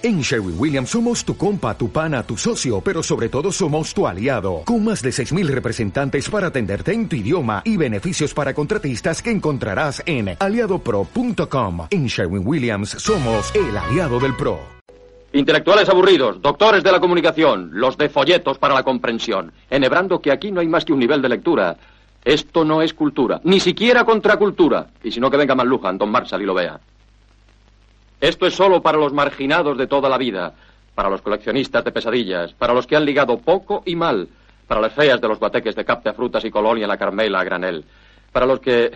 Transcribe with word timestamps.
En 0.00 0.20
Sherwin 0.20 0.54
Williams 0.56 0.90
somos 0.90 1.24
tu 1.24 1.36
compa, 1.36 1.76
tu 1.76 1.90
pana, 1.90 2.22
tu 2.22 2.36
socio, 2.36 2.80
pero 2.80 3.02
sobre 3.02 3.28
todo 3.28 3.50
somos 3.50 3.92
tu 3.92 4.06
aliado, 4.06 4.62
con 4.64 4.84
más 4.84 5.02
de 5.02 5.10
6.000 5.10 5.48
representantes 5.48 6.30
para 6.30 6.46
atenderte 6.46 6.92
en 6.92 7.08
tu 7.08 7.16
idioma 7.16 7.62
y 7.64 7.76
beneficios 7.76 8.32
para 8.32 8.54
contratistas 8.54 9.20
que 9.20 9.32
encontrarás 9.32 10.00
en 10.06 10.36
aliadopro.com. 10.38 11.88
En 11.90 12.06
Sherwin 12.06 12.46
Williams 12.46 12.90
somos 12.90 13.52
el 13.56 13.76
aliado 13.76 14.20
del 14.20 14.36
PRO. 14.36 14.60
Intelectuales 15.32 15.88
aburridos, 15.88 16.40
doctores 16.40 16.84
de 16.84 16.92
la 16.92 17.00
comunicación, 17.00 17.70
los 17.72 17.98
de 17.98 18.08
folletos 18.08 18.56
para 18.56 18.74
la 18.74 18.84
comprensión, 18.84 19.52
enhebrando 19.68 20.20
que 20.20 20.30
aquí 20.30 20.52
no 20.52 20.60
hay 20.60 20.68
más 20.68 20.84
que 20.84 20.92
un 20.92 21.00
nivel 21.00 21.20
de 21.20 21.28
lectura. 21.28 21.76
Esto 22.24 22.64
no 22.64 22.82
es 22.82 22.94
cultura, 22.94 23.40
ni 23.42 23.58
siquiera 23.58 24.04
contracultura. 24.04 24.86
Y 25.02 25.10
si 25.10 25.18
no, 25.18 25.28
que 25.28 25.36
venga 25.36 25.56
Manlujan, 25.56 25.98
Don 25.98 26.08
Marshall 26.08 26.42
y 26.42 26.46
lo 26.46 26.54
vea. 26.54 26.78
Esto 28.20 28.46
es 28.46 28.54
solo 28.54 28.82
para 28.82 28.98
los 28.98 29.12
marginados 29.12 29.78
de 29.78 29.86
toda 29.86 30.08
la 30.08 30.18
vida, 30.18 30.52
para 30.94 31.08
los 31.08 31.22
coleccionistas 31.22 31.84
de 31.84 31.92
pesadillas, 31.92 32.52
para 32.52 32.74
los 32.74 32.86
que 32.86 32.96
han 32.96 33.04
ligado 33.04 33.38
poco 33.38 33.82
y 33.86 33.94
mal, 33.94 34.28
para 34.66 34.80
las 34.80 34.92
feas 34.92 35.20
de 35.20 35.28
los 35.28 35.38
bateques 35.38 35.76
de 35.76 35.84
capta 35.84 36.12
frutas 36.12 36.44
y 36.44 36.50
colonia 36.50 36.84
en 36.84 36.88
la 36.88 36.96
Carmela 36.96 37.40
a 37.40 37.44
granel, 37.44 37.84
para 38.32 38.46
los 38.46 38.58
que, 38.58 38.90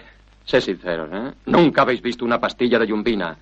sé 0.45 0.61
sinceros, 0.61 1.09
¿eh? 1.13 1.33
nunca 1.47 1.83
habéis 1.83 2.03
visto 2.03 2.25
una 2.25 2.41
pastilla 2.41 2.79
de 2.79 2.89
yumbina, 2.89 3.37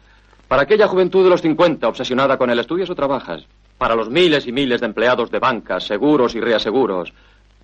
para 0.47 0.63
aquella 0.63 0.89
juventud 0.89 1.25
de 1.25 1.31
los 1.31 1.41
50 1.41 1.89
obsesionada 1.89 2.37
con 2.37 2.51
el 2.51 2.59
estudias 2.59 2.91
o 2.91 2.95
trabajas, 2.95 3.47
para 3.79 3.95
los 3.95 4.11
miles 4.11 4.47
y 4.47 4.53
miles 4.53 4.81
de 4.81 4.87
empleados 4.87 5.31
de 5.31 5.39
bancas, 5.39 5.85
seguros 5.85 6.35
y 6.35 6.41
reaseguros, 6.41 7.15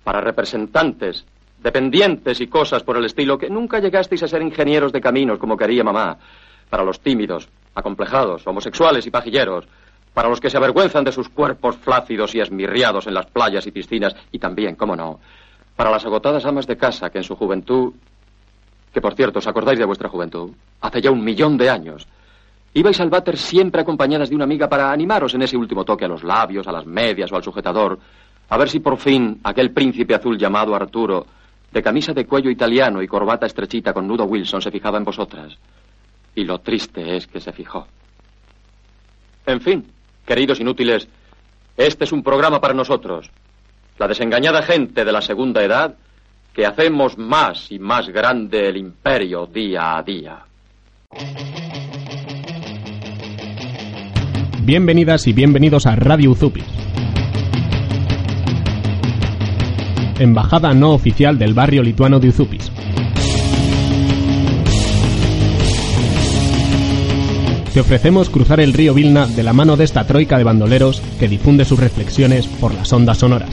para 0.03 0.21
representantes, 0.21 1.23
dependientes 1.61 2.41
y 2.41 2.47
cosas 2.47 2.81
por 2.81 2.97
el 2.97 3.05
estilo 3.05 3.37
que 3.37 3.49
nunca 3.49 3.79
llegasteis 3.79 4.23
a 4.23 4.27
ser 4.27 4.41
ingenieros 4.41 4.91
de 4.91 5.01
caminos 5.01 5.37
como 5.37 5.57
quería 5.57 5.83
mamá, 5.83 6.17
para 6.69 6.83
los 6.83 6.99
tímidos, 7.01 7.47
acomplejados, 7.77 8.45
homosexuales 8.45 9.05
y 9.05 9.11
pajilleros, 9.11 9.67
para 10.13 10.29
los 10.29 10.39
que 10.39 10.49
se 10.49 10.57
avergüenzan 10.57 11.03
de 11.03 11.11
sus 11.11 11.29
cuerpos 11.29 11.77
flácidos 11.77 12.33
y 12.33 12.39
esmirriados 12.39 13.05
en 13.05 13.13
las 13.13 13.27
playas 13.27 13.67
y 13.67 13.71
piscinas, 13.71 14.15
y 14.31 14.39
también, 14.39 14.75
cómo 14.75 14.95
no, 14.95 15.19
para 15.75 15.91
las 15.91 16.05
agotadas 16.05 16.43
amas 16.45 16.65
de 16.65 16.75
casa 16.75 17.11
que 17.11 17.19
en 17.19 17.23
su 17.23 17.35
juventud, 17.35 17.93
que 18.91 18.99
por 18.99 19.13
cierto, 19.13 19.39
¿os 19.39 19.47
acordáis 19.47 19.77
de 19.77 19.85
vuestra 19.85 20.09
juventud? 20.09 20.51
Hace 20.81 21.01
ya 21.01 21.11
un 21.11 21.23
millón 21.23 21.55
de 21.55 21.69
años. 21.69 22.07
Ibais 22.73 22.99
al 22.99 23.11
váter 23.11 23.37
siempre 23.37 23.81
acompañadas 23.81 24.29
de 24.29 24.35
una 24.35 24.45
amiga 24.45 24.67
para 24.67 24.91
animaros 24.91 25.35
en 25.35 25.43
ese 25.43 25.55
último 25.55 25.85
toque 25.85 26.05
a 26.05 26.07
los 26.07 26.23
labios, 26.23 26.67
a 26.67 26.71
las 26.71 26.85
medias 26.85 27.31
o 27.31 27.35
al 27.35 27.43
sujetador, 27.43 27.99
a 28.49 28.57
ver 28.57 28.69
si 28.69 28.79
por 28.79 28.97
fin 28.97 29.39
aquel 29.43 29.71
príncipe 29.71 30.15
azul 30.15 30.37
llamado 30.37 30.75
Arturo, 30.75 31.25
de 31.71 31.83
camisa 31.83 32.13
de 32.13 32.25
cuello 32.25 32.49
italiano 32.49 33.01
y 33.01 33.07
corbata 33.07 33.45
estrechita 33.45 33.93
con 33.93 34.07
nudo 34.07 34.25
Wilson, 34.25 34.61
se 34.61 34.71
fijaba 34.71 34.97
en 34.97 35.03
vosotras. 35.03 35.57
Y 36.37 36.43
lo 36.43 36.59
triste 36.59 37.17
es 37.17 37.25
que 37.25 37.39
se 37.39 37.51
fijó. 37.51 37.87
En 39.47 39.59
fin, 39.59 39.83
queridos 40.23 40.59
inútiles, 40.59 41.07
este 41.75 42.03
es 42.03 42.11
un 42.11 42.21
programa 42.21 42.61
para 42.61 42.75
nosotros, 42.75 43.31
la 43.97 44.07
desengañada 44.07 44.61
gente 44.61 45.03
de 45.03 45.11
la 45.11 45.21
segunda 45.21 45.63
edad, 45.63 45.95
que 46.53 46.67
hacemos 46.67 47.17
más 47.17 47.71
y 47.71 47.79
más 47.79 48.09
grande 48.09 48.69
el 48.69 48.77
imperio 48.77 49.47
día 49.47 49.97
a 49.97 50.03
día. 50.03 50.45
Bienvenidas 54.61 55.25
y 55.25 55.33
bienvenidos 55.33 55.87
a 55.87 55.95
Radio 55.95 56.29
Uzupis. 56.29 56.65
Embajada 60.19 60.75
no 60.75 60.91
oficial 60.91 61.39
del 61.39 61.55
barrio 61.55 61.81
lituano 61.81 62.19
de 62.19 62.29
Uzupis. 62.29 62.71
Te 67.77 67.81
ofrecemos 67.81 68.31
cruzar 68.31 68.59
el 68.59 68.73
río 68.73 68.95
Vilna 68.95 69.27
de 69.27 69.43
la 69.43 69.53
mano 69.53 69.77
de 69.77 69.83
esta 69.83 70.07
troika 70.07 70.39
de 70.39 70.43
bandoleros 70.43 70.99
que 71.19 71.27
difunde 71.27 71.63
sus 71.63 71.79
reflexiones 71.79 72.47
por 72.47 72.73
las 72.73 72.91
ondas 72.91 73.19
sonoras. 73.19 73.51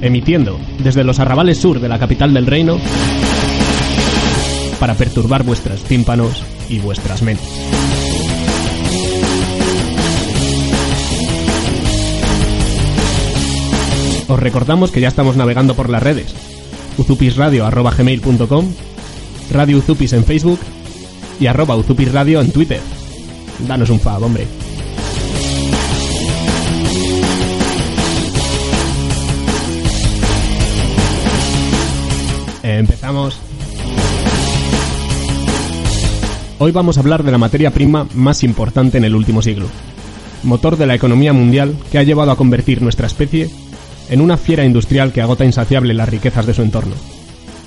Emitiendo 0.00 0.58
desde 0.78 1.04
los 1.04 1.20
arrabales 1.20 1.58
sur 1.58 1.80
de 1.80 1.90
la 1.90 1.98
capital 1.98 2.32
del 2.32 2.46
reino 2.46 2.78
para 4.80 4.94
perturbar 4.94 5.42
vuestros 5.42 5.84
tímpanos 5.84 6.42
y 6.70 6.78
vuestras 6.78 7.20
mentes. 7.20 7.46
Os 14.28 14.40
recordamos 14.40 14.90
que 14.90 15.02
ya 15.02 15.08
estamos 15.08 15.36
navegando 15.36 15.74
por 15.74 15.90
las 15.90 16.02
redes. 16.02 16.34
uzupisradio.gmail.com 16.96 18.72
Radio 19.50 19.76
Uzupis 19.76 20.14
en 20.14 20.24
Facebook 20.24 20.58
y 21.38 21.46
arroba 21.46 21.76
Uzupis 21.76 22.12
Radio 22.12 22.40
en 22.40 22.50
Twitter. 22.50 22.80
Danos 23.66 23.90
un 23.90 24.00
fab, 24.00 24.22
hombre. 24.22 24.46
Empezamos. 32.62 33.38
Hoy 36.58 36.72
vamos 36.72 36.96
a 36.96 37.00
hablar 37.00 37.22
de 37.22 37.32
la 37.32 37.38
materia 37.38 37.70
prima 37.70 38.06
más 38.14 38.42
importante 38.42 38.98
en 38.98 39.04
el 39.04 39.14
último 39.14 39.42
siglo, 39.42 39.66
motor 40.42 40.76
de 40.76 40.86
la 40.86 40.94
economía 40.94 41.32
mundial 41.32 41.76
que 41.92 41.98
ha 41.98 42.02
llevado 42.02 42.30
a 42.30 42.36
convertir 42.36 42.82
nuestra 42.82 43.06
especie 43.06 43.50
en 44.08 44.20
una 44.20 44.36
fiera 44.36 44.64
industrial 44.64 45.12
que 45.12 45.20
agota 45.20 45.44
insaciable 45.44 45.92
las 45.94 46.08
riquezas 46.08 46.46
de 46.46 46.54
su 46.54 46.62
entorno, 46.62 46.94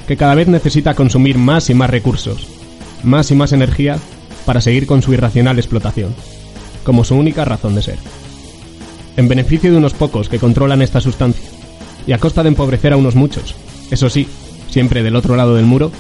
que 0.08 0.18
cada 0.18 0.36
vez 0.36 0.48
necesita 0.48 0.96
consumir 0.96 1.38
más 1.38 1.70
y 1.70 1.76
más 1.76 1.90
recursos, 1.90 2.59
más 3.04 3.32
y 3.32 3.36
más 3.36 3.52
energía 3.52 3.98
para 4.46 4.62
seguir 4.62 4.86
con 4.86 5.02
su 5.02 5.14
irracional 5.14 5.60
explotación, 5.60 6.14
como 6.84 7.04
su 7.04 7.16
única 7.16 7.46
razón 7.46 7.76
de 7.76 7.82
ser. 7.82 7.98
En 9.18 9.28
beneficio 9.28 9.72
de 9.72 9.78
unos 9.78 9.94
pocos 9.94 10.30
que 10.30 10.40
controlan 10.40 10.82
esta 10.82 11.02
sustancia, 11.02 11.50
y 12.08 12.14
a 12.14 12.18
costa 12.18 12.44
de 12.44 12.50
empobrecer 12.50 12.94
a 12.94 12.98
unos 12.98 13.16
muchos, 13.16 13.56
eso 13.92 14.10
sí, 14.10 14.28
siempre 14.70 15.04
del 15.04 15.16
otro 15.16 15.36
lado 15.36 15.56
del 15.56 15.66
muro, 15.66 15.92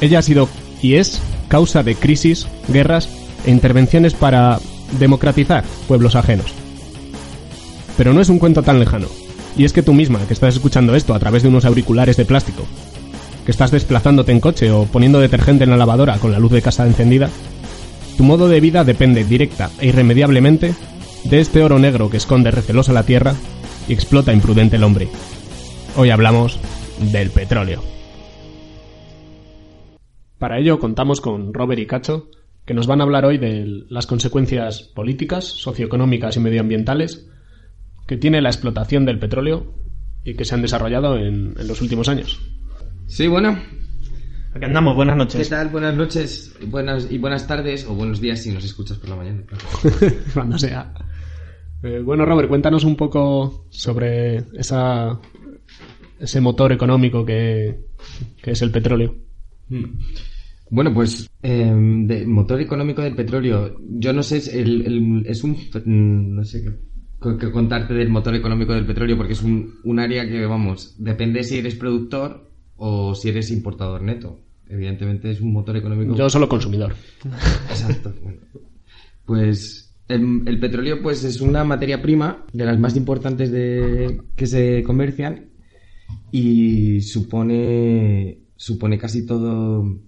ella 0.00 0.18
ha 0.18 0.22
sido 0.22 0.48
y 0.80 0.94
es 0.94 1.20
causa 1.48 1.82
de 1.82 1.94
crisis, 1.94 2.46
guerras 2.68 3.08
e 3.46 3.50
intervenciones 3.50 4.14
para 4.14 4.60
democratizar 4.98 5.64
pueblos 5.88 6.14
ajenos. 6.14 6.46
Pero 7.96 8.12
no 8.12 8.20
es 8.20 8.28
un 8.28 8.38
cuento 8.38 8.62
tan 8.62 8.78
lejano, 8.78 9.08
y 9.56 9.64
es 9.64 9.72
que 9.72 9.82
tú 9.82 9.92
misma, 9.92 10.26
que 10.26 10.34
estás 10.34 10.54
escuchando 10.54 10.94
esto 10.94 11.14
a 11.14 11.18
través 11.18 11.42
de 11.42 11.48
unos 11.48 11.64
auriculares 11.64 12.16
de 12.16 12.24
plástico, 12.24 12.66
que 13.44 13.50
estás 13.50 13.70
desplazándote 13.70 14.32
en 14.32 14.40
coche 14.40 14.70
o 14.70 14.84
poniendo 14.86 15.20
detergente 15.20 15.64
en 15.64 15.70
la 15.70 15.76
lavadora 15.76 16.18
con 16.18 16.32
la 16.32 16.38
luz 16.38 16.52
de 16.52 16.62
casa 16.62 16.86
encendida, 16.86 17.28
tu 18.16 18.24
modo 18.24 18.48
de 18.48 18.60
vida 18.60 18.84
depende 18.84 19.24
directa 19.24 19.70
e 19.80 19.88
irremediablemente 19.88 20.74
de 21.24 21.40
este 21.40 21.62
oro 21.62 21.78
negro 21.78 22.10
que 22.10 22.16
esconde 22.16 22.50
recelosa 22.50 22.92
la 22.92 23.04
tierra 23.04 23.34
y 23.88 23.92
explota 23.92 24.32
imprudente 24.32 24.76
el 24.76 24.84
hombre. 24.84 25.08
Hoy 25.96 26.10
hablamos 26.10 26.58
del 27.10 27.30
petróleo. 27.30 27.82
Para 30.38 30.58
ello 30.58 30.78
contamos 30.78 31.20
con 31.20 31.54
Robert 31.54 31.80
y 31.80 31.86
Cacho, 31.86 32.28
que 32.64 32.74
nos 32.74 32.86
van 32.86 33.00
a 33.00 33.04
hablar 33.04 33.24
hoy 33.24 33.38
de 33.38 33.84
las 33.88 34.06
consecuencias 34.06 34.82
políticas, 34.82 35.44
socioeconómicas 35.44 36.36
y 36.36 36.40
medioambientales 36.40 37.28
que 38.06 38.16
tiene 38.16 38.42
la 38.42 38.50
explotación 38.50 39.04
del 39.04 39.18
petróleo 39.18 39.72
y 40.24 40.34
que 40.34 40.44
se 40.44 40.54
han 40.54 40.62
desarrollado 40.62 41.16
en, 41.16 41.54
en 41.58 41.68
los 41.68 41.80
últimos 41.80 42.08
años. 42.08 42.40
Sí, 43.06 43.26
bueno. 43.26 43.58
Aquí 44.54 44.64
andamos, 44.64 44.94
buenas 44.96 45.16
noches. 45.16 45.42
¿Qué 45.48 45.54
tal? 45.54 45.68
Buenas 45.68 45.96
noches 45.96 46.54
buenas, 46.66 47.10
y 47.10 47.18
buenas 47.18 47.46
tardes 47.46 47.86
o 47.86 47.94
buenos 47.94 48.20
días 48.20 48.42
si 48.42 48.50
nos 48.52 48.64
escuchas 48.64 48.98
por 48.98 49.10
la 49.10 49.16
mañana. 49.16 49.42
claro. 49.46 49.64
Cuando 50.34 50.58
sea. 50.58 50.92
Eh, 51.82 52.00
bueno, 52.04 52.24
Robert, 52.24 52.48
cuéntanos 52.48 52.84
un 52.84 52.96
poco 52.96 53.66
sobre 53.70 54.36
esa, 54.58 55.18
ese 56.20 56.40
motor 56.40 56.72
económico 56.72 57.24
que, 57.24 57.80
que 58.42 58.50
es 58.52 58.62
el 58.62 58.70
petróleo. 58.70 59.14
Bueno, 60.70 60.92
pues 60.94 61.28
eh, 61.42 61.72
de 62.06 62.26
motor 62.26 62.60
económico 62.60 63.02
del 63.02 63.14
petróleo. 63.16 63.76
Yo 63.80 64.12
no 64.12 64.22
sé, 64.22 64.36
es, 64.38 64.48
el- 64.48 64.86
el- 64.86 65.26
es 65.26 65.42
un... 65.44 65.52
mm, 65.52 66.34
No 66.36 66.44
sé 66.44 66.62
qué, 66.62 67.36
qué 67.40 67.50
contarte 67.50 67.94
del 67.94 68.10
motor 68.10 68.34
económico 68.34 68.74
del 68.74 68.86
petróleo 68.86 69.16
porque 69.16 69.32
es 69.32 69.42
un, 69.42 69.76
un 69.82 69.98
área 69.98 70.28
que, 70.28 70.44
vamos, 70.46 70.94
depende 70.98 71.42
si 71.42 71.58
eres 71.58 71.74
productor 71.74 72.51
o 72.84 73.14
si 73.14 73.28
eres 73.28 73.52
importador 73.52 74.02
neto. 74.02 74.40
Evidentemente 74.68 75.30
es 75.30 75.40
un 75.40 75.52
motor 75.52 75.76
económico... 75.76 76.16
Yo 76.16 76.28
solo 76.28 76.48
consumidor. 76.48 76.96
Exacto. 77.70 78.12
bueno. 78.20 78.40
Pues 79.24 79.94
el, 80.08 80.42
el 80.46 80.58
petróleo 80.58 81.00
pues 81.00 81.22
es 81.22 81.40
una 81.40 81.62
materia 81.62 82.02
prima 82.02 82.44
de 82.52 82.64
las 82.64 82.80
más 82.80 82.96
importantes 82.96 83.52
de, 83.52 84.20
que 84.34 84.46
se 84.48 84.82
comercian 84.82 85.50
y 86.32 87.02
supone 87.02 88.40
supone 88.56 88.98
casi 88.98 89.24
todo 89.26 90.00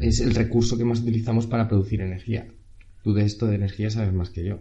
es 0.00 0.20
el 0.20 0.36
recurso 0.36 0.78
que 0.78 0.84
más 0.84 1.00
utilizamos 1.00 1.48
para 1.48 1.66
producir 1.66 2.00
energía. 2.02 2.46
Tú 3.02 3.14
de 3.14 3.24
esto 3.24 3.46
de 3.46 3.56
energía 3.56 3.90
sabes 3.90 4.12
más 4.12 4.30
que 4.30 4.44
yo. 4.44 4.60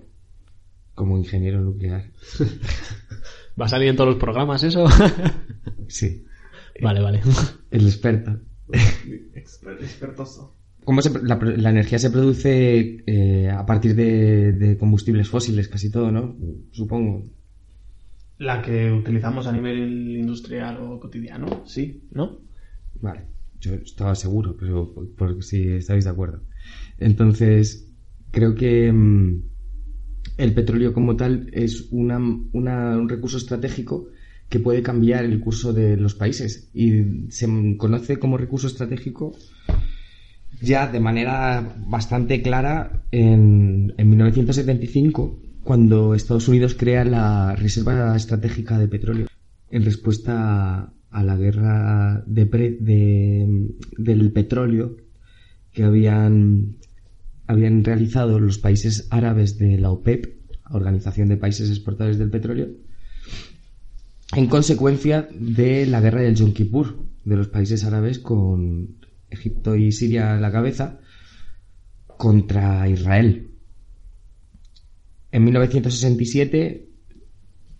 Como 0.96 1.16
ingeniero 1.20 1.62
nuclear. 1.62 2.10
¿Va 3.62 3.66
a 3.66 3.70
salir 3.70 3.90
en 3.90 3.96
todos 3.96 4.10
los 4.10 4.20
programas 4.20 4.64
eso? 4.64 4.88
Sí. 5.90 6.27
Vale, 6.82 7.02
vale. 7.02 7.22
El 7.72 7.88
experto. 7.88 8.40
cómo 10.84 11.02
se- 11.02 11.24
la, 11.24 11.36
la 11.36 11.70
energía 11.70 12.00
se 12.00 12.10
produce 12.10 13.04
eh, 13.06 13.50
a 13.50 13.66
partir 13.66 13.96
de, 13.96 14.54
de 14.54 14.78
combustibles 14.78 15.28
fósiles, 15.30 15.68
casi 15.68 15.92
todo, 15.92 16.12
¿no? 16.12 16.36
Supongo. 16.72 17.24
La 18.38 18.62
que 18.62 18.92
utilizamos 18.92 19.48
a 19.48 19.52
nivel 19.52 20.16
industrial 20.18 20.78
o 20.80 21.00
cotidiano, 21.00 21.64
sí, 21.66 22.08
¿no? 22.12 22.40
Vale, 23.02 23.26
yo 23.60 23.74
estaba 23.74 24.14
seguro, 24.16 24.56
pero 24.58 24.94
por, 24.94 25.10
por 25.16 25.44
si 25.44 25.68
estáis 25.70 26.04
de 26.06 26.12
acuerdo. 26.12 26.44
Entonces, 27.00 27.92
creo 28.32 28.54
que 28.54 28.92
mm, 28.92 29.42
el 30.38 30.54
petróleo 30.54 30.94
como 30.94 31.16
tal 31.16 31.50
es 31.52 31.88
una, 31.92 32.20
una- 32.54 32.98
un 32.98 33.10
recurso 33.10 33.38
estratégico 33.38 34.08
que 34.50 34.60
puede 34.60 34.82
cambiar 34.82 35.26
el 35.26 35.40
curso 35.40 35.74
de 35.74 35.98
los 35.98 36.16
países. 36.16 36.70
Y 36.74 37.30
se 37.30 37.48
conoce 37.78 38.18
como 38.18 38.38
recurso 38.38 38.68
estratégico 38.68 39.36
ya 40.62 40.88
de 40.88 41.00
manera 41.00 41.76
bastante 41.88 42.42
clara 42.42 43.04
en, 43.12 43.94
en 43.98 44.10
1975 44.10 45.40
cuando 45.64 46.14
Estados 46.16 46.48
Unidos 46.48 46.76
crea 46.76 47.04
la 47.04 47.56
Reserva 47.56 48.16
Estratégica 48.16 48.80
de 48.80 48.88
Petróleo 48.88 49.28
en 49.70 49.84
respuesta 49.84 50.94
a, 51.12 51.24
la 51.24 51.36
guerra 51.36 52.24
de- 52.26 53.68
del 53.98 54.32
petróleo 54.32 54.96
que 55.74 55.84
habían, 55.84 56.78
habían 57.48 57.84
realizado 57.84 58.40
los 58.40 58.58
países 58.58 59.08
árabes 59.12 59.58
de 59.60 59.78
la 59.78 59.92
OPEP, 59.92 60.38
Organización 60.72 61.28
de 61.28 61.38
Países 61.38 61.70
Exportadores 61.70 62.18
del 62.18 62.30
Petróleo, 62.30 62.70
en 64.36 64.48
consecuencia 64.48 65.28
de 65.34 65.86
la 65.86 66.02
guerra 66.02 66.22
del 66.22 66.36
Yom 66.36 66.54
Kippur 66.54 66.98
de 67.24 67.36
los 67.38 67.48
países 67.48 67.84
árabes 67.84 68.20
con 68.20 68.98
Egipto 69.30 69.76
y 69.76 69.92
Siria 69.92 70.36
a 70.36 70.40
la 70.40 70.52
cabeza 70.52 71.00
contra 72.08 72.88
Israel. 72.90 73.52
En 75.32 75.44
1967, 75.44 76.90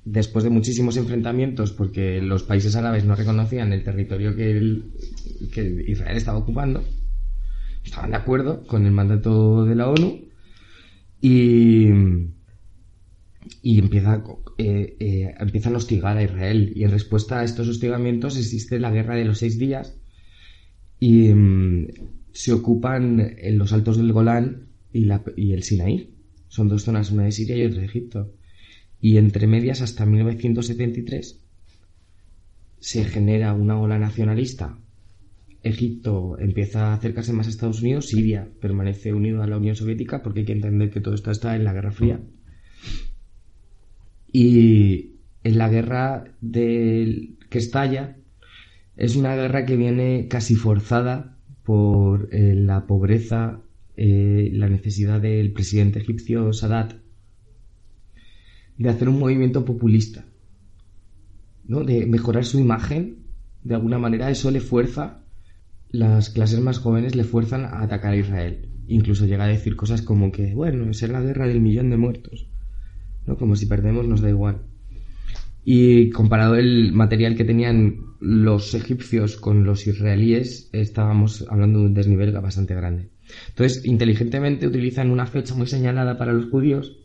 después 0.06 0.44
de 0.44 0.50
muchísimos 0.50 0.98
enfrentamientos, 0.98 1.72
porque 1.72 2.22
los 2.22 2.44
países 2.44 2.76
árabes 2.76 3.06
no 3.06 3.16
reconocían 3.16 3.74
el 3.74 3.84
territorio 3.84 4.36
que, 4.36 4.52
el- 4.58 4.92
que 5.52 5.86
Israel 5.88 6.18
estaba 6.18 6.38
ocupando, 6.38 6.84
estaban 7.84 8.12
de 8.12 8.18
acuerdo 8.18 8.66
con 8.68 8.86
el 8.86 8.92
mandato 8.92 9.66
de 9.66 9.76
la 9.76 9.90
ONU 9.90 10.22
y, 11.22 11.88
y 13.62 13.80
empieza, 13.80 14.24
eh, 14.58 14.96
eh, 15.00 15.36
empiezan 15.40 15.74
a 15.74 15.78
hostigar 15.78 16.18
a 16.18 16.24
Israel. 16.24 16.72
Y 16.76 16.84
en 16.84 16.92
respuesta 16.92 17.40
a 17.40 17.44
estos 17.44 17.68
hostigamientos 17.68 18.38
existe 18.38 18.80
la 18.80 18.92
guerra 18.92 19.16
de 19.16 19.26
los 19.26 19.40
seis 19.40 19.58
días 19.60 19.98
y 21.00 21.30
mm, 21.34 21.88
se 22.34 22.54
ocupan 22.54 23.34
en 23.38 23.58
los 23.58 23.74
altos 23.74 23.98
del 23.98 24.14
Golán 24.14 24.68
y, 24.94 25.06
la- 25.06 25.24
y 25.36 25.54
el 25.54 25.64
Sinaí. 25.64 26.14
Son 26.48 26.68
dos 26.70 26.84
zonas, 26.84 27.12
una 27.12 27.24
de 27.24 27.32
Siria 27.32 27.58
y 27.58 27.66
otra 27.66 27.80
de 27.82 27.86
Egipto. 27.88 28.34
Y 29.02 29.18
entre 29.18 29.48
medias, 29.48 29.82
hasta 29.82 30.06
1973, 30.06 31.40
se 32.80 33.06
genera 33.06 33.54
una 33.54 33.80
ola 33.80 34.00
nacionalista. 34.00 34.78
Egipto 35.64 36.38
empieza 36.40 36.88
a 36.88 36.94
acercarse 36.94 37.34
más 37.34 37.48
a 37.48 37.50
Estados 37.50 37.82
Unidos, 37.82 38.08
Siria 38.08 38.48
permanece 38.62 39.14
unido 39.14 39.44
a 39.44 39.48
la 39.48 39.58
Unión 39.58 39.76
Soviética, 39.76 40.24
porque 40.24 40.42
hay 40.42 40.46
que 40.46 40.54
entender 40.54 40.90
que 40.92 41.02
todo 41.02 41.14
esto 41.16 41.32
está 41.32 41.56
en 41.56 41.64
la 41.64 41.74
Guerra 41.74 41.92
Fría. 41.92 42.22
Y 44.32 45.12
en 45.44 45.58
la 45.58 45.70
guerra 45.70 46.26
que 46.52 47.58
estalla, 47.58 48.18
es 48.96 49.16
una 49.16 49.36
guerra 49.36 49.66
que 49.66 49.78
viene 49.78 50.28
casi 50.28 50.56
forzada 50.56 51.38
por 51.64 52.30
eh, 52.32 52.56
la 52.56 52.88
pobreza, 52.88 53.62
eh, 53.96 54.50
la 54.54 54.70
necesidad 54.70 55.22
del 55.22 55.52
presidente 55.52 56.00
egipcio 56.00 56.54
Sadat 56.54 56.94
de 58.78 58.90
hacer 58.90 59.10
un 59.10 59.20
movimiento 59.20 59.66
populista, 59.66 60.26
¿no? 61.66 61.84
de 61.84 62.06
mejorar 62.06 62.46
su 62.46 62.60
imagen. 62.60 63.24
De 63.64 63.76
alguna 63.76 63.98
manera 63.98 64.30
eso 64.30 64.52
le 64.52 64.62
fuerza, 64.62 65.24
las 65.90 66.30
clases 66.30 66.60
más 66.60 66.80
jóvenes 66.80 67.16
le 67.16 67.24
fuerzan 67.24 67.66
a 67.66 67.82
atacar 67.82 68.14
a 68.14 68.18
Israel. 68.18 68.70
Incluso 68.88 69.26
llega 69.26 69.46
a 69.46 69.48
decir 69.48 69.76
cosas 69.76 70.02
como 70.02 70.32
que, 70.32 70.54
bueno, 70.54 70.90
es 70.90 71.02
la 71.10 71.22
guerra 71.22 71.48
del 71.48 71.60
millón 71.60 71.90
de 71.90 71.98
muertos. 71.98 72.48
¿No? 73.28 73.38
Como 73.38 73.56
si 73.56 73.68
perdemos 73.68 74.08
nos 74.08 74.22
da 74.22 74.30
igual. 74.30 74.62
Y 75.64 76.10
comparado 76.12 76.56
el 76.56 76.94
material 76.94 77.36
que 77.36 77.44
tenían 77.44 77.98
los 78.22 78.74
egipcios 78.74 79.36
con 79.36 79.66
los 79.66 79.86
israelíes, 79.86 80.70
estábamos 80.72 81.46
hablando 81.50 81.80
de 81.80 81.86
un 81.88 81.94
desnivel 81.94 82.32
bastante 82.32 82.74
grande. 82.74 83.10
Entonces, 83.50 83.86
inteligentemente 83.86 84.66
utilizan 84.66 85.12
una 85.12 85.28
fecha 85.28 85.54
muy 85.54 85.68
señalada 85.68 86.18
para 86.18 86.32
los 86.32 86.50
judíos. 86.50 86.96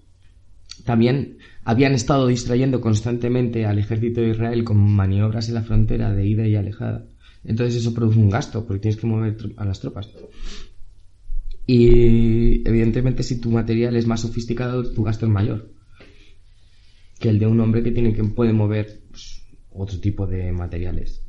También 0.84 1.38
habían 1.64 1.92
estado 1.92 2.28
distrayendo 2.28 2.80
constantemente 2.80 3.66
al 3.66 3.80
ejército 3.80 4.20
de 4.20 4.30
Israel 4.30 4.62
con 4.62 4.78
maniobras 4.78 5.48
en 5.48 5.54
la 5.54 5.62
frontera 5.62 6.12
de 6.14 6.24
ida 6.24 6.46
y 6.46 6.54
alejada. 6.54 7.04
Entonces 7.44 7.80
eso 7.80 7.92
produce 7.92 8.20
un 8.20 8.30
gasto, 8.30 8.64
porque 8.64 8.82
tienes 8.82 9.00
que 9.00 9.08
mover 9.08 9.36
a 9.56 9.64
las 9.64 9.80
tropas. 9.80 10.08
Y 11.66 12.66
evidentemente 12.66 13.24
si 13.24 13.40
tu 13.40 13.50
material 13.50 13.96
es 13.96 14.06
más 14.06 14.20
sofisticado, 14.20 14.92
tu 14.92 15.02
gasto 15.02 15.26
es 15.26 15.32
mayor 15.32 15.81
que 17.22 17.28
el 17.28 17.38
de 17.38 17.46
un 17.46 17.60
hombre 17.60 17.82
que 17.82 17.92
tiene 17.92 18.12
que 18.12 18.24
puede 18.24 18.52
mover 18.52 19.04
pues, 19.08 19.46
otro 19.70 20.00
tipo 20.00 20.26
de 20.26 20.50
materiales. 20.50 21.24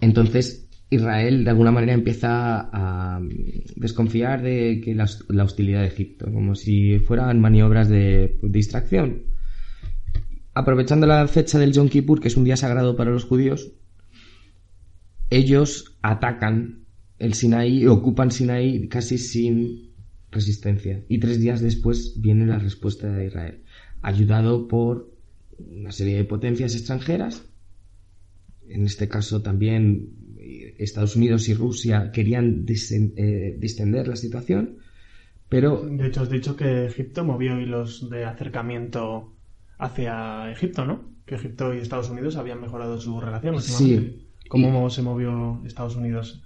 Entonces 0.00 0.68
Israel 0.88 1.42
de 1.42 1.50
alguna 1.50 1.72
manera 1.72 1.92
empieza 1.92 2.70
a 2.72 3.20
desconfiar 3.74 4.42
de 4.42 4.80
que 4.82 4.94
la, 4.94 5.04
hostilidad 5.42 5.80
de 5.80 5.88
Egipto, 5.88 6.32
como 6.32 6.54
si 6.54 7.00
fueran 7.00 7.40
maniobras 7.40 7.88
de 7.88 8.38
distracción. 8.42 9.24
Aprovechando 10.54 11.08
la 11.08 11.26
fecha 11.26 11.58
del 11.58 11.72
Yom 11.72 11.88
Kippur, 11.88 12.20
que 12.20 12.28
es 12.28 12.36
un 12.36 12.44
día 12.44 12.56
sagrado 12.56 12.96
para 12.96 13.10
los 13.10 13.24
judíos, 13.24 13.72
ellos 15.28 15.96
atacan 16.02 16.84
el 17.18 17.34
Sinaí 17.34 17.86
ocupan 17.86 18.30
Sinaí 18.30 18.88
casi 18.88 19.18
sin 19.18 19.94
resistencia. 20.30 21.02
Y 21.08 21.18
tres 21.18 21.40
días 21.40 21.60
después 21.60 22.20
viene 22.20 22.46
la 22.46 22.58
respuesta 22.58 23.10
de 23.10 23.26
Israel, 23.26 23.63
ayudado 24.04 24.68
por 24.68 25.10
una 25.58 25.90
serie 25.90 26.16
de 26.16 26.24
potencias 26.24 26.74
extranjeras. 26.74 27.44
En 28.68 28.84
este 28.84 29.08
caso 29.08 29.42
también 29.42 30.10
eh, 30.38 30.76
Estados 30.78 31.16
Unidos 31.16 31.48
y 31.48 31.54
Rusia 31.54 32.12
querían 32.12 32.66
eh, 32.68 33.56
distender 33.58 34.08
la 34.08 34.16
situación, 34.16 34.78
pero 35.48 35.86
De 35.86 36.06
hecho, 36.06 36.22
has 36.22 36.30
dicho 36.30 36.56
que 36.56 36.86
Egipto 36.86 37.24
movió 37.24 37.60
hilos 37.60 38.08
de 38.10 38.24
acercamiento 38.24 39.32
hacia 39.78 40.50
Egipto, 40.50 40.84
¿no? 40.84 41.02
Que 41.26 41.36
Egipto 41.36 41.74
y 41.74 41.78
Estados 41.78 42.10
Unidos 42.10 42.36
habían 42.36 42.60
mejorado 42.60 43.00
su 43.00 43.20
relación. 43.20 43.60
Sí. 43.60 44.26
¿Cómo 44.48 44.90
se 44.90 45.02
movió 45.02 45.62
Estados 45.64 45.96
Unidos? 45.96 46.42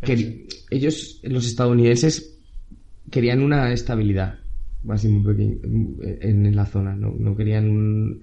que 0.00 0.48
ellos, 0.70 1.20
los 1.22 1.46
estadounidenses, 1.46 2.40
querían 3.10 3.40
una 3.40 3.72
estabilidad 3.72 4.41
pequeña 4.82 5.56
en, 6.20 6.56
la 6.56 6.66
zona, 6.66 6.94
no, 6.96 7.14
no 7.18 7.36
querían 7.36 7.70
un, 7.70 8.22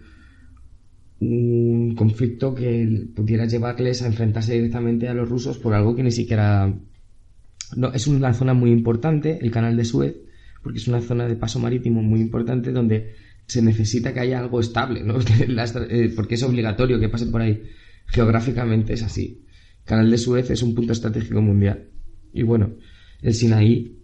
un 1.19 1.95
conflicto 1.95 2.55
que 2.55 3.07
pudiera 3.15 3.45
llevarles 3.45 4.01
a 4.01 4.07
enfrentarse 4.07 4.53
directamente 4.53 5.07
a 5.07 5.13
los 5.13 5.29
rusos 5.29 5.57
por 5.57 5.73
algo 5.73 5.95
que 5.95 6.03
ni 6.03 6.11
siquiera... 6.11 6.73
No, 7.75 7.93
es 7.93 8.07
una 8.07 8.33
zona 8.33 8.53
muy 8.53 8.71
importante, 8.71 9.37
el 9.41 9.51
canal 9.51 9.77
de 9.77 9.85
Suez, 9.85 10.15
porque 10.63 10.79
es 10.79 10.87
una 10.87 11.01
zona 11.01 11.27
de 11.27 11.35
paso 11.35 11.59
marítimo 11.59 12.01
muy 12.01 12.19
importante 12.19 12.71
donde 12.71 13.13
se 13.45 13.61
necesita 13.61 14.13
que 14.13 14.21
haya 14.21 14.39
algo 14.39 14.59
estable, 14.59 15.03
¿no? 15.03 15.17
Eh, 15.89 16.13
porque 16.15 16.35
es 16.35 16.43
obligatorio 16.43 16.99
que 16.99 17.09
pase 17.09 17.27
por 17.27 17.41
ahí. 17.41 17.63
Geográficamente 18.07 18.93
es 18.93 19.03
así. 19.03 19.45
Canal 19.85 20.09
de 20.09 20.17
Suez 20.17 20.49
es 20.49 20.63
un 20.63 20.73
punto 20.73 20.93
estratégico 20.93 21.41
mundial. 21.41 21.89
Y 22.33 22.43
bueno, 22.43 22.75
el 23.21 23.33
Sinaí 23.33 23.98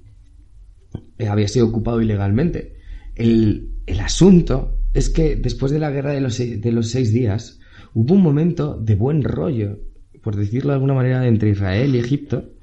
eh, 1.17 1.27
había 1.27 1.47
sido 1.47 1.67
ocupado 1.67 2.01
ilegalmente. 2.01 2.75
El, 3.15 3.71
el 3.85 3.99
asunto 3.99 4.79
es 4.93 5.09
que 5.09 5.35
después 5.35 5.71
de 5.71 5.79
la 5.79 5.91
guerra 5.91 6.13
de 6.13 6.21
los, 6.21 6.37
de 6.37 6.71
los 6.71 6.89
seis 6.89 7.11
días, 7.11 7.59
hubo 7.93 8.13
un 8.13 8.21
momento 8.21 8.77
de 8.79 8.95
buen 8.95 9.23
rollo, 9.23 9.79
por 10.21 10.35
decirlo 10.35 10.69
de 10.69 10.75
alguna 10.75 10.93
manera, 10.93 11.27
entre 11.27 11.49
Israel 11.49 11.95
y 11.95 11.99
Egipto, 11.99 12.53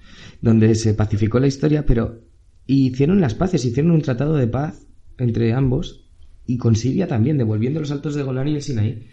donde 0.41 0.75
se 0.75 0.95
pacificó 0.95 1.39
la 1.41 1.47
historia, 1.47 1.87
pero 1.87 2.21
hicieron 2.67 3.21
las 3.21 3.35
paces, 3.35 3.65
hicieron 3.65 3.93
un 3.93 4.03
tratado 4.03 4.37
de 4.37 4.47
paz 4.47 4.87
entre 5.19 5.53
ambos 5.53 6.11
y 6.47 6.57
con 6.57 6.75
Siria 6.75 7.07
también, 7.07 7.39
devolviendo 7.39 7.81
los 7.81 7.93
altos 7.93 8.15
de 8.15 8.23
Golán 8.23 8.49
y 8.49 8.55
el 8.55 8.63
Sinaí. 8.63 9.09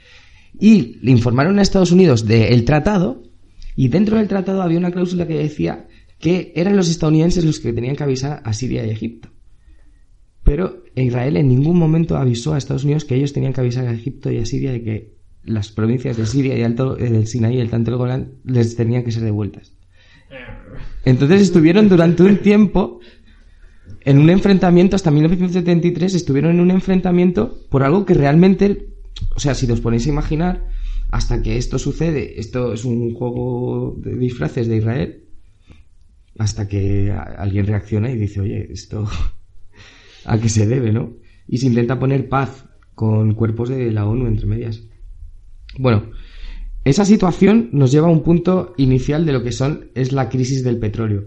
Y 0.59 0.97
le 1.01 1.11
informaron 1.11 1.59
a 1.59 1.61
Estados 1.61 1.91
Unidos 1.91 2.25
del 2.25 2.65
tratado 2.65 3.23
y 3.75 3.89
dentro 3.89 4.17
del 4.17 4.27
tratado 4.27 4.61
había 4.61 4.79
una 4.79 4.91
cláusula 4.91 5.27
que 5.27 5.37
decía 5.37 5.87
que 6.19 6.51
eran 6.55 6.75
los 6.75 6.89
estadounidenses 6.89 7.45
los 7.45 7.59
que 7.59 7.73
tenían 7.73 7.95
que 7.95 8.03
avisar 8.03 8.41
a 8.43 8.53
Siria 8.53 8.85
y 8.85 8.89
Egipto. 8.89 9.29
Pero 10.43 10.83
Israel 10.95 11.37
en 11.37 11.47
ningún 11.47 11.77
momento 11.77 12.17
avisó 12.17 12.53
a 12.53 12.57
Estados 12.57 12.83
Unidos 12.83 13.05
que 13.05 13.15
ellos 13.15 13.33
tenían 13.33 13.53
que 13.53 13.61
avisar 13.61 13.87
a 13.87 13.93
Egipto 13.93 14.31
y 14.31 14.37
a 14.37 14.45
Siria 14.45 14.71
de 14.71 14.83
que 14.83 15.19
las 15.43 15.71
provincias 15.71 16.17
de 16.17 16.25
Siria 16.25 16.57
y 16.57 16.63
Alto, 16.63 16.97
eh, 16.97 17.09
del 17.09 17.27
Sinaí 17.27 17.55
y 17.55 17.59
el 17.59 17.69
Tanto 17.69 17.91
del 17.91 17.97
Golán 17.97 18.33
les 18.43 18.75
tenían 18.75 19.03
que 19.03 19.11
ser 19.11 19.23
devueltas. 19.23 19.73
Entonces 21.05 21.41
estuvieron 21.41 21.89
durante 21.89 22.23
un 22.23 22.37
tiempo 22.37 22.99
en 24.01 24.19
un 24.19 24.29
enfrentamiento, 24.29 24.95
hasta 24.95 25.11
1973, 25.11 26.13
estuvieron 26.13 26.51
en 26.51 26.59
un 26.59 26.71
enfrentamiento 26.71 27.59
por 27.69 27.83
algo 27.83 28.05
que 28.05 28.13
realmente, 28.13 28.87
o 29.35 29.39
sea, 29.39 29.53
si 29.53 29.69
os 29.69 29.81
ponéis 29.81 30.05
a 30.07 30.09
imaginar, 30.09 30.67
hasta 31.09 31.41
que 31.41 31.57
esto 31.57 31.79
sucede, 31.79 32.39
esto 32.39 32.73
es 32.73 32.85
un 32.85 33.13
juego 33.13 33.95
de 33.97 34.15
disfraces 34.15 34.67
de 34.67 34.77
Israel, 34.77 35.23
hasta 36.39 36.67
que 36.67 37.11
alguien 37.11 37.67
reacciona 37.67 38.09
y 38.09 38.17
dice, 38.17 38.39
oye, 38.39 38.71
esto 38.71 39.07
a 40.25 40.39
qué 40.39 40.49
se 40.49 40.65
debe, 40.65 40.91
¿no? 40.91 41.17
Y 41.47 41.57
se 41.57 41.67
intenta 41.67 41.99
poner 41.99 42.29
paz 42.29 42.65
con 42.95 43.35
cuerpos 43.35 43.69
de 43.69 43.91
la 43.91 44.07
ONU 44.07 44.25
entre 44.25 44.47
medias. 44.47 44.83
Bueno, 45.77 46.11
esa 46.85 47.03
situación 47.03 47.69
nos 47.73 47.91
lleva 47.91 48.07
a 48.07 48.11
un 48.11 48.23
punto 48.23 48.73
inicial 48.77 49.25
de 49.25 49.33
lo 49.33 49.43
que 49.43 49.51
son 49.51 49.91
es 49.95 50.13
la 50.13 50.29
crisis 50.29 50.63
del 50.63 50.79
petróleo. 50.79 51.25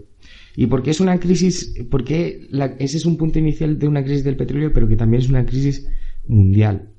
¿Y 0.57 0.67
por 0.67 0.83
qué 0.83 0.91
es 0.91 1.01
una 1.01 1.21
crisis? 1.21 1.75
Porque 1.91 2.49
ese 2.79 2.97
es 2.97 3.05
un 3.07 3.19
punto 3.19 3.39
inicial 3.39 3.79
de 3.79 3.89
una 3.89 4.03
crisis 4.03 4.25
del 4.25 4.37
petróleo, 4.37 4.73
pero 4.73 4.89
que 4.89 4.97
también 4.97 5.23
es 5.23 5.29
una 5.29 5.45
crisis 5.45 5.87
mundial. 6.27 6.91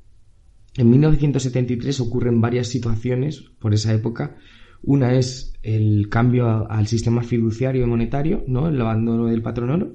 En 0.77 0.89
1973 0.89 2.00
ocurren 2.00 2.41
varias 2.41 2.67
situaciones 2.67 3.41
por 3.60 3.74
esa 3.74 3.91
época. 3.93 4.38
Una 4.84 5.13
es 5.13 5.54
el 5.63 6.10
cambio 6.10 6.70
al 6.70 6.88
sistema 6.88 7.24
fiduciario 7.24 7.84
y 7.84 7.88
monetario, 7.88 8.44
¿no? 8.48 8.68
El 8.68 8.80
abandono 8.82 9.28
del 9.28 9.42
patrón 9.42 9.70
oro. 9.70 9.94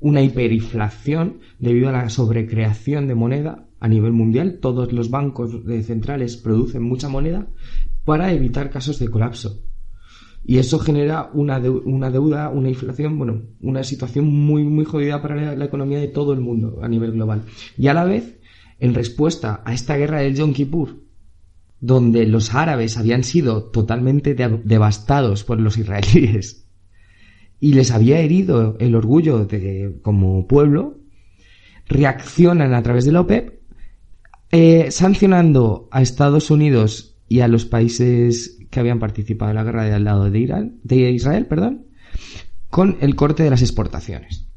Una 0.00 0.22
hiperinflación 0.22 1.38
debido 1.58 1.88
a 1.88 1.92
la 1.92 2.08
sobrecreación 2.08 3.06
de 3.06 3.14
moneda 3.14 3.68
a 3.78 3.86
nivel 3.86 4.12
mundial. 4.12 4.58
Todos 4.60 4.92
los 4.92 5.10
bancos 5.10 5.52
centrales 5.84 6.36
producen 6.36 6.82
mucha 6.82 7.08
moneda 7.08 7.46
para 8.04 8.32
evitar 8.32 8.70
casos 8.70 8.98
de 8.98 9.08
colapso. 9.08 9.62
Y 10.44 10.58
eso 10.58 10.80
genera 10.80 11.30
una, 11.32 11.58
una 11.58 12.10
deuda, 12.10 12.48
una 12.48 12.70
inflación, 12.70 13.18
bueno, 13.18 13.42
una 13.60 13.84
situación 13.84 14.26
muy, 14.26 14.64
muy 14.64 14.84
jodida 14.84 15.22
para 15.22 15.54
la 15.54 15.64
economía 15.64 16.00
de 16.00 16.08
todo 16.08 16.32
el 16.32 16.40
mundo 16.40 16.80
a 16.82 16.88
nivel 16.88 17.12
global. 17.12 17.42
Y 17.78 17.86
a 17.86 17.94
la 17.94 18.04
vez 18.04 18.40
en 18.80 18.94
respuesta 18.94 19.62
a 19.64 19.74
esta 19.74 19.96
guerra 19.96 20.20
del 20.20 20.34
Yom 20.34 20.52
Kippur, 20.52 21.09
donde 21.80 22.26
los 22.26 22.54
árabes 22.54 22.98
habían 22.98 23.24
sido 23.24 23.64
totalmente 23.64 24.34
devastados 24.34 25.44
por 25.44 25.60
los 25.60 25.78
israelíes 25.78 26.66
y 27.58 27.74
les 27.74 27.90
había 27.90 28.20
herido 28.20 28.76
el 28.80 28.94
orgullo 28.94 29.44
de, 29.44 29.98
como 30.02 30.46
pueblo, 30.46 30.98
reaccionan 31.86 32.74
a 32.74 32.82
través 32.82 33.04
de 33.04 33.12
la 33.12 33.20
OPEP 33.20 33.60
eh, 34.50 34.90
sancionando 34.90 35.88
a 35.90 36.02
Estados 36.02 36.50
Unidos 36.50 37.16
y 37.28 37.40
a 37.40 37.48
los 37.48 37.66
países 37.66 38.58
que 38.70 38.80
habían 38.80 38.98
participado 38.98 39.50
en 39.50 39.56
la 39.56 39.64
guerra 39.64 39.84
de 39.84 39.94
al 39.94 40.04
lado 40.04 40.30
de, 40.30 40.38
Irán, 40.38 40.80
de 40.82 41.10
Israel, 41.10 41.46
perdón, 41.46 41.86
con 42.68 42.96
el 43.00 43.14
corte 43.14 43.42
de 43.42 43.50
las 43.50 43.62
exportaciones. 43.62 44.48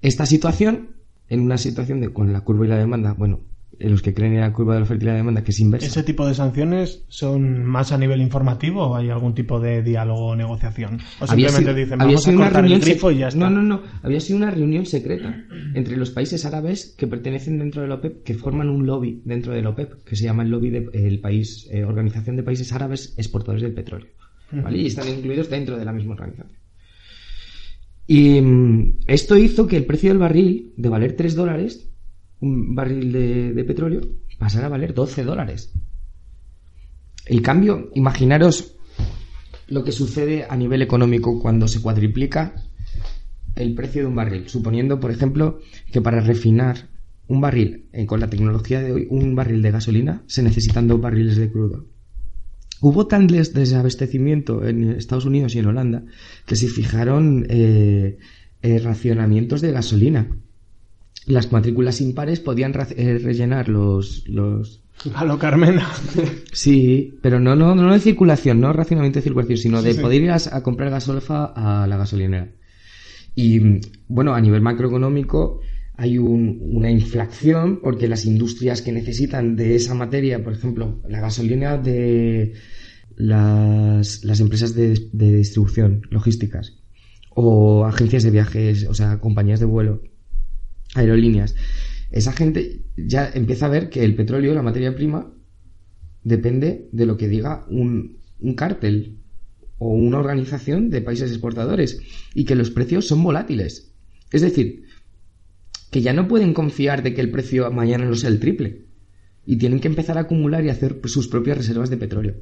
Esta 0.00 0.26
situación 0.26 0.96
en 1.28 1.40
una 1.40 1.58
situación 1.58 2.00
de 2.00 2.12
con 2.12 2.32
la 2.32 2.40
curva 2.40 2.64
y 2.64 2.68
la 2.68 2.78
demanda, 2.78 3.12
bueno, 3.12 3.40
en 3.78 3.92
los 3.92 4.02
que 4.02 4.12
creen 4.12 4.34
en 4.34 4.40
la 4.40 4.52
curva 4.52 4.74
de 4.74 4.80
la 4.80 4.84
oferta 4.84 5.04
y 5.04 5.06
la 5.06 5.14
demanda 5.14 5.44
que 5.44 5.52
es 5.52 5.60
inversa. 5.60 5.86
¿Ese 5.86 6.02
tipo 6.02 6.26
de 6.26 6.34
sanciones 6.34 7.04
son 7.08 7.64
más 7.64 7.92
a 7.92 7.98
nivel 7.98 8.20
informativo 8.20 8.88
o 8.88 8.96
hay 8.96 9.10
algún 9.10 9.34
tipo 9.34 9.60
de 9.60 9.82
diálogo 9.82 10.26
o 10.26 10.36
negociación? 10.36 10.98
O 11.20 11.26
simplemente 11.26 11.74
dicen, 11.74 11.98
vamos 11.98 12.26
a 12.26 12.34
cortar 12.34 12.64
el 12.64 12.80
grifo 12.80 13.10
y 13.10 13.18
ya 13.18 13.28
está. 13.28 13.38
No, 13.38 13.50
no, 13.50 13.62
no. 13.62 13.82
Había 14.02 14.20
sido 14.20 14.38
una 14.38 14.50
reunión 14.50 14.84
secreta 14.84 15.44
entre 15.74 15.96
los 15.96 16.10
países 16.10 16.44
árabes 16.44 16.94
que 16.98 17.06
pertenecen 17.06 17.58
dentro 17.58 17.82
de 17.82 17.88
la 17.88 17.96
OPEP, 17.96 18.24
que 18.24 18.34
forman 18.34 18.68
un 18.68 18.86
lobby 18.86 19.22
dentro 19.24 19.52
de 19.52 19.62
la 19.62 19.70
OPEP, 19.70 20.04
que 20.04 20.16
se 20.16 20.24
llama 20.24 20.42
el 20.42 20.50
lobby 20.50 20.70
del 20.70 21.20
país, 21.20 21.68
eh, 21.70 21.84
Organización 21.84 22.36
de 22.36 22.42
Países 22.42 22.72
Árabes 22.72 23.14
Exportadores 23.16 23.62
del 23.62 23.74
Petróleo. 23.74 24.08
¿vale? 24.50 24.78
Y 24.78 24.86
están 24.86 25.08
incluidos 25.08 25.50
dentro 25.50 25.76
de 25.78 25.84
la 25.84 25.92
misma 25.92 26.14
organización. 26.14 26.58
Y 28.06 28.40
mm, 28.40 29.00
esto 29.06 29.36
hizo 29.36 29.66
que 29.66 29.76
el 29.76 29.84
precio 29.84 30.08
del 30.08 30.18
barril, 30.18 30.72
de 30.76 30.88
valer 30.88 31.14
3 31.14 31.34
dólares, 31.34 31.87
un 32.40 32.74
barril 32.74 33.12
de, 33.12 33.64
petróleo, 33.64 34.00
pasara 34.38 34.66
a 34.66 34.70
valer 34.70 34.94
12 34.94 35.24
dólares. 35.24 35.72
El 37.26 37.42
cambio, 37.42 37.90
imaginaros 37.94 38.76
lo 39.66 39.84
que 39.84 39.92
sucede 39.92 40.46
a 40.48 40.56
nivel 40.56 40.82
económico 40.82 41.40
cuando 41.40 41.68
se 41.68 41.82
cuadriplica 41.82 42.54
el 43.54 43.74
precio 43.74 44.02
de 44.02 44.08
un 44.08 44.14
barril, 44.14 44.48
suponiendo, 44.48 45.00
por 45.00 45.10
ejemplo, 45.10 45.60
que 45.92 46.00
para 46.00 46.20
refinar 46.20 46.88
un 47.26 47.40
barril, 47.40 47.88
eh, 47.92 48.06
con 48.06 48.20
la 48.20 48.30
tecnología 48.30 48.80
de 48.80 48.92
hoy, 48.92 49.06
un 49.10 49.34
barril 49.34 49.60
de 49.60 49.70
gasolina, 49.70 50.22
se 50.26 50.42
necesitan 50.42 50.88
dos 50.88 51.00
barriles 51.00 51.36
de 51.36 51.50
crudo. 51.50 51.86
Hubo 52.80 53.08
tal 53.08 53.26
desabastecimiento 53.26 54.64
en 54.64 54.92
Estados 54.92 55.24
Unidos 55.24 55.54
y 55.54 55.58
en 55.58 55.66
Holanda 55.66 56.04
que 56.46 56.54
se 56.54 56.68
fijaron 56.68 57.44
eh, 57.48 58.18
eh, 58.62 58.78
racionamientos 58.78 59.60
de 59.60 59.72
gasolina. 59.72 60.28
Las 61.28 61.52
matrículas 61.52 62.00
impares 62.00 62.40
podían 62.40 62.72
eh, 62.96 63.18
rellenar 63.22 63.68
los, 63.68 64.26
los... 64.26 64.82
A 65.14 65.24
lo 65.24 65.38
Carmena. 65.38 65.88
Sí, 66.52 67.18
pero 67.22 67.38
no, 67.38 67.54
no, 67.54 67.74
no 67.74 67.92
de 67.92 68.00
circulación, 68.00 68.60
no 68.60 68.72
racionamiento 68.72 69.20
de 69.20 69.22
circulación, 69.22 69.58
sino 69.58 69.82
de 69.82 69.94
poder 69.94 70.22
ir 70.22 70.30
a, 70.32 70.62
comprar 70.62 70.90
gasolfa 70.90 71.44
a 71.44 71.86
la 71.86 71.96
gasolinera. 71.96 72.48
Y 73.34 73.60
bueno, 74.08 74.34
a 74.34 74.40
nivel 74.40 74.62
macroeconómico, 74.62 75.60
hay 75.96 76.16
una 76.18 76.90
inflación 76.90 77.80
porque 77.82 78.08
las 78.08 78.24
industrias 78.24 78.82
que 78.82 78.90
necesitan 78.90 79.54
de 79.54 79.76
esa 79.76 79.94
materia, 79.94 80.42
por 80.42 80.52
ejemplo, 80.52 81.00
la 81.08 81.20
gasolina 81.20 81.76
de 81.76 82.54
las, 83.16 84.40
empresas 84.40 84.74
de, 84.74 84.94
distribución, 85.12 86.02
logísticas, 86.10 86.78
o 87.30 87.84
agencias 87.84 88.22
de 88.22 88.30
viajes, 88.30 88.86
o 88.88 88.94
sea, 88.94 89.20
compañías 89.20 89.60
de 89.60 89.66
vuelo, 89.66 90.02
aerolíneas, 90.98 91.54
esa 92.10 92.32
gente 92.32 92.82
ya 92.96 93.30
empieza 93.32 93.66
a 93.66 93.70
ver 93.70 93.90
que 93.90 94.04
el 94.04 94.14
petróleo, 94.14 94.54
la 94.54 94.62
materia 94.62 94.94
prima, 94.94 95.32
depende 96.24 96.88
de 96.92 97.06
lo 97.06 97.16
que 97.16 97.28
diga 97.28 97.66
un, 97.68 98.18
un 98.40 98.54
cártel 98.54 99.18
o 99.78 99.88
una 99.88 100.18
organización 100.18 100.90
de 100.90 101.00
países 101.00 101.30
exportadores 101.30 102.00
y 102.34 102.44
que 102.44 102.54
los 102.54 102.70
precios 102.70 103.06
son 103.06 103.22
volátiles. 103.22 103.92
Es 104.32 104.42
decir, 104.42 104.84
que 105.90 106.02
ya 106.02 106.12
no 106.12 106.28
pueden 106.28 106.52
confiar 106.52 107.02
de 107.02 107.14
que 107.14 107.20
el 107.20 107.30
precio 107.30 107.70
mañana 107.70 108.04
no 108.04 108.14
sea 108.14 108.30
el 108.30 108.40
triple. 108.40 108.86
Y 109.46 109.56
tienen 109.56 109.80
que 109.80 109.88
empezar 109.88 110.18
a 110.18 110.22
acumular 110.22 110.64
y 110.64 110.68
hacer 110.68 111.00
sus 111.04 111.28
propias 111.28 111.56
reservas 111.56 111.88
de 111.88 111.96
petróleo. 111.96 112.34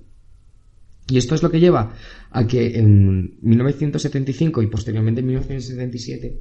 Y 1.08 1.18
esto 1.18 1.36
es 1.36 1.42
lo 1.42 1.52
que 1.52 1.60
lleva 1.60 1.94
a 2.30 2.46
que 2.48 2.78
en 2.78 3.38
1975 3.40 4.62
y 4.62 4.66
posteriormente 4.66 5.20
en 5.20 5.26
1977 5.28 6.40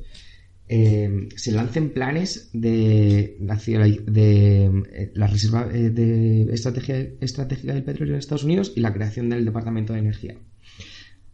eh, 0.67 1.29
se 1.36 1.51
lancen 1.51 1.91
planes 1.91 2.50
de, 2.53 3.38
de, 3.39 4.65
eh, 4.93 5.12
la 5.13 5.27
reserva 5.27 5.67
eh, 5.72 5.91
de 5.91 6.53
estrategia 6.53 6.98
estratégica 7.22 7.74
del 7.74 7.84
petróleo 7.84 8.15
en 8.15 8.19
Estados 8.19 8.43
Unidos 8.43 8.74
y 8.75 8.79
la 8.79 8.93
creación 8.93 9.29
del 9.29 9.45
Departamento 9.45 9.93
de 9.93 10.00
Energía. 10.00 10.38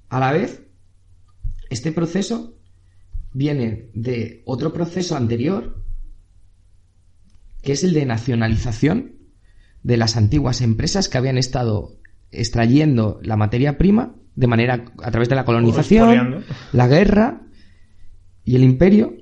A 0.10 0.20
la 0.20 0.34
vez, 0.34 0.64
este 1.70 1.94
proceso 1.94 2.58
viene 3.34 3.90
de 3.94 4.42
otro 4.46 4.74
proceso 4.74 5.16
anterior, 5.16 5.82
que 7.62 7.72
es 7.72 7.84
el 7.86 7.94
de 7.94 8.06
nacionalización 8.06 9.16
de 9.84 9.98
las 9.98 10.18
antiguas 10.18 10.60
empresas 10.62 11.08
que 11.08 11.18
habían 11.18 11.38
estado 11.38 11.98
extrayendo 12.32 13.20
la 13.24 13.38
materia 13.38 13.78
prima 13.78 14.16
de 14.36 14.48
manera 14.48 14.86
a 15.02 15.12
través 15.12 15.30
de 15.30 15.36
la 15.36 15.46
colonización, 15.46 16.44
la 16.74 16.88
guerra 16.88 17.44
y 18.44 18.56
el 18.56 18.64
imperio. 18.64 19.21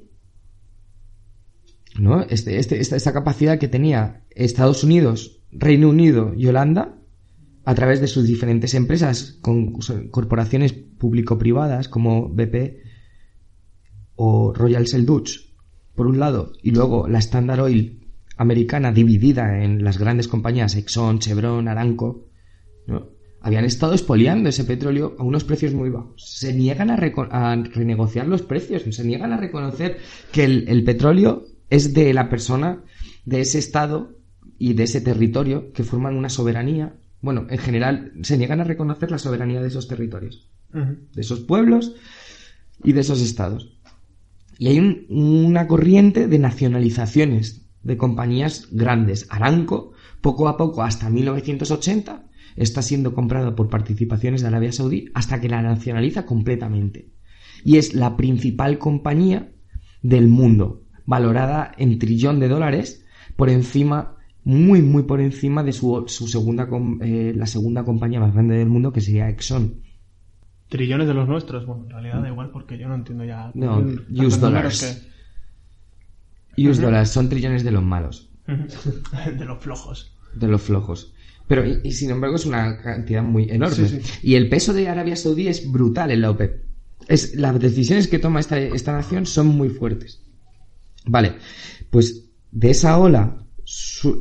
¿No? 2.00 2.22
Este, 2.22 2.60
este, 2.60 2.80
esta, 2.80 3.14
capacidad 3.14 3.60
que 3.60 3.68
tenía 3.68 4.24
Estados 4.32 4.84
Unidos, 4.84 5.42
Reino 5.52 5.90
Unido 5.90 6.34
y 6.36 6.48
Holanda 6.48 6.98
a 7.66 7.76
través 7.76 8.02
de 8.02 8.08
sus 8.08 8.26
diferentes 8.26 8.74
empresas 8.74 9.38
con 9.42 9.74
corporaciones 10.10 10.74
público-privadas 10.74 11.88
como 11.88 12.30
BP 12.30 12.80
o 14.16 14.54
Royal 14.54 14.86
Shell 14.86 15.06
Dutch, 15.06 15.54
por 15.96 16.08
un 16.08 16.20
lado, 16.20 16.54
y 16.64 16.72
luego 16.72 17.08
la 17.08 17.20
Standard 17.20 17.62
Oil 17.62 18.08
americana 18.38 18.92
dividida 18.92 19.64
en 19.64 19.84
las 19.84 19.98
grandes 19.98 20.28
compañías 20.28 20.76
Exxon, 20.76 21.20
Chevron, 21.20 21.68
Aramco, 21.68 22.26
¿no? 22.88 23.20
habían 23.42 23.66
estado 23.66 23.94
expoliando 23.94 24.50
ese 24.50 24.64
petróleo 24.64 25.16
a 25.18 25.24
unos 25.24 25.44
precios 25.44 25.74
muy 25.74 25.90
bajos. 25.90 26.24
Se 26.38 26.54
niegan 26.54 26.90
a, 26.90 26.96
renegociar 26.96 28.28
los 28.28 28.42
precios, 28.42 28.84
se 28.84 29.04
niegan 29.06 29.32
a 29.34 29.38
reconocer 29.38 29.98
que 30.32 30.44
el, 30.44 30.84
petróleo 30.84 31.46
es 31.70 31.94
de 31.94 32.14
la 32.14 32.30
persona, 32.30 32.84
de 33.26 33.42
ese 33.42 33.60
estado 33.60 34.18
y 34.58 34.74
de 34.74 34.84
ese 34.84 35.02
territorio 35.02 35.72
que 35.72 35.84
forman 35.84 36.16
una 36.16 36.30
soberanía. 36.30 36.96
Bueno, 37.22 37.48
en 37.50 37.58
general, 37.58 38.14
se 38.22 38.38
niegan 38.38 38.62
a 38.62 38.66
reconocer 38.66 39.12
la 39.12 39.18
soberanía 39.18 39.62
de 39.62 39.68
esos 39.68 39.88
territorios, 39.88 40.50
de 40.72 41.22
esos 41.22 41.42
pueblos 41.42 41.96
y 42.84 42.94
de 42.94 43.02
esos 43.02 43.22
estados. 43.22 43.78
Y 44.58 44.68
hay 44.68 45.06
una 45.10 45.68
corriente 45.68 46.28
de 46.28 46.40
nacionalizaciones 46.40 47.70
de 47.84 47.98
compañías 47.98 48.68
grandes. 48.72 49.28
Aranco, 49.30 49.94
poco 50.22 50.50
a 50.50 50.58
poco, 50.58 50.84
hasta 50.84 51.10
1980, 51.10 52.30
está 52.56 52.82
siendo 52.82 53.14
comprada 53.14 53.56
por 53.56 53.70
participaciones 53.70 54.42
de 54.42 54.48
Arabia 54.48 54.72
Saudí 54.72 55.06
hasta 55.14 55.40
que 55.40 55.50
la 55.50 55.62
nacionaliza 55.62 56.26
completamente. 56.26 57.14
Y 57.64 57.78
es 57.78 57.94
la 57.94 58.18
principal 58.18 58.80
compañía 58.80 59.52
del 60.02 60.28
mundo, 60.28 60.84
valorada 61.10 61.72
en 61.78 61.98
trillón 61.98 62.40
de 62.40 62.48
dólares, 62.48 63.04
por 63.36 63.50
encima, 63.50 64.16
muy, 64.44 64.84
muy 64.84 65.04
por 65.04 65.20
encima 65.20 65.64
de 65.64 65.74
su, 65.74 66.06
segunda, 66.08 66.70
eh, 67.02 67.34
la 67.36 67.48
segunda 67.48 67.84
compañía 67.84 68.20
más 68.20 68.32
grande 68.32 68.56
del 68.56 68.70
mundo, 68.70 68.94
que 68.94 69.02
sería 69.02 69.28
Exxon. 69.28 69.82
Trillones 70.70 71.08
de 71.08 71.16
los 71.16 71.28
nuestros, 71.28 71.66
bueno, 71.66 71.86
en 71.86 71.90
realidad 71.90 72.22
da 72.22 72.30
igual 72.30 72.52
porque 72.52 72.78
yo 72.78 72.88
no 72.88 72.94
entiendo 72.94 73.26
ya. 73.26 73.50
No, 73.56 73.80
US 73.80 74.40
dólares. 74.40 75.10
US 76.56 76.80
dólares, 76.80 77.10
son 77.10 77.28
trillones 77.28 77.64
de 77.64 77.72
los 77.72 77.84
malos. 77.84 78.30
de 78.46 79.46
los 79.46 79.58
flojos. 79.64 80.16
De 80.36 80.48
los 80.48 80.62
flojos. 80.62 81.12
Pero, 81.48 81.66
y, 81.66 81.92
sin 81.92 82.12
embargo, 82.12 82.36
es 82.36 82.46
una 82.46 82.78
cantidad 82.78 83.24
muy 83.24 83.50
enorme. 83.50 84.02
Y 84.22 84.36
el 84.36 84.48
peso 84.48 84.74
de 84.74 84.88
Arabia 84.88 85.16
Saudí 85.16 85.48
es 85.48 85.72
brutal 85.72 86.12
en 86.12 86.22
la 86.22 86.30
OPEP. 86.30 86.66
Es, 87.08 87.34
las 87.34 87.60
decisiones 87.60 88.08
que 88.08 88.20
toma 88.20 88.40
esta, 88.40 88.60
esta 88.60 88.92
nación 88.92 89.26
son 89.26 89.48
muy 89.48 89.70
fuertes. 89.70 90.22
Vale, 91.10 91.34
pues 91.90 92.30
de 92.52 92.70
esa 92.70 92.98
ola 92.98 93.46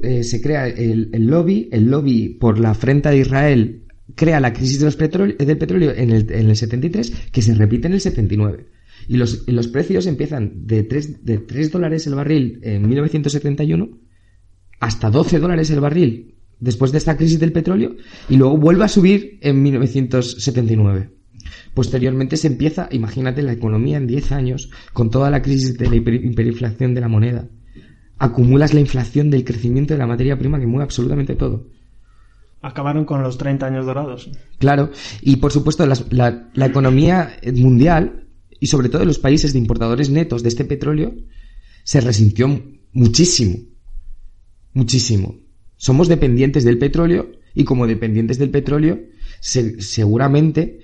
eh, 0.02 0.24
se 0.24 0.40
crea 0.40 0.66
el, 0.66 1.10
lobby, 1.26 1.68
el 1.70 1.90
lobby 1.90 2.30
por 2.30 2.58
la 2.58 2.70
afrenta 2.70 3.10
de 3.10 3.18
Israel 3.18 3.84
crea 4.14 4.40
la 4.40 4.52
crisis 4.54 4.78
de 4.78 4.86
los 4.86 4.98
del 4.98 5.58
petróleo 5.58 5.92
en 5.94 6.10
el, 6.10 6.32
en 6.32 6.48
el 6.48 6.56
73 6.56 7.12
que 7.30 7.42
se 7.42 7.54
repite 7.54 7.88
en 7.88 7.94
el 7.94 8.00
79. 8.00 8.66
Y 9.06 9.16
los, 9.16 9.44
y 9.46 9.52
los 9.52 9.68
precios 9.68 10.06
empiezan 10.06 10.66
de 10.66 10.82
3, 10.82 11.24
de 11.24 11.38
3 11.38 11.70
dólares 11.70 12.06
el 12.06 12.14
barril 12.14 12.60
en 12.62 12.88
1971 12.88 13.88
hasta 14.80 15.10
12 15.10 15.38
dólares 15.38 15.70
el 15.70 15.80
barril 15.80 16.34
después 16.58 16.92
de 16.92 16.98
esta 16.98 17.16
crisis 17.16 17.38
del 17.38 17.52
petróleo 17.52 17.96
y 18.28 18.36
luego 18.36 18.56
vuelve 18.56 18.84
a 18.84 18.88
subir 18.88 19.38
en 19.42 19.62
1979. 19.62 21.17
Posteriormente 21.74 22.36
se 22.36 22.48
empieza, 22.48 22.88
imagínate 22.90 23.42
la 23.42 23.52
economía 23.52 23.96
en 23.96 24.06
10 24.06 24.32
años, 24.32 24.70
con 24.92 25.10
toda 25.10 25.30
la 25.30 25.42
crisis 25.42 25.76
de 25.78 25.88
la 25.88 25.96
hiperinflación 25.96 26.94
de 26.94 27.00
la 27.00 27.08
moneda. 27.08 27.48
Acumulas 28.18 28.74
la 28.74 28.80
inflación 28.80 29.30
del 29.30 29.44
crecimiento 29.44 29.94
de 29.94 29.98
la 29.98 30.06
materia 30.06 30.38
prima 30.38 30.58
que 30.58 30.66
mueve 30.66 30.84
absolutamente 30.84 31.36
todo. 31.36 31.68
Acabaron 32.60 33.04
con 33.04 33.22
los 33.22 33.38
30 33.38 33.66
años 33.66 33.86
dorados. 33.86 34.30
Claro, 34.58 34.90
y 35.22 35.36
por 35.36 35.52
supuesto 35.52 35.86
la, 35.86 36.48
la 36.52 36.66
economía 36.66 37.36
mundial 37.54 38.26
y 38.60 38.66
sobre 38.66 38.88
todo 38.88 39.04
los 39.04 39.18
países 39.18 39.52
de 39.52 39.60
importadores 39.60 40.10
netos 40.10 40.42
de 40.42 40.48
este 40.48 40.64
petróleo 40.64 41.14
se 41.84 42.00
resintió 42.00 42.60
muchísimo. 42.92 43.58
Muchísimo. 44.72 45.36
Somos 45.76 46.08
dependientes 46.08 46.64
del 46.64 46.78
petróleo 46.78 47.30
y 47.54 47.64
como 47.64 47.86
dependientes 47.86 48.38
del 48.38 48.50
petróleo 48.50 49.00
seguramente 49.40 50.80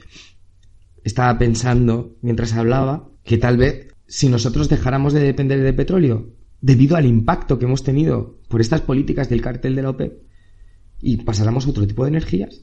estaba 1.05 1.39
pensando 1.39 2.17
mientras 2.23 2.55
hablaba 2.55 3.11
que 3.23 3.39
tal 3.39 3.59
vez 3.59 3.95
si 4.07 4.29
nosotros 4.29 4.69
dejáramos 4.69 5.13
de 5.13 5.21
depender 5.21 5.63
del 5.63 5.75
petróleo 5.75 6.35
debido 6.61 6.97
al 6.97 7.07
impacto 7.07 7.59
que 7.59 7.67
hemos 7.67 7.85
tenido 7.85 8.41
por 8.49 8.61
estas 8.61 8.81
políticas 8.81 9.29
del 9.29 9.43
cartel 9.43 9.77
de 9.77 9.83
la 9.83 9.91
OPEP 9.91 10.23
y 11.01 11.19
pasáramos 11.19 11.67
a 11.67 11.71
otro 11.71 11.87
tipo 11.87 12.05
de 12.05 12.09
energías, 12.09 12.63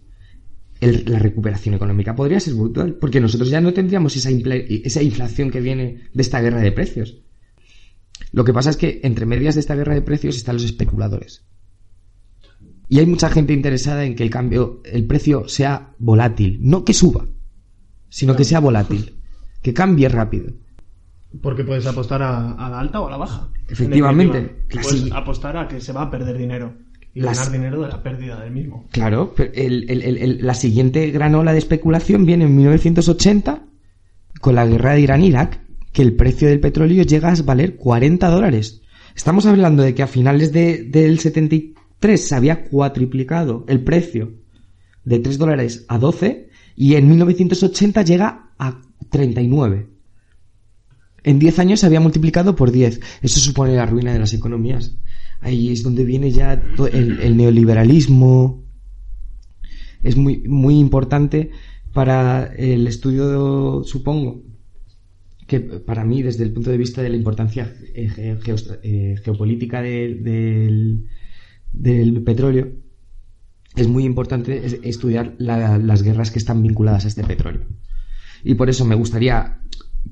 la 0.82 1.20
recuperación 1.20 1.76
económica 1.76 2.16
podría 2.16 2.40
ser 2.40 2.56
brutal, 2.56 2.96
porque 2.96 3.22
nosotros 3.22 3.52
ya 3.52 3.62
no 3.62 3.72
tendríamos 3.72 4.16
esa 4.16 5.02
inflación 5.04 5.52
que 5.52 5.62
viene 5.62 6.10
de 6.12 6.22
esta 6.22 6.42
guerra 6.42 6.62
de 6.62 6.72
precios. 6.72 7.22
Lo 8.32 8.44
que 8.44 8.54
pasa 8.54 8.72
es 8.72 8.78
que 8.78 9.00
entre 9.04 9.28
medias 9.28 9.54
de 9.54 9.62
esta 9.62 9.76
guerra 9.76 9.94
de 9.94 10.02
precios 10.02 10.38
están 10.38 10.56
los 10.56 10.64
especuladores. 10.64 11.46
Y 12.90 12.98
hay 12.98 13.06
mucha 13.06 13.30
gente 13.30 13.54
interesada 13.54 14.04
en 14.06 14.16
que 14.16 14.24
el 14.24 14.32
cambio, 14.32 14.82
el 14.84 15.06
precio 15.06 15.48
sea 15.48 15.94
volátil, 16.00 16.58
no 16.62 16.84
que 16.84 16.94
suba, 16.94 17.28
sino 18.12 18.36
que 18.36 18.44
sea 18.44 18.60
volátil, 18.60 19.16
que 19.64 19.74
cambie 19.74 20.10
rápido. 20.10 20.52
Porque 21.42 21.64
puedes 21.64 21.88
apostar 21.88 22.22
a, 22.22 22.70
la 22.70 22.80
alta 22.80 23.00
o 23.00 23.08
a 23.08 23.12
la 23.12 23.18
baja. 23.18 23.48
Efectivamente. 23.70 24.66
Puedes 24.70 25.12
apostar 25.14 25.56
a 25.56 25.68
que 25.68 25.80
se 25.80 25.94
va 25.94 26.04
a 26.04 26.12
perder 26.12 26.38
dinero 26.38 26.74
y 27.14 27.22
ganar 27.22 27.50
dinero 27.50 27.82
de 27.82 27.88
la 27.88 28.04
pérdida 28.04 28.40
del 28.42 28.52
mismo. 28.52 28.86
Claro, 28.92 29.34
la 29.56 30.54
siguiente 30.54 31.10
gran 31.12 31.34
ola 31.36 31.54
de 31.54 31.60
especulación 31.60 32.26
viene 32.26 32.46
en 32.46 32.56
1980 32.56 33.64
con 34.42 34.56
la 34.56 34.66
guerra 34.66 34.94
de 34.94 35.02
Irán-Irak, 35.02 35.62
que 35.94 36.02
el 36.02 36.14
precio 36.14 36.50
del 36.50 36.60
petróleo 36.60 37.04
llega 37.04 37.32
a 37.32 37.42
valer 37.44 37.78
40 37.78 38.28
dólares. 38.28 38.82
Estamos 39.16 39.46
hablando 39.46 39.84
de 39.84 39.96
que 39.96 40.04
a 40.04 40.08
finales 40.08 40.52
del 40.52 41.20
73 41.20 42.28
se 42.28 42.36
había 42.36 42.66
cuatriplicado 42.66 43.64
el 43.70 43.82
precio 43.82 44.34
de 45.06 45.20
3 45.20 45.38
dólares 45.38 45.86
a 45.88 45.98
12 45.98 46.51
y 46.76 46.96
en 46.96 47.08
1980 47.08 48.04
llega 48.04 48.52
a 48.58 48.82
39. 49.10 49.88
En 51.24 51.40
10 51.40 51.60
años 51.60 51.80
se 51.80 51.86
había 51.86 52.00
multiplicado 52.00 52.56
por 52.56 52.72
10. 52.72 53.00
Eso 53.22 53.40
supone 53.40 53.76
la 53.76 53.86
ruina 53.86 54.14
de 54.14 54.20
las 54.20 54.34
economías. 54.34 54.96
Ahí 55.40 55.72
es 55.72 55.84
donde 55.84 56.06
viene 56.06 56.32
ya 56.32 56.62
el, 56.92 57.38
neoliberalismo. 57.38 58.64
Es 60.04 60.18
muy, 60.18 60.40
muy 60.48 60.80
importante 60.80 61.52
para 61.94 62.46
el 62.56 62.88
estudio, 62.88 63.84
supongo, 63.84 64.44
que 65.46 65.60
para 65.60 66.06
mí, 66.06 66.22
desde 66.24 66.44
el 66.44 66.54
punto 66.54 66.72
de 66.72 66.78
vista 66.78 67.02
de 67.04 67.10
la 67.10 67.18
importancia 67.18 67.72
eh, 67.94 68.38
eh, 68.84 69.16
geopolítica 69.24 69.82
del, 69.82 71.08
del 71.74 72.24
petróleo, 72.24 72.72
es 73.76 73.88
muy 73.88 74.04
importante 74.04 74.80
estudiar 74.88 75.36
las 75.38 76.04
guerras 76.04 76.32
que 76.32 76.40
están 76.40 76.62
vinculadas 76.62 77.06
a 77.06 77.08
este 77.08 77.24
petróleo. 77.24 77.66
Y 78.44 78.56
por 78.56 78.70
eso 78.70 78.86
me 78.86 78.96
gustaría 78.96 79.60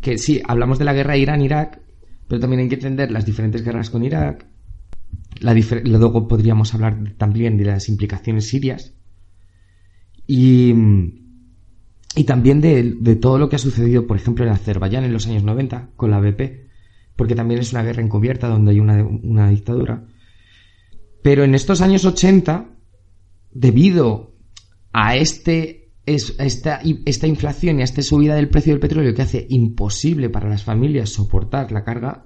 que 0.02 0.18
sí, 0.18 0.42
hablamos 0.48 0.80
de 0.80 0.86
la 0.86 0.94
guerra 0.94 1.18
Irán-Irak, 1.18 1.82
pero 2.28 2.40
también 2.40 2.62
hay 2.62 2.70
que 2.70 2.76
entender 2.76 3.12
las 3.12 3.26
diferentes 3.26 3.64
guerras 3.64 3.90
con 3.90 4.04
Irak. 4.04 4.46
luego 5.42 6.28
podríamos 6.28 6.74
hablar 6.74 7.16
también 7.18 7.58
de 7.58 7.66
las 7.66 7.90
implicaciones 7.90 8.48
sirias. 8.48 8.94
Y, 10.26 10.74
y 12.16 12.24
también 12.26 12.62
de, 12.62 13.18
todo 13.20 13.40
lo 13.40 13.50
que 13.50 13.56
ha 13.58 13.60
sucedido, 13.60 14.08
por 14.08 14.18
ejemplo, 14.18 14.46
en 14.46 14.52
Azerbaiyán 14.52 15.04
en 15.04 15.12
los 15.14 15.28
años 15.28 15.44
90 15.44 15.90
con 15.96 16.12
la 16.12 16.20
BP, 16.20 16.70
porque 17.16 17.36
también 17.36 17.60
es 17.60 17.74
una 17.74 17.84
guerra 17.84 18.04
encubierta 18.04 18.48
donde 18.48 18.72
hay 18.72 18.80
una, 18.80 19.04
una 19.04 19.50
dictadura. 19.50 20.06
Pero 21.22 21.44
en 21.44 21.56
estos 21.56 21.82
años 21.82 22.06
80 22.06 22.79
debido 23.52 24.36
a 24.92 25.16
este 25.16 25.80
esta, 26.06 26.82
esta 27.06 27.28
inflación 27.28 27.78
y 27.78 27.82
a 27.82 27.86
esta 27.86 28.02
subida 28.02 28.36
del 28.36 28.50
precio 28.50 28.74
del 28.74 28.80
petróleo 28.80 29.14
que 29.14 29.22
hace 29.22 29.46
imposible 29.50 30.30
para 30.30 30.50
las 30.50 30.64
familias 30.64 31.12
soportar 31.12 31.72
la 31.72 31.84
carga, 31.84 32.26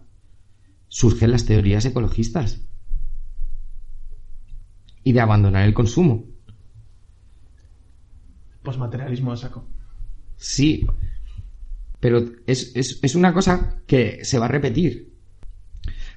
surgen 0.88 1.32
las 1.32 1.46
teorías 1.46 1.84
ecologistas 1.86 2.62
y 5.04 5.12
de 5.12 5.20
abandonar 5.20 5.66
el 5.66 5.74
consumo. 5.74 6.26
Posmaterialismo 8.64 9.34
a 9.34 9.38
saco. 9.38 9.68
Sí, 10.38 10.88
pero 12.00 12.24
es, 12.48 12.74
es 12.76 13.16
una 13.16 13.34
cosa 13.34 13.82
que 13.86 14.24
se 14.24 14.40
va 14.40 14.46
a 14.46 14.50
repetir. 14.50 15.13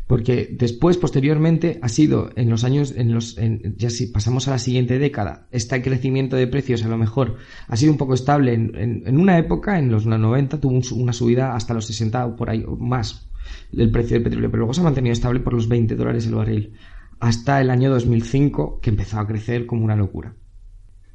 Porque 0.07 0.55
después, 0.57 0.97
posteriormente, 0.99 1.81
ha 1.83 1.89
sido 1.89 2.31
en 2.37 2.49
los 2.49 2.63
años, 2.63 2.95
en 2.97 3.13
los, 3.13 3.37
ya 3.77 3.91
si 3.91 4.07
pasamos 4.07 4.47
a 4.47 4.53
la 4.53 4.59
siguiente 4.59 5.01
década, 5.01 5.49
este 5.51 5.83
crecimiento 5.83 6.37
de 6.37 6.47
precios 6.47 6.85
a 6.85 6.89
lo 6.89 6.97
mejor 6.97 7.37
ha 7.67 7.77
sido 7.77 7.91
un 7.91 7.99
poco 7.99 8.15
estable. 8.15 8.55
En, 8.55 9.19
una 9.19 9.37
época, 9.37 9.79
en 9.81 9.91
los 9.91 10.07
90, 10.07 10.61
tuvo 10.61 10.81
una 10.95 11.13
subida 11.13 11.57
hasta 11.57 11.75
los 11.75 11.87
60 11.87 12.25
o 12.25 12.37
por 12.37 12.51
ahí 12.51 12.65
o 12.67 12.77
más 12.77 13.29
el 13.73 13.91
precio 13.91 14.15
del 14.15 14.23
petróleo, 14.23 14.51
pero 14.51 14.61
luego 14.61 14.75
se 14.75 14.81
ha 14.81 14.85
mantenido 14.85 15.13
estable 15.13 15.41
por 15.41 15.55
los 15.55 15.69
20 15.69 15.97
dólares 15.97 16.27
el 16.27 16.35
barril. 16.35 16.75
Hasta 17.19 17.61
el 17.61 17.71
año 17.71 17.91
2005, 17.91 18.81
que 18.81 18.91
empezó 18.91 19.19
a 19.19 19.27
crecer 19.27 19.67
como 19.67 19.85
una 19.85 19.97
locura. 19.97 20.37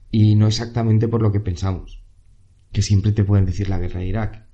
Y 0.10 0.36
no 0.36 0.48
exactamente 0.48 1.08
por 1.08 1.22
lo 1.22 1.32
que 1.32 1.40
pensamos. 1.40 2.04
Que 2.74 2.82
siempre 2.82 3.14
te 3.14 3.24
pueden 3.24 3.46
decir 3.46 3.70
la 3.70 3.80
guerra 3.80 4.02
de 4.02 4.08
Irak 4.08 4.51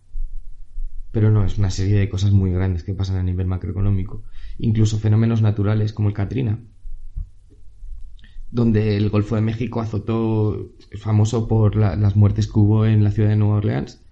pero 1.11 1.31
no, 1.31 1.45
es 1.45 1.57
una 1.57 1.71
serie 1.71 1.99
de 1.99 2.09
cosas 2.09 2.31
muy 2.31 2.51
grandes 2.51 2.83
que 2.83 2.93
pasan 2.93 3.17
a 3.17 3.23
nivel 3.23 3.47
macroeconómico, 3.47 4.23
incluso 4.57 4.99
fenómenos 4.99 5.41
naturales 5.41 5.93
como 5.93 6.09
el 6.09 6.13
Katrina, 6.13 6.59
donde 8.51 8.97
el 8.97 9.09
Golfo 9.09 9.35
de 9.35 9.41
México 9.41 9.81
azotó, 9.81 10.71
famoso 10.99 11.47
por 11.47 11.75
las 11.75 12.15
muertes 12.15 12.47
que 12.47 12.59
hubo 12.59 12.85
en 12.85 13.03
la 13.03 13.11
ciudad 13.11 13.29
de 13.29 13.35
Nueva 13.35 13.57
Orleans, 13.57 14.03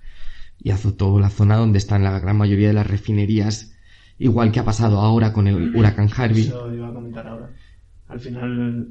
y 0.62 0.71
azotó 0.71 1.19
la 1.19 1.29
zona 1.29 1.58
donde 1.58 1.77
están 1.77 2.03
la 2.03 2.19
gran 2.19 2.38
mayoría 2.38 2.69
de 2.69 2.73
las 2.73 2.88
refinerías, 2.88 3.75
igual 4.17 4.51
que 4.51 4.60
ha 4.60 4.65
pasado 4.65 4.99
ahora 4.99 5.34
con 5.34 5.47
el 5.47 5.75
huracán 5.75 6.10
Harvey. 6.15 6.43
Eso 6.43 6.73
iba 6.73 6.89
a 6.89 6.93
comentar 6.93 7.27
ahora. 7.27 7.51
Al 8.08 8.19
final 8.19 8.88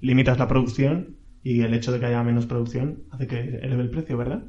limitas 0.00 0.38
la 0.38 0.48
producción 0.48 1.16
y 1.42 1.60
el 1.60 1.74
hecho 1.74 1.92
de 1.92 2.00
que 2.00 2.06
haya 2.06 2.22
menos 2.22 2.46
producción 2.46 3.02
hace 3.10 3.26
que 3.26 3.38
eleve 3.38 3.82
el 3.82 3.90
precio, 3.90 4.16
¿verdad? 4.16 4.44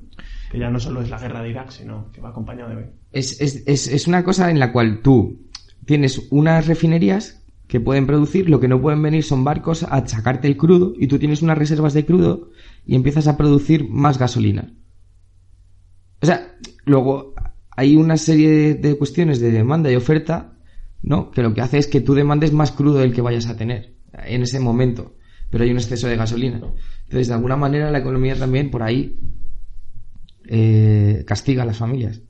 Ya 0.58 0.70
no 0.70 0.80
solo 0.80 1.02
es 1.02 1.10
la 1.10 1.20
guerra 1.20 1.42
de 1.42 1.50
Irak, 1.50 1.70
sino 1.72 2.12
que 2.12 2.22
va 2.22 2.30
acompañado 2.30 2.70
de... 2.70 2.92
Es, 3.12 3.42
es, 3.42 3.64
es, 3.66 3.88
es 3.88 4.08
una 4.08 4.24
cosa 4.24 4.50
en 4.50 4.60
la 4.60 4.72
cual 4.72 5.02
tú 5.02 5.50
tienes 5.86 6.28
unas 6.32 6.68
refinerías 6.68 7.46
que 7.68 7.80
pueden 7.80 8.06
producir, 8.06 8.50
lo 8.50 8.60
que 8.60 8.68
no 8.68 8.82
pueden 8.82 9.02
venir 9.02 9.24
son 9.24 9.44
barcos 9.44 9.84
a 9.84 10.06
sacarte 10.08 10.48
el 10.48 10.58
crudo 10.58 10.94
y 10.98 11.08
tú 11.08 11.18
tienes 11.18 11.42
unas 11.42 11.58
reservas 11.58 11.94
de 11.94 12.06
crudo 12.06 12.52
y 12.86 12.96
empiezas 12.96 13.28
a 13.28 13.38
producir 13.38 13.90
más 13.90 14.20
gasolina. 14.20 14.74
O 16.22 16.26
sea, 16.26 16.56
luego 16.86 17.34
hay 17.76 17.96
una 17.96 18.18
serie 18.18 18.76
de, 18.76 18.98
cuestiones 18.98 19.40
de 19.40 19.52
demanda 19.52 19.92
y 19.92 19.96
oferta, 19.96 20.54
¿no? 21.02 21.32
Que 21.32 21.42
lo 21.42 21.54
que 21.54 21.62
hace 21.62 21.78
es 21.78 21.88
que 21.88 22.02
tú 22.02 22.14
demandes 22.14 22.54
más 22.54 22.72
crudo 22.72 23.00
del 23.00 23.14
que 23.14 23.22
vayas 23.22 23.48
a 23.48 23.58
tener 23.58 23.96
en 24.14 24.44
ese 24.44 24.60
momento, 24.60 25.16
pero 25.50 25.64
hay 25.64 25.72
un 25.72 25.78
exceso 25.78 26.08
de 26.08 26.16
gasolina. 26.16 26.62
Entonces, 27.04 27.28
de 27.28 27.34
alguna 27.34 27.58
manera, 27.58 27.92
la 27.92 28.00
economía 28.00 28.36
también 28.36 28.72
por 28.72 28.84
ahí 28.84 29.20
eh, 30.48 31.24
castiga 31.28 31.64
a 31.64 31.66
las 31.66 31.78
familias, 31.78 32.22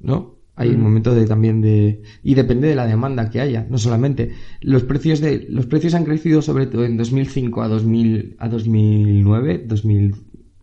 ¿no? 0.00 0.36
Hay 0.58 0.70
un 0.70 0.80
momento 0.80 1.14
de 1.14 1.26
también 1.26 1.60
de 1.60 2.02
y 2.22 2.34
depende 2.34 2.66
de 2.66 2.74
la 2.74 2.86
demanda 2.86 3.28
que 3.28 3.42
haya, 3.42 3.66
no 3.68 3.76
solamente 3.76 4.32
los 4.62 4.84
precios 4.84 5.20
de 5.20 5.46
los 5.50 5.66
precios 5.66 5.92
han 5.92 6.06
crecido 6.06 6.40
sobre 6.40 6.66
todo 6.66 6.86
en 6.86 6.96
2005 6.96 7.62
a 7.62 7.68
2000 7.68 8.36
a 8.38 8.48
2009, 8.48 9.64
2000 9.66 10.14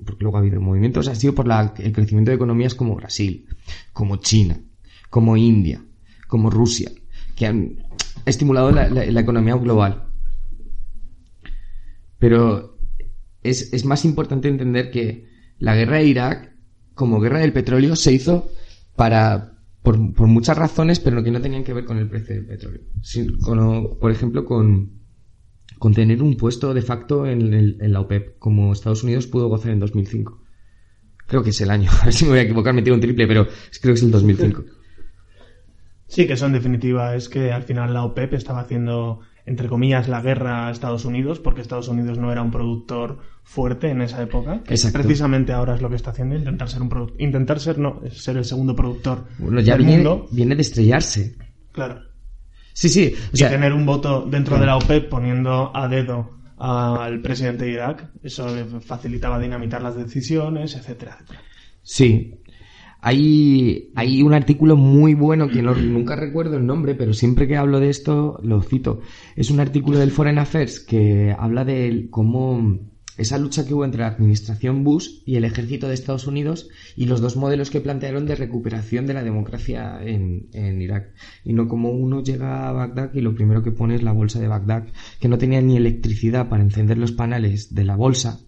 porque 0.04 0.24
luego 0.24 0.38
ha 0.38 0.40
habido 0.40 0.60
movimientos, 0.60 1.08
ha 1.08 1.16
sido 1.16 1.36
por 1.36 1.48
la, 1.48 1.76
el 1.78 1.94
crecimiento 1.94 2.32
de 2.32 2.36
economías 2.36 2.74
como 2.74 2.96
Brasil, 2.96 3.46
como 3.94 4.18
China, 4.18 4.60
como 5.12 5.38
India, 5.38 5.84
como 6.28 6.50
Rusia, 6.50 6.92
que 7.36 7.46
han 7.46 7.76
estimulado 8.26 8.72
la, 8.72 8.90
la 8.90 9.22
economía 9.22 9.56
global. 9.56 10.06
Pero 12.18 12.78
es, 13.44 13.74
es 13.74 13.86
más 13.86 14.06
importante 14.06 14.48
entender 14.48 14.90
que 14.90 15.33
la 15.64 15.76
guerra 15.76 15.98
de 16.00 16.06
Irak, 16.08 16.52
como 16.94 17.22
guerra 17.22 17.40
del 17.40 17.54
petróleo, 17.54 17.96
se 17.96 18.12
hizo 18.12 18.52
para, 18.98 19.54
por, 19.82 19.98
muchas 19.98 20.58
razones, 20.58 21.00
pero 21.00 21.24
que 21.24 21.32
no 21.32 21.40
tenían 21.40 21.64
que 21.64 21.72
ver 21.72 21.86
con 21.86 21.98
el 21.98 22.10
precio 22.10 22.36
del 22.36 22.46
petróleo. 22.46 22.82
por 23.98 24.12
ejemplo, 24.12 24.44
con, 24.44 24.92
con 25.80 25.94
tener 25.94 26.22
un 26.22 26.36
puesto 26.36 26.74
de 26.74 26.82
facto 26.82 27.26
en, 27.26 27.78
la 27.80 28.02
OPEP, 28.02 28.38
como 28.40 28.74
Estados 28.74 29.06
Unidos 29.06 29.26
pudo 29.28 29.48
gozar 29.48 29.72
en 29.72 29.80
2005. 29.80 30.44
Creo 31.28 31.44
que 31.44 31.52
es 31.52 31.62
el 31.62 31.70
año, 31.70 31.90
a 32.02 32.06
ver 32.06 32.14
si 32.14 32.26
me 32.26 32.32
voy 32.32 32.40
a 32.40 32.44
equivocar, 32.44 32.74
me 32.74 32.82
tiro 32.82 32.96
un 32.96 33.02
triple, 33.02 33.26
pero 33.26 33.48
creo 33.82 33.94
que 33.94 34.00
es 34.00 34.04
el 34.04 34.12
2005. 34.12 34.66
Sí, 36.08 36.28
que 36.28 36.34
eso 36.34 36.46
en 36.46 36.52
definitiva 36.52 37.16
es 37.16 37.30
que 37.30 37.54
al 37.54 37.64
final 37.64 37.94
la 37.94 38.04
OPEP 38.04 38.34
estaba 38.34 38.60
haciendo 38.60 39.22
entre 39.46 39.68
comillas, 39.68 40.08
la 40.08 40.22
guerra 40.22 40.68
a 40.68 40.72
Estados 40.72 41.06
Unidos, 41.06 41.40
porque 41.40 41.62
Estados 41.62 41.88
Unidos 41.88 42.18
no 42.18 42.32
era 42.32 42.42
un 42.42 42.52
productor 42.52 43.20
fuerte 43.44 43.90
en 43.90 44.02
esa 44.02 44.22
época. 44.22 44.64
Que 44.64 44.76
precisamente 44.92 45.52
ahora 45.52 45.76
es 45.76 45.82
lo 45.82 45.90
que 45.90 45.96
está 45.96 46.12
haciendo, 46.12 46.36
intentar 46.36 46.70
ser 46.70 46.82
un 46.82 47.14
intentar 47.20 47.60
ser 47.60 47.78
no, 47.78 48.02
ser 48.12 48.38
el 48.38 48.46
segundo 48.46 48.76
productor 48.76 49.26
bueno, 49.38 49.60
ya 49.60 49.74
del 49.76 49.86
viene, 49.86 50.04
mundo. 50.04 50.28
Viene 50.32 50.56
de 50.56 50.62
estrellarse. 50.62 51.36
Claro. 51.72 52.02
Sí, 52.74 52.90
sí. 52.90 53.14
y 53.34 53.38
tener 53.38 53.74
un 53.74 53.86
voto 53.86 54.26
dentro 54.26 54.58
de 54.58 54.66
la 54.66 54.78
OPEP 54.78 55.10
poniendo 55.10 55.76
a 55.76 55.88
dedo 55.88 56.32
al 56.58 57.22
presidente 57.22 57.66
de 57.66 57.72
Irak, 57.72 58.10
eso 58.24 58.54
le 58.56 58.66
facilitaba 58.80 59.38
dinamitar 59.38 59.82
las 59.82 59.96
decisiones, 59.96 60.76
etcétera, 60.76 61.18
etcétera. 61.20 61.42
Sí, 61.82 62.40
hay, 63.06 63.92
hay 63.96 64.24
un 64.24 64.34
artículo 64.34 64.78
muy 64.78 65.14
bueno 65.14 65.50
que 65.50 65.62
no, 65.62 65.76
nunca 65.76 66.16
recuerdo 66.16 66.56
el 66.56 66.66
nombre, 66.66 66.96
pero 66.96 67.14
siempre 67.14 67.50
que 67.50 67.58
hablo 67.58 67.82
de 67.82 67.90
esto 67.90 68.40
lo 68.42 68.62
cito. 68.62 69.02
Es 69.36 69.52
un 69.52 69.60
artículo 69.60 70.00
del 70.00 70.12
Foreign 70.12 70.40
Affairs 70.40 70.80
que 70.80 71.36
habla 71.38 71.66
de 71.66 72.08
cómo 72.10 72.80
esa 73.18 73.38
lucha 73.38 73.68
que 73.68 73.74
hubo 73.74 73.84
entre 73.84 74.02
la 74.02 74.08
administración 74.08 74.86
Bush 74.86 75.22
y 75.26 75.36
el 75.36 75.44
ejército 75.44 75.90
de 75.90 75.96
Estados 75.96 76.28
Unidos 76.28 76.70
y 76.96 77.06
los 77.06 77.20
dos 77.20 77.36
modelos 77.36 77.70
que 77.70 77.82
plantearon 77.82 78.26
de 78.26 78.36
recuperación 78.36 79.06
de 79.06 79.14
la 79.14 79.24
democracia 79.24 80.00
en, 80.02 80.48
en 80.54 80.82
Irak. 80.82 81.14
Y 81.44 81.52
no 81.52 81.68
como 81.68 81.92
uno 81.92 82.24
llega 82.24 82.70
a 82.70 82.72
Bagdad 82.72 83.14
y 83.14 83.20
lo 83.20 83.36
primero 83.36 83.64
que 83.64 83.72
pone 83.72 83.96
es 83.96 84.02
la 84.02 84.14
bolsa 84.14 84.40
de 84.40 84.48
Bagdad, 84.48 84.88
que 85.20 85.28
no 85.28 85.38
tenía 85.38 85.62
ni 85.62 85.76
electricidad 85.76 86.48
para 86.48 86.64
encender 86.64 86.98
los 86.98 87.12
paneles 87.12 87.76
de 87.76 87.84
la 87.84 87.98
bolsa 87.98 88.40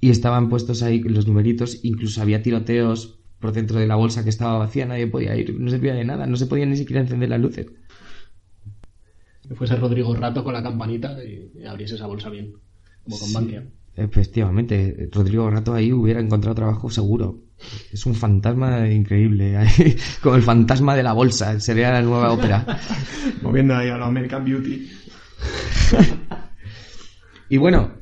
y 0.00 0.10
estaban 0.10 0.48
puestos 0.48 0.82
ahí 0.82 0.98
los 0.98 1.28
numeritos, 1.28 1.80
incluso 1.84 2.20
había 2.20 2.42
tiroteos 2.42 3.23
por 3.44 3.52
dentro 3.52 3.78
de 3.78 3.86
la 3.86 3.96
bolsa 3.96 4.24
que 4.24 4.30
estaba 4.30 4.56
vacía, 4.56 4.86
nadie 4.86 5.06
podía 5.06 5.36
ir, 5.36 5.54
no 5.60 5.68
servía 5.68 5.92
de 5.92 6.02
nada, 6.02 6.26
no 6.26 6.34
se 6.34 6.46
podía 6.46 6.64
ni 6.64 6.78
siquiera 6.78 7.02
encender 7.02 7.28
las 7.28 7.38
luces. 7.38 7.66
Que 9.46 9.54
fuese 9.54 9.76
Rodrigo 9.76 10.16
Rato 10.16 10.42
con 10.42 10.54
la 10.54 10.62
campanita 10.62 11.22
y, 11.22 11.62
abriese 11.66 11.96
esa 11.96 12.06
bolsa 12.06 12.30
bien, 12.30 12.54
como 13.02 13.18
con 13.18 13.32
Bankia. 13.34 13.66
Efectivamente, 13.96 15.10
Rodrigo 15.12 15.50
Rato 15.50 15.74
ahí 15.74 15.92
hubiera 15.92 16.20
encontrado 16.20 16.54
trabajo 16.54 16.88
seguro. 16.88 17.42
Es 17.92 18.06
un 18.06 18.14
fantasma 18.14 18.88
increíble, 18.88 19.58
como 20.22 20.36
el 20.36 20.42
fantasma 20.42 20.96
de 20.96 21.02
la 21.02 21.12
bolsa, 21.12 21.60
sería 21.60 21.92
la 21.92 22.00
nueva 22.00 22.32
ópera. 22.32 22.64
Moviendo 23.42 23.74
ahí 23.76 23.90
a 23.90 23.98
la 23.98 24.06
American 24.06 24.42
Beauty. 24.42 24.90
y 27.50 27.58
bueno, 27.58 27.92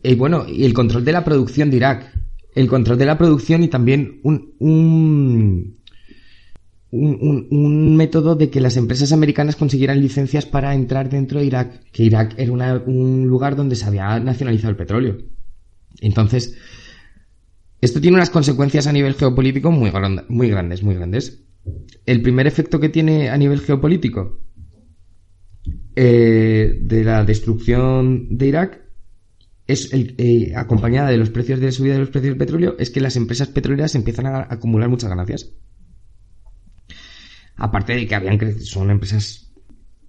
y 0.00 0.14
bueno, 0.14 0.46
y 0.48 0.64
el 0.64 0.74
control 0.74 1.04
de 1.04 1.10
la 1.10 1.24
producción 1.24 1.72
de 1.72 1.78
Irak 1.78 2.15
el 2.56 2.68
control 2.68 2.96
de 2.98 3.04
la 3.04 3.18
producción 3.18 3.62
y 3.62 3.68
también 3.68 4.18
un, 4.24 4.54
un, 4.58 5.76
un, 6.90 7.96
método 7.96 8.34
de 8.34 8.48
que 8.48 8.62
las 8.62 8.78
empresas 8.78 9.12
americanas 9.12 9.56
consiguieran 9.56 10.00
licencias 10.00 10.46
para 10.46 10.74
entrar 10.74 11.10
dentro 11.10 11.38
de 11.38 11.44
Irak, 11.44 11.82
que 11.92 12.04
Irak 12.04 12.34
era 12.38 12.82
un 12.86 13.26
lugar 13.26 13.56
donde 13.56 13.76
se 13.76 13.84
había 13.84 14.18
nacionalizado 14.20 14.70
el 14.70 14.76
petróleo. 14.76 15.18
Entonces, 16.00 16.56
esto 17.82 18.00
tiene 18.00 18.16
unas 18.16 18.30
consecuencias 18.30 18.86
a 18.86 18.92
nivel 18.92 19.14
geopolítico 19.14 19.70
muy, 19.70 19.92
muy 20.28 20.48
grandes, 20.48 20.82
muy 20.82 20.94
grandes. 20.94 21.44
El 22.06 22.22
primer 22.22 22.46
efecto 22.46 22.80
que 22.80 22.88
tiene 22.88 23.28
a 23.28 23.36
nivel 23.36 23.60
geopolítico 23.60 24.40
eh, 25.94 26.78
de 26.80 27.04
la 27.04 27.22
destrucción 27.22 28.38
de 28.38 28.46
Irak 28.46 28.85
es 29.66 29.92
el, 29.92 30.14
eh, 30.18 30.52
acompañada 30.54 31.10
de 31.10 31.16
los 31.16 31.30
precios 31.30 31.60
de 31.60 31.72
subida 31.72 31.94
de 31.94 32.00
los 32.00 32.10
precios 32.10 32.30
del 32.30 32.38
petróleo, 32.38 32.76
es 32.78 32.90
que 32.90 33.00
las 33.00 33.16
empresas 33.16 33.48
petroleras 33.48 33.94
empiezan 33.94 34.26
a, 34.26 34.46
acumular 34.48 34.88
muchas 34.88 35.10
ganancias. 35.10 35.52
Aparte 37.56 37.94
de 37.94 38.06
que 38.06 38.14
habían 38.14 38.38
crecido, 38.38 38.64
son 38.64 38.90
empresas 38.90 39.52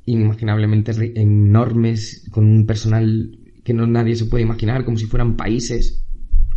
inimaginablemente 0.06 0.92
enormes, 1.20 2.28
con 2.32 2.46
un 2.46 2.66
personal 2.66 3.40
que 3.64 3.74
no 3.74 3.88
nadie 3.88 4.16
se 4.16 4.26
puede 4.26 4.44
imaginar, 4.44 4.86
como 4.86 4.98
si 4.98 5.06
fueran 5.06 5.36
países 5.36 6.06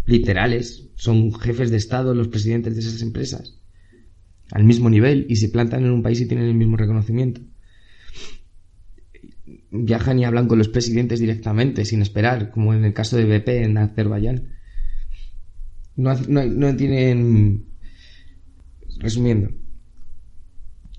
literales. 0.05 0.91
Son 0.97 1.33
jefes 1.33 1.71
de 1.71 1.77
Estado 1.77 2.15
los 2.15 2.29
presidentes 2.29 2.75
de 2.75 2.81
esas 2.81 3.03
empresas. 3.03 3.59
Al 4.53 4.65
mismo 4.65 4.91
nivel 4.91 5.27
y 5.29 5.37
se 5.37 5.49
plantan 5.49 5.85
en 5.85 5.93
un 5.93 6.03
país 6.03 6.21
y 6.21 6.27
tienen 6.27 6.47
el 6.47 6.55
mismo 6.55 6.77
reconocimiento 6.77 7.41
viajan 9.71 10.19
y 10.19 10.25
hablan 10.25 10.49
con 10.49 10.59
los 10.59 10.69
presidentes 10.69 11.21
directamente, 11.21 11.85
sin 11.85 12.03
esperar, 12.03 12.51
como 12.51 12.75
en 12.75 12.85
el 12.85 12.93
caso 12.93 13.17
de 13.17 13.25
BP 13.25 13.49
en 13.49 13.79
Azerbaiyán. 13.79 14.49
No, 15.97 16.77
tienen... 16.77 17.67
Resumiendo, 18.99 19.51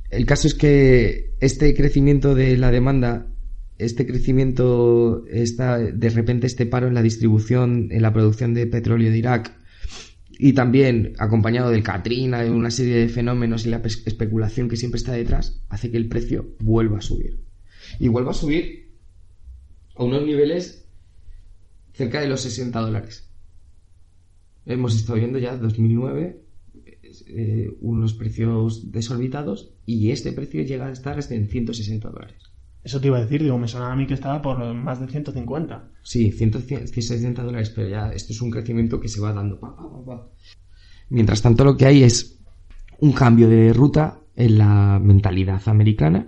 el 0.10 0.26
caso 0.26 0.48
es 0.48 0.56
que 0.56 1.36
este 1.40 1.76
crecimiento 1.76 2.34
de 2.34 2.58
la 2.58 2.72
demanda, 2.72 3.28
este 3.78 4.08
crecimiento, 4.08 5.24
está 5.28 5.78
de 5.78 6.10
repente 6.10 6.48
este 6.48 6.66
paro 6.66 6.88
en 6.88 6.96
la 6.96 7.04
distribución, 7.04 7.90
en 7.92 8.02
la 8.02 8.12
producción 8.12 8.56
de 8.56 8.66
petróleo 8.66 9.12
de 9.12 9.20
Irak, 9.20 9.56
y 10.32 10.54
también 10.54 11.14
acompañado 11.20 11.70
del 11.70 11.84
Katrina, 11.84 12.42
de 12.42 12.50
una 12.50 12.72
serie 12.72 12.96
de 12.96 13.10
fenómenos 13.10 13.68
y 13.68 13.70
la 13.70 13.84
especulación 13.84 14.68
que 14.68 14.78
siempre 14.78 14.98
está 14.98 15.12
detrás, 15.12 15.62
hace 15.70 15.92
que 15.92 15.98
el 15.98 16.08
precio 16.08 16.56
vuelva 16.60 16.98
a 16.98 17.02
subir 17.02 17.51
y 18.00 18.08
vuelva 18.08 18.32
a 18.32 18.36
subir 18.36 18.92
a 19.96 20.04
unos 20.04 20.24
niveles 20.24 20.86
cerca 21.94 22.22
de 22.22 22.28
los 22.28 22.42
60 22.42 22.80
dólares. 22.80 23.30
Hemos 24.66 24.96
estado 24.96 25.18
viendo 25.20 25.40
ya 25.40 25.58
2009 25.58 26.42
eh, 27.28 27.70
unos 27.82 28.14
precios 28.14 28.92
desorbitados 28.92 29.74
y 29.86 30.12
este 30.12 30.32
precio 30.32 30.64
llega 30.64 30.88
a 30.88 30.92
estar 30.92 31.18
hasta 31.18 31.36
en 31.36 31.48
160 31.48 32.10
dólares. 32.10 32.52
Eso 32.84 33.00
te 33.00 33.08
iba 33.08 33.18
a 33.18 33.22
decir, 33.22 33.44
digo, 33.44 33.58
me 33.60 33.68
sonaba 33.68 33.94
a 33.94 33.96
mí 33.96 34.08
que 34.08 34.16
estaba 34.16 34.42
por 34.42 34.74
más 34.74 35.00
de 35.00 35.08
150. 35.08 35.92
Sí, 36.02 36.32
160 36.32 37.44
dólares, 37.44 37.70
pero 37.70 37.90
ya 37.90 38.12
esto 38.12 38.34
es 38.34 38.42
un 38.42 38.50
crecimiento 38.50 39.00
que 39.00 39.08
se 39.08 39.20
va 39.22 39.34
dando. 39.34 39.60
Mientras 41.10 41.42
tanto, 41.42 41.64
lo 41.64 41.78
que 41.78 41.86
hay 41.86 42.04
es 42.04 42.40
un 43.00 43.12
cambio 43.12 43.50
de 43.50 43.74
ruta 43.74 44.22
en 44.36 44.58
la 44.58 45.00
mentalidad 45.00 45.62
americana 45.68 46.28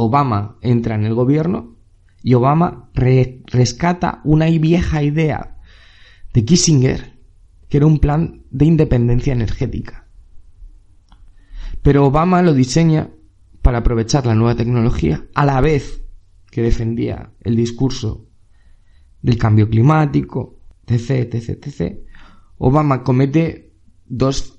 Obama 0.00 0.56
entra 0.62 0.94
en 0.94 1.04
el 1.04 1.14
gobierno 1.14 1.76
y 2.22 2.34
Obama 2.34 2.90
rescata 2.94 4.20
una 4.24 4.46
vieja 4.46 5.02
idea 5.02 5.58
de 6.32 6.44
Kissinger, 6.44 7.18
que 7.68 7.76
era 7.76 7.86
un 7.86 7.98
plan 7.98 8.42
de 8.50 8.64
independencia 8.64 9.32
energética. 9.32 10.06
Pero 11.82 12.06
Obama 12.06 12.42
lo 12.42 12.54
diseña 12.54 13.10
para 13.62 13.78
aprovechar 13.78 14.26
la 14.26 14.34
nueva 14.34 14.54
tecnología 14.54 15.26
a 15.34 15.44
la 15.44 15.60
vez 15.60 16.02
que 16.50 16.62
defendía 16.62 17.32
el 17.40 17.56
discurso 17.56 18.26
del 19.22 19.38
cambio 19.38 19.68
climático, 19.68 20.60
etc, 20.86 21.34
etc, 21.34 21.66
etc. 21.66 21.98
Obama 22.58 23.02
comete 23.02 23.72
dos 24.06 24.58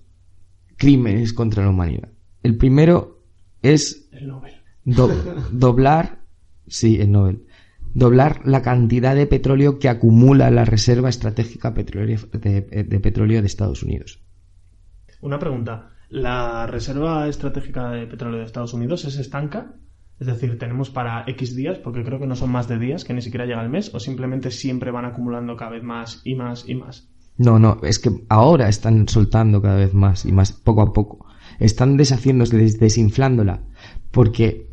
crímenes 0.78 1.34
contra 1.34 1.64
la 1.64 1.70
humanidad. 1.70 2.12
El 2.44 2.58
primero 2.58 3.24
es 3.62 4.08
el 4.12 4.28
Nobel 4.28 4.61
doblar, 4.84 6.20
sí, 6.68 7.00
el 7.00 7.12
Nobel, 7.12 7.46
doblar 7.94 8.42
la 8.46 8.62
cantidad 8.62 9.16
de 9.16 9.28
petróleo 9.28 9.80
que 9.80 9.90
acumula 9.90 10.52
la 10.52 10.66
Reserva 10.66 11.10
Estratégica 11.10 11.72
de, 11.72 13.00
Petróleo 13.02 13.42
de 13.42 13.48
Estados 13.48 13.84
Unidos. 13.84 14.22
Una 15.22 15.40
pregunta. 15.40 15.90
¿La 16.10 16.68
Reserva 16.68 17.28
Estratégica 17.28 17.92
de 17.92 18.08
Petróleo 18.08 18.40
de 18.40 18.46
Estados 18.46 18.74
Unidos 18.74 19.06
es 19.06 19.18
estanca? 19.18 19.76
Es 20.20 20.28
decir, 20.28 20.60
tenemos 20.60 20.90
para 20.90 21.24
X 21.28 21.56
días, 21.56 21.80
porque 21.80 22.04
creo 22.04 22.20
que 22.20 22.28
no 22.28 22.36
son 22.36 22.52
más 22.52 22.68
de 22.68 22.78
días, 22.78 23.06
que 23.06 23.14
ni 23.14 23.22
siquiera 23.22 23.46
llega 23.46 23.64
el 23.64 23.70
mes, 23.70 23.94
o 23.96 24.00
simplemente 24.00 24.52
siempre 24.52 24.92
van 24.92 25.06
acumulando 25.06 25.56
cada 25.56 25.72
vez 25.72 25.84
más 25.84 26.22
y 26.24 26.36
más 26.36 26.68
y 26.68 26.76
más. 26.76 27.10
No, 27.38 27.58
no, 27.58 27.80
es 27.82 27.98
que 27.98 28.12
ahora 28.30 28.70
están 28.70 29.08
soltando 29.08 29.62
cada 29.62 29.78
vez 29.78 29.94
más 29.94 30.26
y 30.26 30.32
más, 30.32 30.52
poco 30.52 30.82
a 30.84 30.94
poco. 30.94 31.26
Están 31.60 31.98
deshaciéndose, 31.98 32.58
desinflándola, 32.58 33.64
porque 34.12 34.71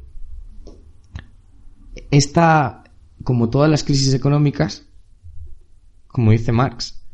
esta, 2.10 2.84
como 3.24 3.50
todas 3.50 3.70
las 3.70 3.84
crisis 3.84 4.14
económicas, 4.14 4.86
como 6.06 6.32
dice 6.32 6.52
Marx, 6.52 7.04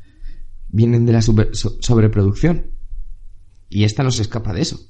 vienen 0.69 1.07
de 1.07 1.13
la 1.13 1.23
sobreproducción. 1.23 2.73
Y 3.69 3.85
esta 3.85 4.03
no 4.03 4.11
se 4.11 4.23
escapa 4.23 4.53
de 4.53 4.63
eso. 4.63 4.81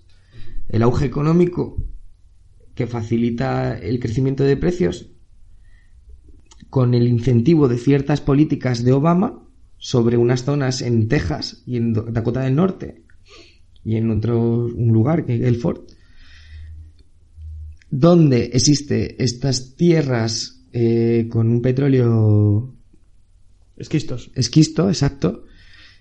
El 0.69 0.83
auge 0.83 1.07
económico 1.07 1.77
que 2.75 2.87
facilita 2.87 3.79
el 3.79 4.01
crecimiento 4.01 4.45
de 4.45 4.57
precios 4.57 5.11
con 6.71 6.95
el 6.95 7.07
incentivo 7.07 7.69
de 7.69 7.79
ciertas 7.79 8.21
políticas 8.21 8.83
de 8.83 8.93
Obama 8.93 9.47
sobre 9.79 10.17
unas 10.17 10.45
zonas 10.45 10.83
en 10.83 11.09
Texas 11.09 11.63
y 11.67 11.77
en 11.77 11.93
Dakota 11.93 12.41
del 12.41 12.57
Norte 12.57 13.05
y 13.85 13.97
en 13.97 14.11
otro 14.11 14.67
un 14.67 14.93
lugar 14.93 15.25
que 15.25 15.37
es 15.37 15.43
el 15.43 15.57
Ford 15.57 15.83
donde 17.97 18.47
existe 18.53 19.23
estas 19.23 19.77
tierras 19.77 20.67
eh, 20.73 21.29
con 21.31 21.49
un 21.49 21.63
petróleo 21.63 22.75
esquistos. 23.77 24.33
esquisto 24.35 24.89
exacto 24.89 25.45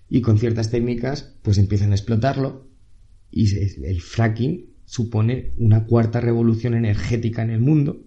y 0.10 0.22
con 0.22 0.40
ciertas 0.40 0.72
técnicas 0.72 1.38
pues 1.44 1.60
empiezan 1.60 1.92
a 1.92 1.96
explotarlo 1.96 2.68
y 3.30 3.56
el 3.86 4.02
fracking 4.02 4.74
supone 4.86 5.54
una 5.58 5.86
cuarta 5.86 6.20
revolución 6.20 6.74
energética 6.74 7.44
en 7.44 7.52
el 7.52 7.60
mundo. 7.60 8.02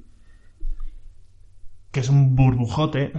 Que 1.93 2.01
es 2.01 2.09
un 2.09 2.35
burbujote 2.35 3.13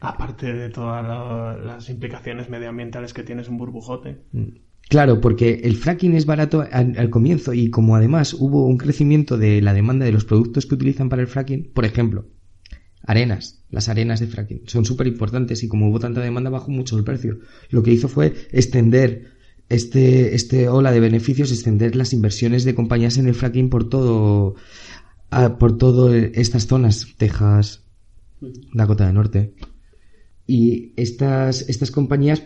aparte 0.00 0.52
de 0.52 0.68
todas 0.68 1.58
las 1.64 1.88
implicaciones 1.88 2.50
medioambientales 2.50 3.14
que 3.14 3.22
tiene 3.22 3.40
es 3.40 3.48
un 3.48 3.56
burbujote. 3.56 4.24
Mm. 4.32 4.65
Claro, 4.88 5.20
porque 5.20 5.62
el 5.64 5.76
fracking 5.76 6.14
es 6.14 6.26
barato 6.26 6.64
al, 6.70 7.10
comienzo 7.10 7.52
y 7.52 7.70
como 7.70 7.96
además 7.96 8.34
hubo 8.34 8.66
un 8.66 8.78
crecimiento 8.78 9.36
de 9.36 9.60
la 9.60 9.74
demanda 9.74 10.04
de 10.04 10.12
los 10.12 10.24
productos 10.24 10.66
que 10.66 10.76
utilizan 10.76 11.08
para 11.08 11.22
el 11.22 11.28
fracking, 11.28 11.72
por 11.72 11.84
ejemplo, 11.84 12.26
arenas, 13.02 13.64
las 13.70 13.88
arenas 13.88 14.20
de 14.20 14.28
fracking 14.28 14.62
son 14.66 14.84
súper 14.84 15.08
importantes 15.08 15.64
y 15.64 15.68
como 15.68 15.88
hubo 15.88 15.98
tanta 15.98 16.20
demanda 16.20 16.50
bajó 16.50 16.70
mucho 16.70 16.96
el 16.96 17.04
precio. 17.04 17.40
Lo 17.70 17.82
que 17.82 17.92
hizo 17.92 18.08
fue 18.08 18.32
extender 18.52 19.32
este, 19.68 20.36
este 20.36 20.68
ola 20.68 20.92
de 20.92 21.00
beneficios, 21.00 21.50
extender 21.50 21.96
las 21.96 22.12
inversiones 22.12 22.64
de 22.64 22.76
compañías 22.76 23.18
en 23.18 23.26
el 23.26 23.34
fracking 23.34 23.70
por 23.70 23.88
todo, 23.88 24.54
por 25.58 25.78
todo 25.78 26.14
estas 26.14 26.68
zonas, 26.68 27.08
Texas, 27.16 27.82
Dakota 28.72 29.06
del 29.06 29.14
Norte. 29.14 29.54
Y 30.46 30.92
estas, 30.96 31.68
estas 31.68 31.90
compañías 31.90 32.44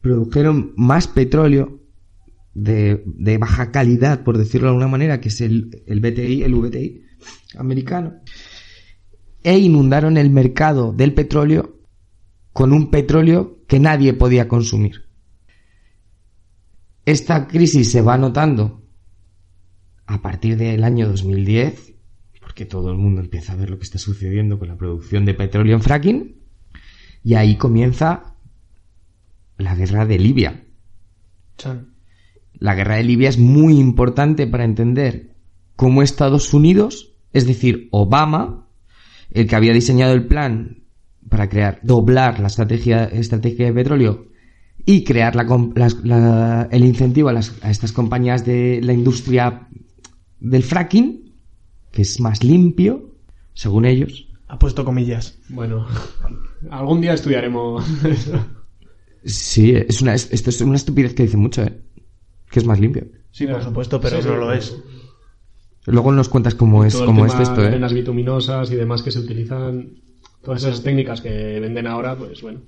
produjeron 0.00 0.72
más 0.76 1.08
petróleo 1.08 1.80
de, 2.54 3.38
baja 3.38 3.70
calidad, 3.70 4.24
por 4.24 4.38
decirlo 4.38 4.66
de 4.66 4.70
alguna 4.70 4.88
manera, 4.88 5.20
que 5.20 5.28
es 5.28 5.40
el, 5.40 5.82
el 5.86 6.00
BTI, 6.00 6.42
el 6.42 6.54
VTI 6.54 7.02
americano, 7.56 8.14
e 9.42 9.58
inundaron 9.58 10.16
el 10.16 10.30
mercado 10.30 10.92
del 10.92 11.14
petróleo 11.14 11.80
con 12.52 12.72
un 12.72 12.90
petróleo 12.90 13.62
que 13.68 13.78
nadie 13.78 14.12
podía 14.14 14.48
consumir. 14.48 15.04
Esta 17.04 17.46
crisis 17.46 17.90
se 17.90 18.02
va 18.02 18.18
notando 18.18 18.82
a 20.06 20.20
partir 20.20 20.56
del 20.56 20.82
año 20.84 21.08
2010, 21.08 21.94
porque 22.40 22.66
todo 22.66 22.90
el 22.90 22.98
mundo 22.98 23.20
empieza 23.20 23.52
a 23.52 23.56
ver 23.56 23.70
lo 23.70 23.78
que 23.78 23.84
está 23.84 23.98
sucediendo 23.98 24.58
con 24.58 24.68
la 24.68 24.76
producción 24.76 25.24
de 25.24 25.34
petróleo 25.34 25.76
en 25.76 25.82
fracking, 25.82 26.36
y 27.22 27.34
ahí 27.34 27.56
comienza 27.56 28.34
la 29.58 29.74
guerra 29.74 30.06
de 30.06 30.18
Libia. 30.18 30.64
La 32.54 32.74
guerra 32.74 32.96
de 32.96 33.04
Libia 33.04 33.28
es 33.28 33.38
muy 33.38 33.78
importante 33.78 34.46
para 34.46 34.64
entender 34.64 35.34
cómo 35.76 36.02
Estados 36.02 36.54
Unidos, 36.54 37.14
es 37.32 37.46
decir, 37.46 37.88
Obama, 37.90 38.68
el 39.30 39.46
que 39.46 39.56
había 39.56 39.72
diseñado 39.72 40.14
el 40.14 40.26
plan 40.26 40.84
para 41.28 41.48
crear, 41.48 41.80
doblar 41.82 42.40
la 42.40 42.46
estrategia, 42.46 43.04
estrategia 43.04 43.66
de 43.66 43.72
petróleo 43.72 44.28
y 44.86 45.04
crear 45.04 45.34
el 46.70 46.84
incentivo 46.84 47.28
a, 47.28 47.32
a 47.32 47.70
estas 47.70 47.92
compañías 47.92 48.46
de 48.46 48.80
la 48.82 48.92
industria 48.92 49.68
del 50.40 50.62
fracking, 50.62 51.34
que 51.90 52.02
es 52.02 52.20
más 52.20 52.42
limpio, 52.42 53.14
según 53.52 53.84
ellos. 53.84 54.28
Ha 54.46 54.58
puesto 54.58 54.84
comillas. 54.84 55.38
Bueno, 55.48 55.86
algún 56.70 57.00
día 57.00 57.12
estudiaremos 57.12 57.84
Sí, 59.24 59.72
es 59.74 60.00
una, 60.02 60.14
esto 60.14 60.50
es 60.50 60.60
una 60.60 60.76
estupidez 60.76 61.14
que 61.14 61.24
dice 61.24 61.36
mucho, 61.36 61.62
¿eh? 61.62 61.80
Que 62.50 62.60
es 62.60 62.64
más 62.64 62.80
limpio. 62.80 63.06
Sí, 63.30 63.46
por 63.46 63.62
supuesto, 63.62 64.00
pero 64.00 64.22
no 64.22 64.36
lo 64.36 64.52
es. 64.52 64.76
Luego 65.86 66.12
nos 66.12 66.28
cuentas 66.28 66.54
cómo 66.54 66.84
es, 66.84 66.94
cómo 66.96 67.24
es 67.24 67.34
esto, 67.34 67.64
¿eh? 67.64 67.78
Las 67.78 67.92
bituminosas 67.92 68.70
y 68.70 68.76
demás 68.76 69.02
que 69.02 69.10
se 69.10 69.20
utilizan, 69.20 70.02
todas 70.42 70.62
esas 70.62 70.82
técnicas 70.82 71.20
que 71.20 71.60
venden 71.60 71.86
ahora, 71.86 72.16
pues 72.16 72.42
bueno. 72.42 72.60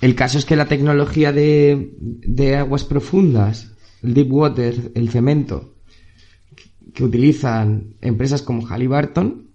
El 0.00 0.14
caso 0.14 0.38
es 0.38 0.46
que 0.46 0.56
la 0.56 0.66
tecnología 0.66 1.32
de, 1.32 1.94
de 1.98 2.56
aguas 2.56 2.84
profundas, 2.84 3.74
el 4.02 4.14
deep 4.14 4.32
water, 4.32 4.92
el 4.94 5.10
cemento, 5.10 5.74
que 6.94 7.04
utilizan 7.04 7.96
empresas 8.00 8.42
como 8.42 8.66
Halliburton, 8.66 9.50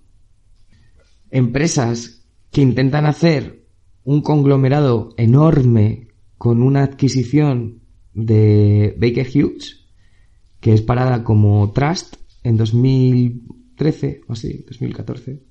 empresas 1.32 2.24
que 2.52 2.62
intentan 2.62 3.06
hacer 3.06 3.66
un 4.04 4.22
conglomerado 4.22 5.14
enorme 5.18 6.05
con 6.46 6.62
una 6.62 6.84
adquisición 6.84 7.82
de 8.14 8.96
Baker 9.00 9.28
Hughes, 9.28 9.88
que 10.60 10.74
es 10.74 10.84
parada 10.84 11.24
como 11.24 11.74
Trust 11.74 12.18
en 12.44 12.56
2013 12.56 14.22
o 14.28 14.34
así, 14.34 14.64
2014, 14.68 15.42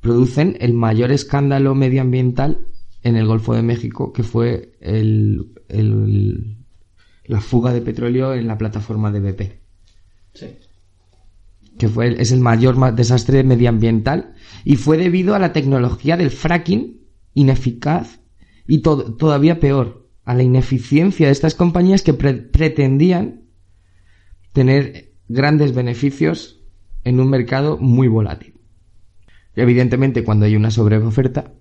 producen 0.00 0.56
el 0.60 0.72
mayor 0.72 1.12
escándalo 1.12 1.74
medioambiental 1.74 2.68
en 3.02 3.16
el 3.16 3.26
Golfo 3.26 3.52
de 3.52 3.60
México, 3.60 4.14
que 4.14 4.22
fue 4.22 4.78
el, 4.80 5.52
la 7.26 7.42
fuga 7.42 7.74
de 7.74 7.82
petróleo 7.82 8.32
en 8.32 8.46
la 8.46 8.56
plataforma 8.56 9.12
de 9.12 9.20
BP. 9.20 9.42
Sí. 10.32 10.46
Que 11.78 11.88
fue, 11.88 12.18
es 12.18 12.32
el 12.32 12.40
mayor 12.40 12.94
desastre 12.94 13.44
medioambiental 13.44 14.32
y 14.64 14.76
fue 14.76 14.96
debido 14.96 15.34
a 15.34 15.38
la 15.38 15.52
tecnología 15.52 16.16
del 16.16 16.30
fracking 16.30 16.98
ineficaz 17.34 18.21
y 18.72 18.78
todavía 18.78 19.60
peor, 19.60 20.08
a 20.24 20.32
la 20.32 20.44
ineficiencia 20.44 21.26
de 21.26 21.32
estas 21.32 21.54
compañías 21.54 22.00
que 22.00 22.14
pretendían 22.14 23.42
tener 24.54 25.12
grandes 25.28 25.74
beneficios 25.74 26.62
en 27.04 27.20
un 27.20 27.28
mercado 27.28 27.76
muy 27.76 28.08
volátil. 28.08 28.54
evidentemente, 29.56 30.24
cuando 30.24 30.46
hay 30.46 30.56
una 30.56 30.70
sobreoferta, 30.70 31.52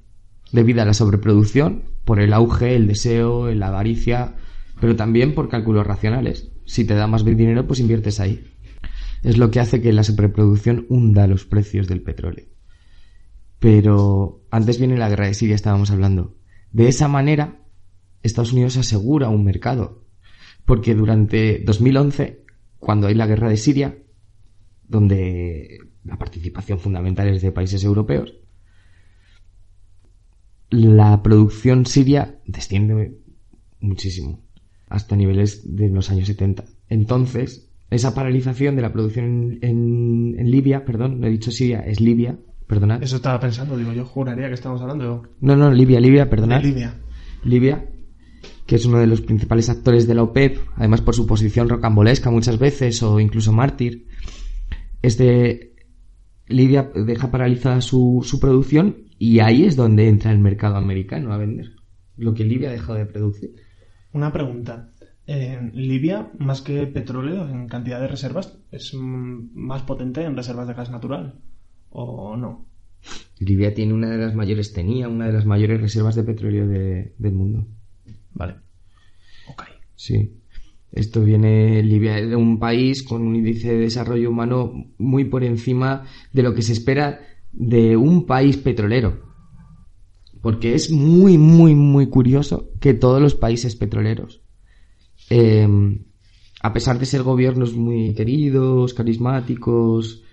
debido 0.54 0.82
a 0.82 0.86
la 0.86 0.94
sobreproducción, 0.94 1.84
por 2.06 2.22
el 2.22 2.32
auge, 2.32 2.78
el 2.78 2.88
deseo, 2.88 3.54
la 3.54 3.68
avaricia, 3.68 4.36
pero 4.80 4.96
también 4.96 5.36
por 5.36 5.50
cálculos 5.50 5.86
racionales. 5.86 6.54
Si 6.64 6.86
te 6.86 6.94
da 6.94 7.08
más 7.08 7.26
dinero, 7.26 7.68
pues 7.68 7.82
inviertes 7.82 8.22
ahí. 8.22 8.42
Es 9.22 9.38
lo 9.38 9.52
que 9.52 9.60
hace 9.60 9.82
que 9.82 9.92
la 9.92 10.06
sobreproducción 10.06 10.86
hunda 10.88 11.28
los 11.28 11.44
precios 11.44 11.90
del 11.90 12.04
petróleo. 12.04 12.46
Pero 13.60 14.46
antes 14.50 14.80
viene 14.80 14.98
la 14.98 15.10
guerra 15.10 15.28
de 15.28 15.34
Siria, 15.34 15.56
estábamos 15.56 15.92
hablando. 15.92 16.38
De 16.72 16.88
esa 16.88 17.08
manera, 17.08 17.60
Estados 18.24 18.54
Unidos 18.54 18.78
asegura 18.78 19.30
un 19.30 19.44
mercado, 19.44 20.06
porque 20.66 20.96
durante 20.96 21.60
2011, 21.60 22.46
cuando 22.80 23.08
hay 23.08 23.16
la 23.16 23.28
guerra 23.28 23.50
de 23.50 23.58
Siria, 23.58 23.98
donde 24.88 25.80
la 26.04 26.18
participación 26.18 26.80
fundamental 26.80 27.28
es 27.30 27.42
de 27.42 27.52
países 27.52 27.84
europeos, 27.84 28.36
la 30.70 31.22
producción 31.22 31.86
siria 31.86 32.40
desciende 32.46 33.20
muchísimo, 33.82 34.42
hasta 34.88 35.18
niveles 35.18 35.76
de 35.76 35.90
los 35.90 36.10
años 36.10 36.28
70. 36.28 36.64
Entonces, 36.88 37.70
esa 37.90 38.16
paralización 38.16 38.78
de 38.78 38.82
la 38.82 38.94
producción 38.94 39.60
en, 39.62 40.36
en 40.40 40.52
Libia, 40.52 40.86
perdón, 40.86 41.20
no 41.20 41.28
he 41.28 41.30
dicho 41.30 41.52
Siria, 41.52 41.82
es 41.82 42.00
Libia, 42.00 42.40
perdonad. 42.72 43.04
Eso 43.04 43.18
estaba 43.18 43.40
pensando, 43.40 43.78
digo, 43.78 43.94
yo 43.94 44.06
juraría 44.06 44.48
que 44.48 44.56
estamos 44.56 44.82
hablando. 44.82 45.24
No, 45.42 45.56
no, 45.56 45.72
Libia, 45.72 46.00
Libia, 46.00 46.30
perdonad. 46.30 46.64
Libia. 46.64 46.96
Libia, 47.44 47.86
que 48.66 48.76
es 48.76 48.86
uno 48.86 48.98
de 48.98 49.08
los 49.08 49.22
principales 49.22 49.70
actores 49.70 50.08
de 50.08 50.16
la 50.16 50.24
OPEP, 50.24 50.58
además 50.78 51.02
por 51.02 51.14
su 51.14 51.28
posición 51.28 51.70
rocambolesca 51.70 52.32
muchas 52.32 52.58
veces 52.58 53.04
o 53.04 53.20
incluso 53.20 53.52
mártir. 53.52 54.08
este 55.02 55.76
Libia 56.48 56.92
deja 56.94 57.32
paralizada 57.32 57.82
su, 57.82 58.22
su 58.24 58.40
producción 58.40 59.06
y 59.18 59.40
ahí 59.40 59.66
es 59.66 59.76
donde 59.76 60.10
entra 60.10 60.32
el 60.32 60.40
mercado 60.40 60.76
americano 60.76 61.34
a 61.34 61.38
vender 61.38 61.82
lo 62.22 62.34
que 62.34 62.46
Libia 62.46 62.70
ha 62.70 62.74
dejado 62.74 62.96
de 62.96 63.06
producir. 63.06 63.56
Una 64.14 64.32
pregunta. 64.32 64.92
Libia, 65.74 66.32
más 66.38 66.62
que 66.62 66.86
petróleo 66.88 67.48
en 67.48 67.68
cantidad 67.68 68.02
de 68.02 68.08
reservas, 68.08 68.58
es 68.72 68.94
más 68.94 69.84
potente 69.84 70.24
en 70.24 70.36
reservas 70.36 70.68
de 70.68 70.74
gas 70.74 70.92
natural, 70.92 71.40
¿o 71.92 72.36
no? 72.36 72.66
Libia 73.40 73.74
tiene 73.74 73.94
una 73.94 74.10
de 74.10 74.18
las 74.18 74.36
mayores, 74.36 74.74
tenía 74.74 75.10
una 75.10 75.28
de 75.28 75.34
las 75.34 75.46
mayores 75.46 75.82
reservas 75.82 76.16
de 76.16 76.24
petróleo 76.24 76.68
del 76.68 77.34
mundo. 77.34 77.66
Vale. 78.34 78.56
Ok. 79.50 79.64
Sí. 79.96 80.38
Esto 80.92 81.24
viene, 81.24 81.82
Libia 81.82 82.16
de 82.16 82.36
un 82.36 82.60
país 82.60 83.02
con 83.02 83.22
un 83.22 83.36
índice 83.36 83.72
de 83.72 83.80
desarrollo 83.80 84.30
humano 84.30 84.74
muy 84.98 85.26
por 85.26 85.44
encima 85.44 86.04
de 86.34 86.44
lo 86.44 86.54
que 86.54 86.62
se 86.62 86.74
espera 86.74 87.22
de 87.52 87.96
un 87.96 88.26
país 88.26 88.58
petrolero. 88.58 89.32
Porque 90.42 90.74
es 90.74 90.92
muy, 90.92 91.38
muy, 91.38 91.76
muy 91.76 92.08
curioso 92.08 92.72
que 92.80 92.94
todos 92.94 93.22
los 93.22 93.36
países 93.36 93.76
petroleros, 93.76 94.42
em, 95.30 96.00
a 96.62 96.74
pesar 96.74 97.00
de 97.00 97.06
ser 97.06 97.24
gobiernos 97.24 97.74
muy 97.74 98.14
queridos, 98.14 98.94
carismáticos, 98.94 100.24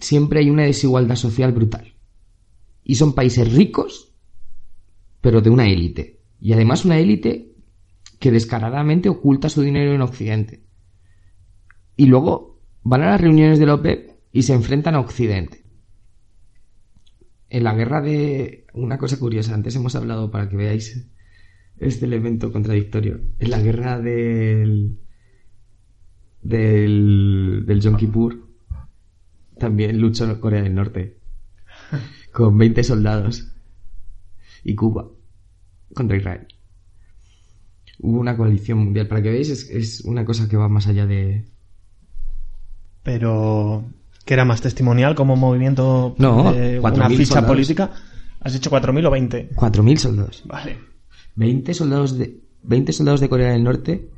siempre 0.00 0.40
hay 0.40 0.50
una 0.50 0.64
desigualdad 0.64 1.16
social 1.16 1.52
brutal. 1.52 1.94
Y 2.84 2.94
son 2.96 3.14
países 3.14 3.52
ricos, 3.52 4.14
pero 5.20 5.40
de 5.40 5.50
una 5.50 5.68
élite. 5.68 6.20
Y 6.40 6.52
además 6.52 6.84
una 6.84 6.98
élite 6.98 7.54
que 8.18 8.30
descaradamente 8.30 9.08
oculta 9.08 9.48
su 9.48 9.62
dinero 9.62 9.92
en 9.92 10.02
Occidente. 10.02 10.64
Y 11.96 12.06
luego 12.06 12.60
van 12.82 13.02
a 13.02 13.10
las 13.10 13.20
reuniones 13.20 13.58
de 13.58 13.66
la 13.66 13.74
OPEP 13.74 14.10
y 14.32 14.42
se 14.42 14.54
enfrentan 14.54 14.94
a 14.94 15.00
Occidente. 15.00 15.64
En 17.48 17.64
la 17.64 17.74
guerra 17.74 18.00
de... 18.00 18.66
Una 18.72 18.98
cosa 18.98 19.18
curiosa, 19.18 19.54
antes 19.54 19.76
hemos 19.76 19.94
hablado 19.94 20.30
para 20.30 20.48
que 20.48 20.56
veáis 20.56 21.08
este 21.78 22.06
elemento 22.06 22.50
contradictorio. 22.50 23.20
En 23.38 23.50
la 23.50 23.60
guerra 23.60 24.00
del... 24.00 24.98
del, 26.40 27.64
del 27.66 27.80
Yom 27.80 27.96
Kippur 27.96 28.41
también 29.62 30.00
luchó 30.00 30.40
Corea 30.40 30.60
del 30.60 30.74
Norte 30.74 31.18
con 32.32 32.58
20 32.58 32.82
soldados 32.82 33.46
y 34.64 34.74
Cuba 34.74 35.06
contra 35.94 36.16
Israel. 36.16 36.48
Hubo 38.00 38.18
una 38.18 38.36
coalición 38.36 38.78
mundial. 38.78 39.06
Para 39.06 39.22
que 39.22 39.30
veáis, 39.30 39.50
es, 39.70 40.00
una 40.00 40.24
cosa 40.24 40.48
que 40.48 40.56
va 40.56 40.68
más 40.68 40.88
allá 40.88 41.06
de. 41.06 41.44
Pero. 43.04 43.84
que 44.24 44.34
era 44.34 44.44
más 44.44 44.60
testimonial 44.62 45.14
como 45.14 45.36
movimiento 45.36 46.16
no, 46.18 46.52
de 46.52 46.80
una 46.80 47.08
ficha 47.08 47.46
política? 47.46 47.92
¿Has 48.40 48.54
dicho 48.54 48.68
4.000 48.68 49.06
o 49.06 49.10
20? 49.12 49.50
4.000 49.54 49.96
soldados. 49.96 50.42
Vale. 50.44 50.76
20 51.36 51.72
soldados 51.74 52.18
de, 52.18 52.40
20 52.64 52.92
soldados 52.92 53.20
de 53.20 53.28
Corea 53.28 53.52
del 53.52 53.62
Norte 53.62 54.10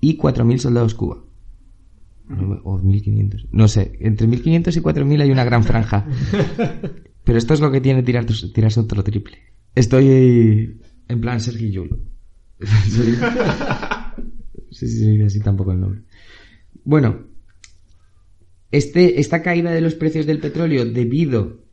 y 0.00 0.16
4.000 0.16 0.58
soldados 0.58 0.94
Cuba. 0.94 1.18
O 2.64 2.78
1.500. 2.78 3.48
No 3.50 3.68
sé, 3.68 3.92
entre 4.00 4.28
1.500 4.28 4.76
y 4.76 4.80
4.000 4.80 5.22
hay 5.22 5.30
una 5.30 5.44
gran 5.44 5.64
franja. 5.64 6.06
Pero 7.24 7.38
esto 7.38 7.54
es 7.54 7.60
lo 7.60 7.70
que 7.70 7.80
tiene 7.80 8.02
tirar, 8.02 8.26
tirarse 8.26 8.80
otro 8.80 9.02
triple. 9.02 9.38
Estoy 9.74 10.80
en 11.08 11.20
plan 11.20 11.40
Sergio 11.40 11.68
Yul. 11.68 12.02
sí, 14.70 14.88
sí, 14.88 15.22
así 15.22 15.40
tampoco 15.40 15.72
el 15.72 15.80
nombre. 15.80 16.02
Bueno, 16.84 17.30
este, 18.70 19.20
esta 19.20 19.42
caída 19.42 19.72
de 19.72 19.80
los 19.80 19.94
precios 19.94 20.26
del 20.26 20.38
petróleo 20.38 20.84
debido 20.84 21.64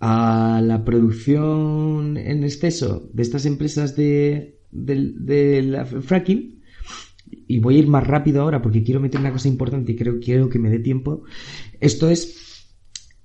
a 0.00 0.60
la 0.62 0.84
producción 0.84 2.16
en 2.16 2.44
exceso 2.44 3.08
de 3.12 3.22
estas 3.22 3.46
empresas 3.46 3.96
de, 3.96 4.58
la 4.72 5.84
fracking, 5.84 6.57
y 7.48 7.58
voy 7.58 7.76
a 7.76 7.78
ir 7.78 7.88
más 7.88 8.06
rápido 8.06 8.42
ahora 8.42 8.62
porque 8.62 8.84
quiero 8.84 9.00
meter 9.00 9.18
una 9.20 9.32
cosa 9.32 9.48
importante 9.48 9.92
y 9.92 9.96
creo, 9.96 10.20
quiero 10.20 10.48
que 10.48 10.58
me 10.58 10.70
dé 10.70 10.78
tiempo, 10.78 11.24
esto 11.80 12.08
es 12.08 12.66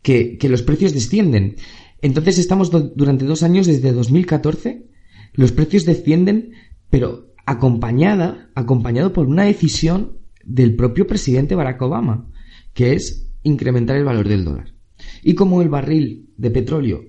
que, 0.02 0.38
que 0.38 0.50
los 0.50 0.64
precios 0.64 0.94
descienden. 0.94 1.58
Entonces 2.02 2.40
estamos 2.40 2.72
durante 2.96 3.26
dos 3.26 3.44
años, 3.44 3.68
desde 3.68 3.92
2014, 3.92 4.88
los 5.34 5.52
precios 5.52 5.86
descienden 5.86 6.54
pero 6.90 7.34
acompañada, 7.48 8.52
acompañado 8.54 9.14
por 9.14 9.28
una 9.28 9.46
decisión 9.46 10.20
del 10.46 10.76
propio 10.76 11.08
presidente 11.08 11.56
Barack 11.56 11.82
Obama, 11.82 12.32
que 12.74 12.94
es 12.94 13.32
incrementar 13.42 13.98
el 13.98 14.06
valor 14.06 14.28
del 14.28 14.46
dólar. 14.46 14.76
Y 15.24 15.34
como 15.34 15.64
el 15.64 15.70
barril 15.70 16.30
de 16.38 16.52
petróleo 16.52 17.04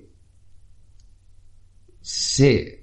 se, 2.01 2.74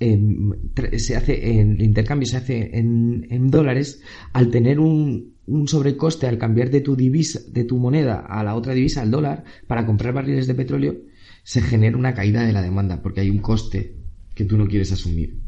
em, 0.00 0.52
se 0.98 1.16
hace, 1.16 1.60
el 1.60 1.80
intercambio 1.80 2.26
se 2.26 2.36
hace 2.36 2.70
en, 2.78 3.48
dólares, 3.48 4.02
al 4.32 4.50
tener 4.50 4.78
un, 4.78 5.36
un, 5.46 5.68
sobrecoste 5.68 6.26
al 6.26 6.38
cambiar 6.38 6.70
de 6.70 6.80
tu 6.80 6.96
divisa, 6.96 7.40
de 7.48 7.64
tu 7.64 7.78
moneda 7.78 8.18
a 8.18 8.44
la 8.44 8.54
otra 8.54 8.74
divisa, 8.74 9.02
al 9.02 9.10
dólar, 9.10 9.44
para 9.66 9.86
comprar 9.86 10.14
barriles 10.14 10.46
de 10.46 10.54
petróleo, 10.54 10.96
se 11.42 11.62
genera 11.62 11.96
una 11.96 12.14
caída 12.14 12.44
de 12.44 12.52
la 12.52 12.62
demanda, 12.62 13.02
porque 13.02 13.20
hay 13.20 13.30
un 13.30 13.38
coste 13.38 13.96
que 14.34 14.44
tú 14.44 14.56
no 14.56 14.66
quieres 14.66 14.92
asumir 14.92 15.40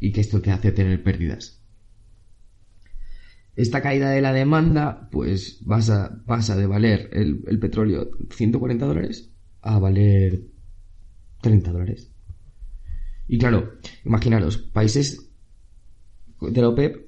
y 0.00 0.12
que 0.12 0.20
esto 0.20 0.40
te 0.40 0.50
hace 0.50 0.72
tener 0.72 1.02
pérdidas. 1.02 1.64
Esta 3.56 3.80
caída 3.80 4.10
de 4.10 4.20
la 4.20 4.32
demanda, 4.32 5.08
pues 5.10 5.62
pasa, 5.66 6.22
pasa 6.26 6.56
de 6.56 6.66
valer 6.66 7.08
el, 7.12 7.58
petróleo 7.60 8.10
140 8.30 8.84
dólares 8.84 9.30
a 9.62 9.78
valer 9.78 10.42
30 11.40 11.72
dólares. 11.72 12.13
Y 13.26 13.38
claro, 13.38 13.74
imaginaros, 14.04 14.58
países 14.58 15.30
de 16.40 16.60
la 16.60 16.68
OPEP 16.68 17.04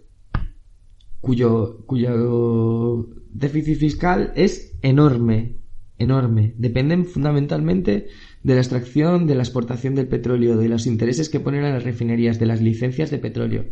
cuyo, 1.21 1.85
cuyo 1.87 3.09
déficit 3.31 3.79
fiscal 3.79 4.33
es 4.37 4.77
enorme, 4.83 5.57
enorme. 5.99 6.55
Dependen 6.57 7.05
fundamentalmente 7.05 8.09
de 8.43 8.55
la 8.55 8.61
extracción, 8.61 9.27
de 9.27 9.35
la 9.35 9.43
exportación 9.43 9.95
del 9.95 10.09
petróleo, 10.09 10.57
de 10.57 10.69
los 10.69 10.87
intereses 10.87 11.29
que 11.29 11.41
ponen 11.41 11.65
a 11.65 11.71
las 11.71 11.85
refinerías, 11.85 12.39
de 12.39 12.47
las 12.47 12.61
licencias 12.61 13.11
de 13.11 13.19
petróleo. 13.19 13.67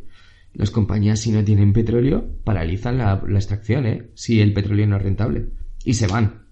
Las 0.53 0.71
compañías, 0.71 1.21
si 1.21 1.33
no 1.33 1.45
tienen 1.45 1.73
petróleo, 1.73 2.39
paralizan 2.45 2.99
la, 2.99 3.23
extracción, 3.29 3.87
¿eh? 3.87 4.11
Si 4.15 4.41
el 4.41 4.53
petróleo 4.53 4.87
no 4.87 4.97
es 4.97 5.03
rentable. 5.03 5.49
Y 5.85 5.95
se 5.95 6.07
van. 6.07 6.47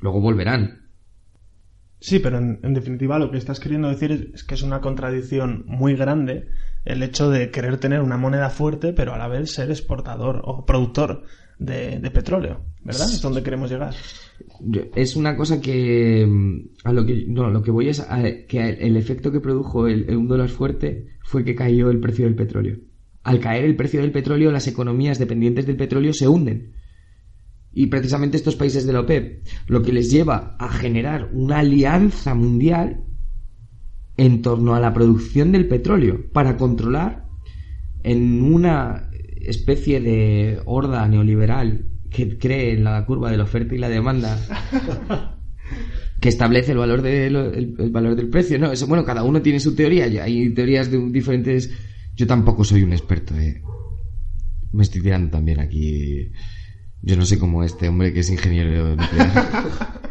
Luego 0.00 0.20
volverán. 0.20 0.85
Sí, 1.98 2.18
pero 2.18 2.38
en, 2.38 2.74
definitiva 2.74 3.18
lo 3.18 3.30
que 3.30 3.38
estás 3.38 3.58
queriendo 3.58 3.88
decir 3.88 4.30
es 4.34 4.44
que 4.44 4.54
es 4.54 4.62
una 4.62 4.80
contradicción 4.80 5.64
muy 5.66 5.94
grande 5.96 6.48
el 6.84 7.02
hecho 7.02 7.30
de 7.30 7.50
querer 7.50 7.78
tener 7.78 8.00
una 8.00 8.16
moneda 8.16 8.50
fuerte, 8.50 8.92
pero 8.92 9.14
a 9.14 9.18
la 9.18 9.28
vez 9.28 9.52
ser 9.52 9.70
exportador 9.70 10.42
o 10.44 10.64
productor 10.66 11.24
de, 11.58 12.10
petróleo, 12.12 12.60
¿verdad? 12.84 13.08
Es 13.08 13.22
donde 13.22 13.42
queremos 13.42 13.70
llegar. 13.70 13.94
Es 14.94 15.16
una 15.16 15.36
cosa 15.36 15.60
que 15.60 16.28
a 16.84 16.92
lo 16.92 17.06
que 17.06 17.24
no, 17.26 17.50
lo 17.50 17.62
que 17.62 17.70
voy 17.70 17.88
es 17.88 18.00
a, 18.00 18.22
que 18.46 18.76
el 18.78 18.96
efecto 18.96 19.32
que 19.32 19.40
produjo 19.40 19.88
el, 19.88 20.14
un 20.16 20.28
dólar 20.28 20.50
fuerte 20.50 21.06
fue 21.22 21.44
que 21.44 21.54
cayó 21.54 21.90
el 21.90 21.98
precio 21.98 22.26
del 22.26 22.36
petróleo. 22.36 22.78
Al 23.22 23.40
caer 23.40 23.64
el 23.64 23.74
precio 23.74 24.00
del 24.00 24.12
petróleo, 24.12 24.52
las 24.52 24.68
economías 24.68 25.18
dependientes 25.18 25.66
del 25.66 25.76
petróleo 25.76 26.12
se 26.12 26.28
hunden. 26.28 26.74
Y 27.78 27.88
precisamente 27.88 28.38
estos 28.38 28.56
países 28.56 28.86
de 28.86 28.94
la 28.94 29.00
OPEP 29.00 29.46
lo 29.66 29.82
que 29.82 29.92
les 29.92 30.10
lleva 30.10 30.56
a 30.58 30.70
generar 30.70 31.28
una 31.34 31.58
alianza 31.58 32.34
mundial 32.34 33.04
en 34.16 34.40
torno 34.40 34.74
a 34.74 34.80
la 34.80 34.94
producción 34.94 35.52
del 35.52 35.68
petróleo 35.68 36.24
para 36.32 36.56
controlar 36.56 37.26
en 38.02 38.42
una 38.42 39.10
especie 39.42 40.00
de 40.00 40.58
horda 40.64 41.06
neoliberal 41.06 41.84
que 42.08 42.38
cree 42.38 42.72
en 42.72 42.84
la 42.84 43.04
curva 43.04 43.30
de 43.30 43.36
la 43.36 43.42
oferta 43.42 43.74
y 43.74 43.78
la 43.78 43.90
demanda 43.90 44.38
que 46.20 46.30
establece 46.30 46.72
el 46.72 46.78
valor, 46.78 47.02
de 47.02 47.26
el, 47.26 47.90
valor 47.90 48.16
del 48.16 48.30
precio. 48.30 48.58
No, 48.58 48.72
eso, 48.72 48.86
bueno, 48.86 49.04
cada 49.04 49.22
uno 49.22 49.42
tiene 49.42 49.60
su 49.60 49.74
teoría. 49.74 50.04
Hay 50.24 50.48
teorías 50.54 50.90
de 50.90 51.10
diferentes. 51.10 51.70
Yo 52.14 52.26
tampoco 52.26 52.64
soy 52.64 52.84
un 52.84 52.94
experto. 52.94 53.36
Eh. 53.36 53.60
Me 54.72 54.82
estoy 54.82 55.02
tirando 55.02 55.28
también 55.28 55.60
aquí. 55.60 56.32
Yo 57.06 57.16
no 57.16 57.24
sé 57.24 57.38
cómo 57.38 57.62
este 57.62 57.88
hombre 57.88 58.12
que 58.12 58.20
es 58.20 58.30
ingeniero 58.30 58.96
nuclear. 58.96 60.00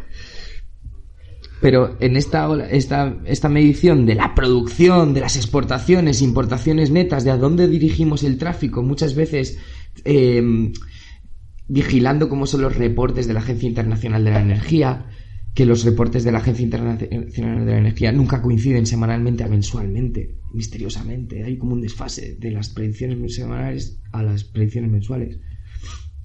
Pero 1.60 1.94
en 2.00 2.16
esta, 2.16 2.48
esta, 2.70 3.18
esta 3.26 3.50
medición 3.50 4.06
de 4.06 4.14
la 4.14 4.34
producción, 4.34 5.12
de 5.12 5.20
las 5.20 5.36
exportaciones, 5.36 6.22
importaciones 6.22 6.90
netas, 6.90 7.22
de 7.24 7.32
a 7.32 7.36
dónde 7.36 7.68
dirigimos 7.68 8.24
el 8.24 8.38
tráfico, 8.38 8.82
muchas 8.82 9.14
veces 9.14 9.58
em, 10.04 10.72
vigilando 11.68 12.30
cómo 12.30 12.46
son 12.46 12.62
los 12.62 12.76
reportes 12.76 13.26
de 13.26 13.34
la 13.34 13.40
Agencia 13.40 13.68
Internacional 13.68 14.24
de 14.24 14.30
la 14.30 14.40
Energía, 14.40 15.06
que 15.54 15.66
los 15.66 15.84
reportes 15.84 16.24
de 16.24 16.32
la 16.32 16.38
Agencia 16.38 16.64
Internacional 16.64 17.66
de 17.66 17.72
la 17.72 17.78
Energía 17.78 18.10
nunca 18.10 18.40
coinciden 18.40 18.86
semanalmente 18.86 19.44
a 19.44 19.48
mensualmente, 19.48 20.38
misteriosamente. 20.54 21.44
Hay 21.44 21.58
como 21.58 21.74
un 21.74 21.82
desfase 21.82 22.36
de 22.40 22.52
las 22.52 22.70
predicciones 22.70 23.34
semanales 23.34 24.00
a 24.12 24.22
las 24.22 24.44
predicciones 24.44 24.90
mensuales. 24.90 25.40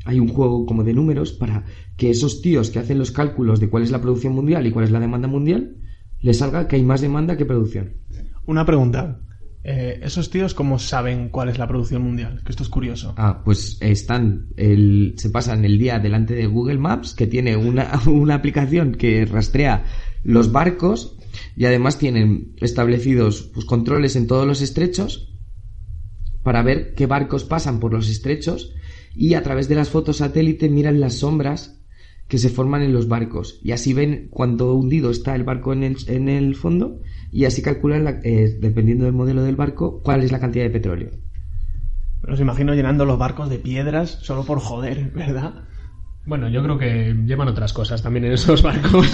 Hay 0.05 0.19
un 0.19 0.29
juego 0.29 0.65
como 0.65 0.83
de 0.83 0.93
números 0.93 1.31
para 1.31 1.65
que 1.97 2.09
esos 2.09 2.41
tíos 2.41 2.69
que 2.69 2.79
hacen 2.79 2.97
los 2.97 3.11
cálculos 3.11 3.59
de 3.59 3.69
cuál 3.69 3.83
es 3.83 3.91
la 3.91 4.01
producción 4.01 4.33
mundial 4.33 4.65
y 4.65 4.71
cuál 4.71 4.85
es 4.85 4.91
la 4.91 4.99
demanda 4.99 5.27
mundial, 5.27 5.77
les 6.19 6.37
salga 6.37 6.67
que 6.67 6.75
hay 6.75 6.83
más 6.83 7.01
demanda 7.01 7.37
que 7.37 7.45
producción. 7.45 7.93
Una 8.45 8.65
pregunta. 8.65 9.19
Eh, 9.63 9.99
¿Esos 10.01 10.31
tíos 10.31 10.55
cómo 10.55 10.79
saben 10.79 11.29
cuál 11.29 11.49
es 11.49 11.59
la 11.59 11.67
producción 11.67 12.01
mundial? 12.01 12.41
Que 12.43 12.51
esto 12.51 12.63
es 12.63 12.69
curioso. 12.69 13.13
Ah, 13.17 13.43
pues 13.45 13.77
están, 13.79 14.47
el, 14.57 15.13
se 15.17 15.29
pasan 15.29 15.65
el 15.65 15.77
día 15.77 15.99
delante 15.99 16.33
de 16.33 16.47
Google 16.47 16.79
Maps, 16.79 17.13
que 17.13 17.27
tiene 17.27 17.55
una, 17.55 17.91
una 18.07 18.35
aplicación 18.35 18.93
que 18.93 19.25
rastrea 19.25 19.85
los 20.23 20.51
barcos 20.51 21.17
y 21.55 21.65
además 21.65 21.99
tienen 21.99 22.53
establecidos 22.57 23.43
pues, 23.53 23.65
controles 23.65 24.15
en 24.15 24.27
todos 24.27 24.47
los 24.47 24.61
estrechos 24.61 25.31
para 26.43 26.63
ver 26.63 26.95
qué 26.95 27.05
barcos 27.05 27.43
pasan 27.43 27.79
por 27.79 27.93
los 27.93 28.09
estrechos 28.09 28.73
y 29.15 29.33
a 29.33 29.43
través 29.43 29.67
de 29.67 29.75
las 29.75 29.89
fotos 29.89 30.17
satélite 30.17 30.69
miran 30.69 30.99
las 30.99 31.15
sombras 31.19 31.81
que 32.27 32.37
se 32.37 32.49
forman 32.49 32.81
en 32.81 32.93
los 32.93 33.07
barcos 33.07 33.59
y 33.61 33.71
así 33.71 33.93
ven 33.93 34.29
cuando 34.31 34.73
hundido 34.73 35.11
está 35.11 35.35
el 35.35 35.43
barco 35.43 35.73
en 35.73 35.83
el, 35.83 35.97
en 36.07 36.29
el 36.29 36.55
fondo 36.55 37.01
y 37.31 37.45
así 37.45 37.61
calculan, 37.61 38.21
eh, 38.23 38.57
dependiendo 38.59 39.05
del 39.05 39.13
modelo 39.13 39.43
del 39.43 39.55
barco, 39.55 40.01
cuál 40.01 40.23
es 40.23 40.31
la 40.31 40.39
cantidad 40.39 40.63
de 40.63 40.69
petróleo. 40.69 41.09
Pero 42.21 42.33
os 42.33 42.39
imagino 42.39 42.73
llenando 42.73 43.03
los 43.05 43.17
barcos 43.17 43.49
de 43.49 43.57
piedras 43.57 44.19
solo 44.21 44.43
por 44.43 44.59
joder, 44.59 45.11
¿verdad? 45.15 45.65
Bueno, 46.25 46.49
yo 46.49 46.61
creo 46.61 46.77
que 46.77 47.15
llevan 47.25 47.47
otras 47.47 47.73
cosas 47.73 48.01
también 48.01 48.25
en 48.25 48.33
esos 48.33 48.61
barcos. 48.61 49.11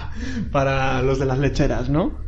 Para 0.52 1.02
los 1.02 1.18
de 1.18 1.26
las 1.26 1.38
lecheras, 1.38 1.90
¿no? 1.90 2.18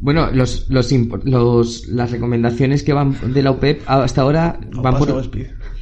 Bueno, 0.00 0.30
los, 0.30 0.68
los, 0.70 0.92
los, 1.24 1.88
las 1.88 2.10
recomendaciones 2.10 2.82
que 2.82 2.92
van 2.92 3.16
de 3.32 3.42
la 3.42 3.50
OPEP 3.50 3.82
hasta 3.86 4.22
ahora 4.22 4.60
van 4.70 4.96
por, 4.96 5.08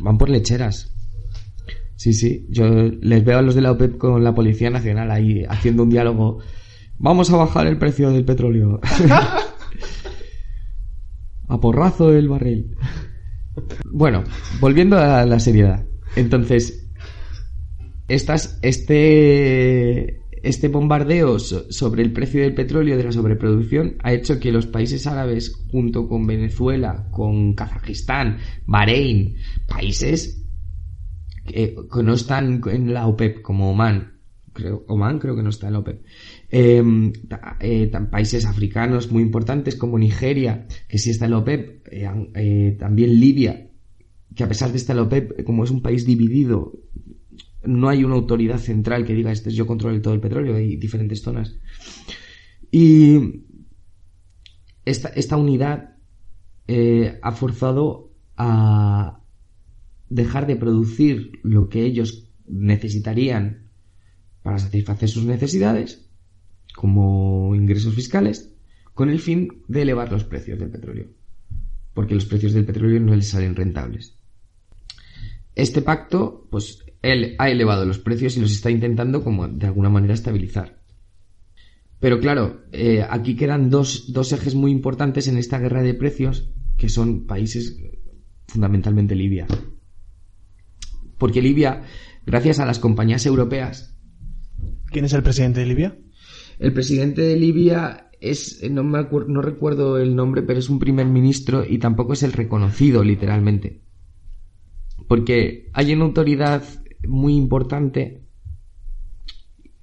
van 0.01 0.19
por 0.19 0.29
lecheras. 0.29 0.93
Sí, 1.97 2.13
sí. 2.13 2.47
Yo 2.51 2.67
les 2.67 3.25
veo 3.25 3.39
a 3.39 3.43
los 3.43 3.55
de 3.55 3.63
la 3.63 3.73
OPEP 3.73 3.99
con 3.99 4.23
la 4.23 4.35
Policía 4.35 4.71
Nacional 4.71 5.11
ahí 5.11 5.45
haciendo 5.49 5.83
un 5.83 5.91
diálogo. 5.91 6.39
Vamos 6.99 7.31
a 7.31 7.37
bajar 7.37 7.67
el 7.67 7.79
precio 7.79 8.11
del 8.11 8.25
petróleo. 8.25 8.81
a 11.49 11.61
porrazo 11.61 12.13
el 12.13 12.29
barril. 12.29 12.77
Bueno, 13.91 14.25
volviendo 14.61 14.99
a 14.99 15.25
la 15.25 15.41
seriedad. 15.41 15.87
Entonces, 16.17 16.87
estas, 18.09 18.59
este, 18.63 20.21
este 20.47 20.69
bombardeo 20.69 21.39
sobre 21.39 22.03
el 22.03 22.13
precio 22.13 22.41
del 22.41 22.55
petróleo 22.55 22.97
de 22.97 23.05
la 23.05 23.13
sobreproducción 23.13 23.97
ha 24.03 24.13
hecho 24.13 24.39
que 24.39 24.53
los 24.53 24.67
países 24.67 25.07
árabes, 25.07 25.53
junto 25.71 26.09
con 26.09 26.27
Venezuela, 26.27 27.09
con 27.11 27.55
Kazajistán, 27.55 28.39
Bahrein, 28.67 29.37
países 29.67 30.45
que, 31.45 31.77
no 32.03 32.15
están 32.15 32.61
en 32.71 32.95
la 32.95 33.07
OPEP, 33.07 33.43
como 33.43 33.71
Oman, 33.71 34.21
creo, 34.53 34.85
Oman 34.89 35.19
creo 35.19 35.37
que 35.37 35.43
no 35.43 35.51
está 35.51 35.67
en 35.67 35.73
la 35.75 35.79
OPEP, 35.81 36.05
em, 36.51 37.13
eh, 37.61 37.91
países 38.11 38.45
africanos 38.45 39.11
muy 39.11 39.23
importantes 39.23 39.77
como 39.77 39.99
Nigeria, 39.99 40.67
que 40.89 40.99
sí 40.99 41.11
está 41.11 41.25
en 41.25 41.33
la 41.33 41.39
OPEP, 41.39 41.89
eh, 41.91 42.09
eh, 42.35 42.77
también 42.79 43.19
Libia, 43.19 43.71
que 44.35 44.45
a 44.45 44.49
pesar 44.49 44.71
de 44.71 44.77
estar 44.77 44.95
en 44.95 45.03
la 45.03 45.07
OPEP, 45.07 45.45
como 45.45 45.65
es 45.65 45.71
un 45.71 45.83
país 45.83 46.07
dividido 46.07 46.73
no 47.67 47.89
hay 47.89 48.05
una 48.05 48.15
autoridad 48.15 48.59
central 48.59 49.05
que 49.05 49.15
diga, 49.15 49.33
este, 49.33 49.51
yo 49.51 49.67
controlo 49.67 50.01
todo 50.01 50.15
el 50.15 50.21
petróleo, 50.21 50.57
hay 50.57 50.77
diferentes 50.77 51.23
zonas. 51.23 51.57
Y 52.71 53.43
esta, 54.85 55.09
esta 55.09 55.37
unidad 55.37 55.97
eh, 56.69 57.19
ha 57.23 57.33
forzado 57.33 58.13
a 58.37 59.21
dejar 60.09 60.47
de 60.47 60.57
producir 60.57 61.33
lo 61.43 61.69
que 61.69 61.85
ellos 61.85 62.29
necesitarían 62.47 63.71
para 64.43 64.59
satisfacer 64.59 65.09
sus 65.09 65.25
necesidades, 65.25 66.09
como 66.75 67.55
ingresos 67.55 67.95
fiscales, 67.95 68.53
con 68.95 69.11
el 69.11 69.19
fin 69.19 69.63
de 69.67 69.83
elevar 69.83 70.13
los 70.13 70.25
precios 70.25 70.59
del 70.59 70.71
petróleo, 70.71 71.09
porque 71.95 72.15
los 72.15 72.27
precios 72.27 72.53
del 72.53 72.65
petróleo 72.65 73.01
no 73.01 73.15
les 73.15 73.29
salen 73.29 73.57
rentables. 73.57 74.17
Este 75.55 75.83
pacto, 75.83 76.47
pues 76.51 76.85
él 77.13 77.35
ha 77.39 77.51
elevado 77.51 77.85
los 77.85 77.99
precios 77.99 78.37
y 78.37 78.41
los 78.41 78.53
está 78.53 78.71
intentando 78.71 79.23
como 79.23 79.49
de 79.49 79.67
alguna 79.67 79.89
manera 79.89 80.15
estabilizar. 80.15 80.81
Pero 82.01 82.21
claro, 82.21 82.63
eh, 82.73 83.05
aquí 83.09 83.37
quedan 83.37 83.71
dos, 83.71 84.13
dos 84.13 84.33
ejes 84.33 84.55
muy 84.55 84.71
importantes 84.71 85.29
en 85.29 85.39
esta 85.39 85.59
guerra 85.59 85.83
de 85.83 85.95
precios, 85.95 86.51
que 86.77 86.89
son 86.89 87.27
países 87.27 87.79
fundamentalmente 88.47 89.15
Libia. 89.15 89.47
Porque 91.19 91.41
Libia, 91.41 91.83
gracias 92.27 92.61
a 92.61 92.67
las 92.67 92.79
compañías 92.79 93.25
europeas. 93.25 93.97
¿Quién 94.91 95.05
es 95.05 95.13
el 95.15 95.23
presidente 95.23 95.61
de 95.61 95.67
Libia? 95.67 95.99
El 96.59 96.73
presidente 96.73 97.23
de 97.23 97.37
Libia 97.37 98.11
es, 98.21 98.63
no, 98.71 98.85
me 98.85 99.03
no 99.29 99.43
recuerdo 99.43 99.99
el 99.99 100.15
nombre, 100.15 100.43
pero 100.43 100.59
es 100.59 100.69
un 100.69 100.79
primer 100.79 101.07
ministro 101.07 101.65
y 101.67 101.79
tampoco 101.79 102.13
es 102.13 102.23
el 102.23 102.33
reconocido 102.33 103.03
literalmente. 103.03 103.83
Porque 105.09 105.71
hay 105.73 105.93
una 105.93 106.05
autoridad 106.05 106.63
muy 107.07 107.35
importante 107.35 108.23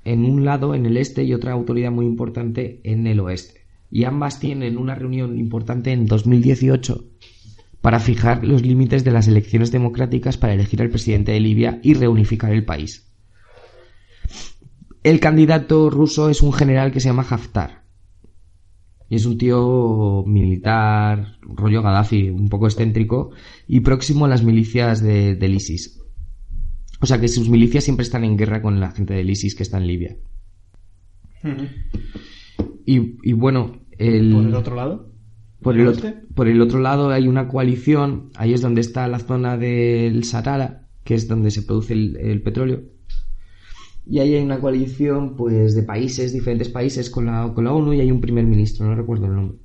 en 0.05 0.25
un 0.25 0.45
lado, 0.45 0.75
en 0.75 0.85
el 0.85 0.97
este, 0.97 1.23
y 1.23 1.33
otra 1.33 1.53
autoridad 1.53 1.91
muy 1.91 2.05
importante 2.05 2.81
en 2.83 3.07
el 3.07 3.19
oeste. 3.19 3.61
Y 3.89 4.05
ambas 4.05 4.39
tienen 4.39 4.77
una 4.77 4.95
reunión 4.95 5.37
importante 5.37 5.91
en 5.91 6.07
2018 6.07 7.05
para 7.81 7.99
fijar 7.99 8.45
los 8.45 8.63
límites 8.63 9.03
de 9.03 9.11
las 9.11 9.27
elecciones 9.27 9.71
democráticas 9.71 10.37
para 10.37 10.53
elegir 10.53 10.81
al 10.81 10.89
presidente 10.89 11.33
de 11.33 11.39
Libia 11.39 11.79
y 11.83 11.93
reunificar 11.93 12.51
el 12.51 12.65
país. 12.65 13.11
El 15.03 15.19
candidato 15.19 15.89
ruso 15.89 16.29
es 16.29 16.41
un 16.41 16.53
general 16.53 16.91
que 16.91 17.01
se 17.01 17.09
llama 17.09 17.25
Haftar. 17.29 17.83
Y 19.09 19.15
es 19.15 19.25
un 19.25 19.37
tío 19.37 20.23
militar, 20.25 21.37
rollo 21.41 21.81
Gaddafi, 21.81 22.29
un 22.29 22.47
poco 22.49 22.67
excéntrico, 22.67 23.31
y 23.67 23.81
próximo 23.81 24.25
a 24.25 24.29
las 24.29 24.43
milicias 24.43 25.03
de, 25.03 25.35
del 25.35 25.55
ISIS. 25.55 26.02
O 27.03 27.05
sea 27.05 27.19
que 27.19 27.27
sus 27.27 27.49
milicias 27.49 27.83
siempre 27.83 28.05
están 28.05 28.23
en 28.23 28.37
guerra 28.37 28.61
con 28.61 28.79
la 28.79 28.91
gente 28.91 29.13
del 29.13 29.29
ISIS 29.29 29.55
que 29.55 29.63
está 29.63 29.77
en 29.77 29.87
Libia. 29.87 30.15
y, 32.85 33.33
bueno, 33.33 33.81
el... 33.97 34.31
¿Por 34.31 34.45
el 34.45 34.55
otro 34.55 34.75
lado? 34.77 35.11
Por 35.61 35.77
el, 35.77 35.87
otro, 35.87 36.13
por 36.33 36.47
el 36.47 36.61
otro 36.61 36.79
lado 36.79 37.09
hay 37.09 37.27
una 37.27 37.49
coalición, 37.49 38.29
ahí 38.35 38.53
es 38.53 38.61
donde 38.61 38.79
está 38.79 39.05
la 39.09 39.19
zona 39.19 39.57
del 39.57 40.23
Sahara, 40.23 40.87
que 41.03 41.15
es 41.15 41.27
donde 41.27 41.51
se 41.51 41.63
produce 41.63 41.91
el, 41.91 42.41
petróleo. 42.41 42.83
Y 44.07 44.19
ahí 44.19 44.35
hay 44.35 44.43
una 44.43 44.61
coalición 44.61 45.35
pues 45.35 45.75
de 45.75 45.83
países, 45.83 46.31
diferentes 46.31 46.69
países 46.69 47.09
con 47.09 47.25
la, 47.25 47.51
con 47.53 47.65
la 47.65 47.73
ONU 47.73 47.91
y 47.91 47.99
hay 47.99 48.11
un 48.11 48.21
primer 48.21 48.45
ministro, 48.45 48.85
no 48.85 48.95
recuerdo 48.95 49.25
el 49.25 49.35
nombre. 49.35 49.57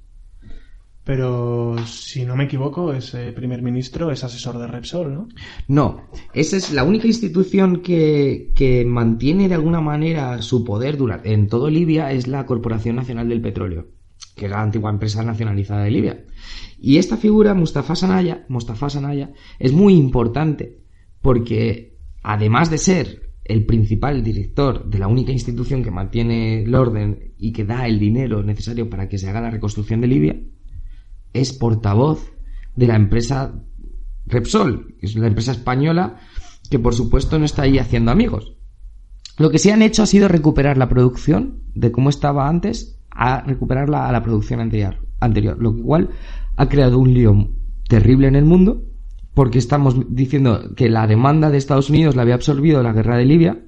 Pero 1.08 1.74
si 1.86 2.26
no 2.26 2.36
me 2.36 2.44
equivoco, 2.44 2.92
ese 2.92 3.32
primer 3.32 3.62
ministro 3.62 4.10
es 4.10 4.24
asesor 4.24 4.58
de 4.58 4.66
Repsol, 4.66 5.14
¿no? 5.14 5.28
No, 5.66 6.02
esa 6.34 6.58
es 6.58 6.70
la 6.70 6.84
única 6.84 7.06
institución 7.06 7.80
que, 7.80 8.52
que 8.54 8.84
mantiene 8.84 9.48
de 9.48 9.54
alguna 9.54 9.80
manera 9.80 10.42
su 10.42 10.64
poder 10.64 10.98
en 11.24 11.48
todo 11.48 11.70
Libia 11.70 12.12
es 12.12 12.26
la 12.26 12.44
Corporación 12.44 12.96
Nacional 12.96 13.30
del 13.30 13.40
Petróleo, 13.40 13.86
que 14.36 14.44
es 14.44 14.50
la 14.50 14.60
antigua 14.60 14.90
empresa 14.90 15.22
nacionalizada 15.22 15.84
de 15.84 15.90
Libia. 15.92 16.26
Y 16.78 16.98
esta 16.98 17.16
figura, 17.16 17.54
Mustafa 17.54 17.96
Sanaya, 17.96 18.44
Mustafa 18.50 18.90
Sanaya, 18.90 19.32
es 19.58 19.72
muy 19.72 19.94
importante 19.94 20.82
porque 21.22 21.96
además 22.22 22.68
de 22.70 22.76
ser 22.76 23.30
el 23.44 23.64
principal 23.64 24.22
director 24.22 24.84
de 24.86 24.98
la 24.98 25.08
única 25.08 25.32
institución 25.32 25.82
que 25.82 25.90
mantiene 25.90 26.64
el 26.64 26.74
orden 26.74 27.32
y 27.38 27.52
que 27.52 27.64
da 27.64 27.86
el 27.86 27.98
dinero 27.98 28.42
necesario 28.42 28.90
para 28.90 29.08
que 29.08 29.16
se 29.16 29.30
haga 29.30 29.40
la 29.40 29.50
reconstrucción 29.50 30.02
de 30.02 30.06
Libia, 30.06 30.38
es 31.32 31.52
portavoz 31.52 32.32
de 32.76 32.86
la 32.86 32.96
empresa 32.96 33.54
Repsol, 34.26 34.94
que 34.98 35.06
es 35.06 35.16
la 35.16 35.26
empresa 35.26 35.52
española 35.52 36.16
que 36.70 36.78
por 36.78 36.94
supuesto 36.94 37.38
no 37.38 37.44
está 37.44 37.62
ahí 37.62 37.78
haciendo 37.78 38.10
amigos. 38.10 38.54
Lo 39.38 39.50
que 39.50 39.58
sí 39.58 39.70
han 39.70 39.82
hecho 39.82 40.02
ha 40.02 40.06
sido 40.06 40.28
recuperar 40.28 40.76
la 40.76 40.88
producción 40.88 41.62
de 41.74 41.92
cómo 41.92 42.10
estaba 42.10 42.48
antes 42.48 43.00
a 43.10 43.42
recuperarla 43.42 44.08
a 44.08 44.12
la 44.12 44.22
producción 44.22 44.60
anterior, 44.60 44.96
anterior 45.20 45.56
lo 45.60 45.76
cual 45.76 46.10
ha 46.56 46.68
creado 46.68 46.98
un 46.98 47.14
lío 47.14 47.48
terrible 47.88 48.28
en 48.28 48.36
el 48.36 48.44
mundo 48.44 48.84
porque 49.34 49.58
estamos 49.58 49.96
diciendo 50.08 50.74
que 50.74 50.88
la 50.88 51.06
demanda 51.06 51.50
de 51.50 51.58
Estados 51.58 51.90
Unidos 51.90 52.16
la 52.16 52.22
había 52.22 52.34
absorbido 52.34 52.82
la 52.82 52.92
guerra 52.92 53.16
de 53.16 53.24
Libia, 53.24 53.64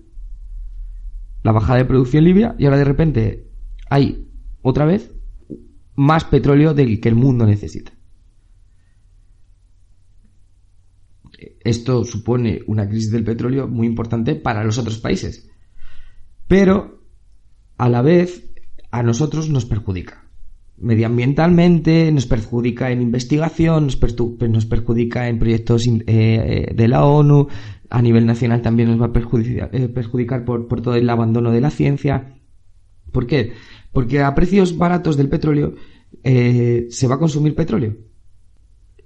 la 1.42 1.52
bajada 1.52 1.78
de 1.78 1.84
producción 1.84 2.24
en 2.24 2.24
Libia 2.24 2.56
y 2.58 2.64
ahora 2.64 2.78
de 2.78 2.84
repente 2.84 3.46
hay 3.88 4.28
otra 4.62 4.84
vez 4.84 5.14
más 6.00 6.24
petróleo 6.24 6.72
del 6.72 6.98
que 6.98 7.10
el 7.10 7.14
mundo 7.14 7.44
necesita. 7.44 7.92
Esto 11.62 12.04
supone 12.04 12.62
una 12.66 12.88
crisis 12.88 13.10
del 13.10 13.22
petróleo 13.22 13.68
muy 13.68 13.86
importante 13.86 14.34
para 14.34 14.64
los 14.64 14.78
otros 14.78 14.98
países. 14.98 15.50
Pero, 16.48 17.02
a 17.76 17.90
la 17.90 18.00
vez, 18.00 18.50
a 18.90 19.02
nosotros 19.02 19.50
nos 19.50 19.66
perjudica. 19.66 20.24
medioambientalmente, 20.78 22.10
nos 22.10 22.24
perjudica 22.24 22.90
en 22.90 23.02
investigación, 23.02 23.86
nos, 23.86 24.66
perjudica 24.66 25.28
en 25.28 25.38
proyectos 25.38 25.86
eh, 25.86 26.02
eh, 26.06 26.72
de 26.74 26.88
la 26.88 27.04
ONU, 27.04 27.48
a 27.90 28.00
nivel 28.00 28.24
nacional 28.24 28.62
también 28.62 28.88
nos 28.88 28.98
va 28.98 29.06
a 29.06 29.12
perjudicar, 29.12 29.68
eh, 29.74 29.88
perjudicar 29.88 30.46
por, 30.46 30.66
por, 30.66 30.80
todo 30.80 30.94
el 30.94 31.10
abandono 31.10 31.50
de 31.50 31.60
la 31.60 31.70
ciencia. 31.70 32.38
¿Por 33.12 33.26
qué? 33.26 33.52
Porque 33.92 34.20
a 34.22 34.34
precios 34.34 34.76
baratos 34.76 35.16
del 35.16 35.28
petróleo 35.28 35.74
se 36.22 37.06
va 37.08 37.14
a 37.16 37.18
consumir 37.18 37.54
petróleo. 37.54 37.96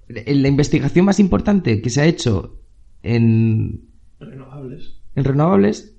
La 0.08 0.48
investigación 0.48 1.06
más 1.06 1.18
importante 1.18 1.80
que 1.80 1.90
se 1.90 2.00
ha 2.00 2.06
hecho 2.06 2.60
en 3.02 3.88
renovables, 4.20 5.00
en 5.14 5.24
renovables 5.24 5.96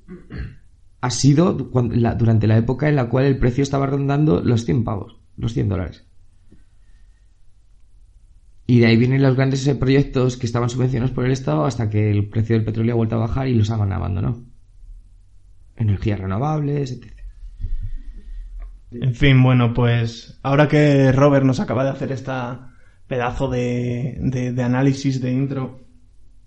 ha 1.01 1.09
sido 1.09 1.53
durante 1.53 2.47
la 2.47 2.57
época 2.57 2.89
en 2.89 2.95
la 2.95 3.09
cual 3.09 3.25
el 3.25 3.37
precio 3.37 3.63
estaba 3.63 3.87
rondando 3.87 4.41
los 4.41 4.65
100 4.65 4.83
pavos 4.83 5.25
los 5.37 5.53
100 5.53 5.69
dólares. 5.69 6.05
Y 8.67 8.79
de 8.79 8.87
ahí 8.87 8.97
vienen 8.97 9.21
los 9.21 9.35
grandes 9.35 9.65
eh, 9.67 9.75
proyectos 9.75 10.37
que 10.37 10.47
estaban 10.47 10.69
subvencionados 10.69 11.13
por 11.13 11.25
el 11.25 11.31
Estado 11.31 11.65
hasta 11.65 11.89
que 11.89 12.09
el 12.09 12.29
precio 12.29 12.55
del 12.55 12.65
petróleo 12.65 12.93
ha 12.93 12.97
vuelto 12.97 13.15
a 13.15 13.19
bajar 13.19 13.47
y 13.47 13.53
los 13.53 13.69
han 13.69 13.91
abandonado. 13.91 14.43
Energías 15.75 16.19
renovables, 16.19 16.91
etc. 16.91 17.14
En 18.91 19.15
fin, 19.15 19.41
bueno, 19.41 19.73
pues 19.73 20.39
ahora 20.43 20.67
que 20.67 21.11
Robert 21.11 21.45
nos 21.45 21.59
acaba 21.59 21.83
de 21.83 21.89
hacer 21.89 22.11
esta 22.11 22.71
pedazo 23.07 23.49
de, 23.49 24.17
de 24.53 24.63
análisis 24.63 25.21
de 25.21 25.31
intro 25.31 25.85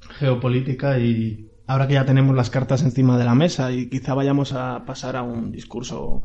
geopolítica 0.01 0.99
y 0.99 1.51
ahora 1.67 1.87
que 1.87 1.95
ya 1.95 2.05
tenemos 2.05 2.35
las 2.35 2.51
cartas 2.51 2.83
encima 2.83 3.19
de 3.19 3.25
la 3.25 3.35
mesa 3.35 3.71
y 3.73 3.89
quizá 3.89 4.15
vayamos 4.15 4.53
a 4.53 4.85
pasar 4.85 5.17
a 5.17 5.23
un 5.23 5.53
discurso 5.53 6.23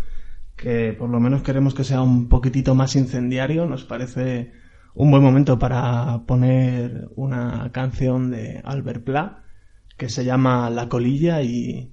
que 0.55 0.93
por 0.93 1.09
lo 1.09 1.20
menos 1.20 1.43
queremos 1.43 1.74
que 1.74 1.84
sea 1.84 2.01
un 2.01 2.30
poquitito 2.30 2.76
más 2.76 2.95
incendiario, 2.95 3.66
nos 3.66 3.84
parece 3.84 4.51
un 4.95 5.11
buen 5.11 5.24
momento 5.24 5.59
para 5.59 6.24
poner 6.26 7.09
una 7.16 7.72
canción 7.72 8.32
de 8.32 8.61
Albert 8.64 9.03
Pla 9.03 9.43
que 9.97 10.09
se 10.09 10.26
llama 10.26 10.70
La 10.70 10.89
colilla 10.89 11.41
y 11.41 11.93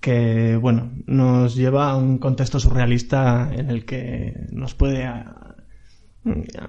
que, 0.00 0.56
bueno, 0.56 0.92
nos 1.06 1.54
lleva 1.54 1.90
a 1.90 1.96
un 1.96 2.18
contexto 2.18 2.60
surrealista 2.60 3.50
en 3.52 3.70
el 3.70 3.84
que 3.84 4.34
nos 4.52 4.74
puede 4.74 5.10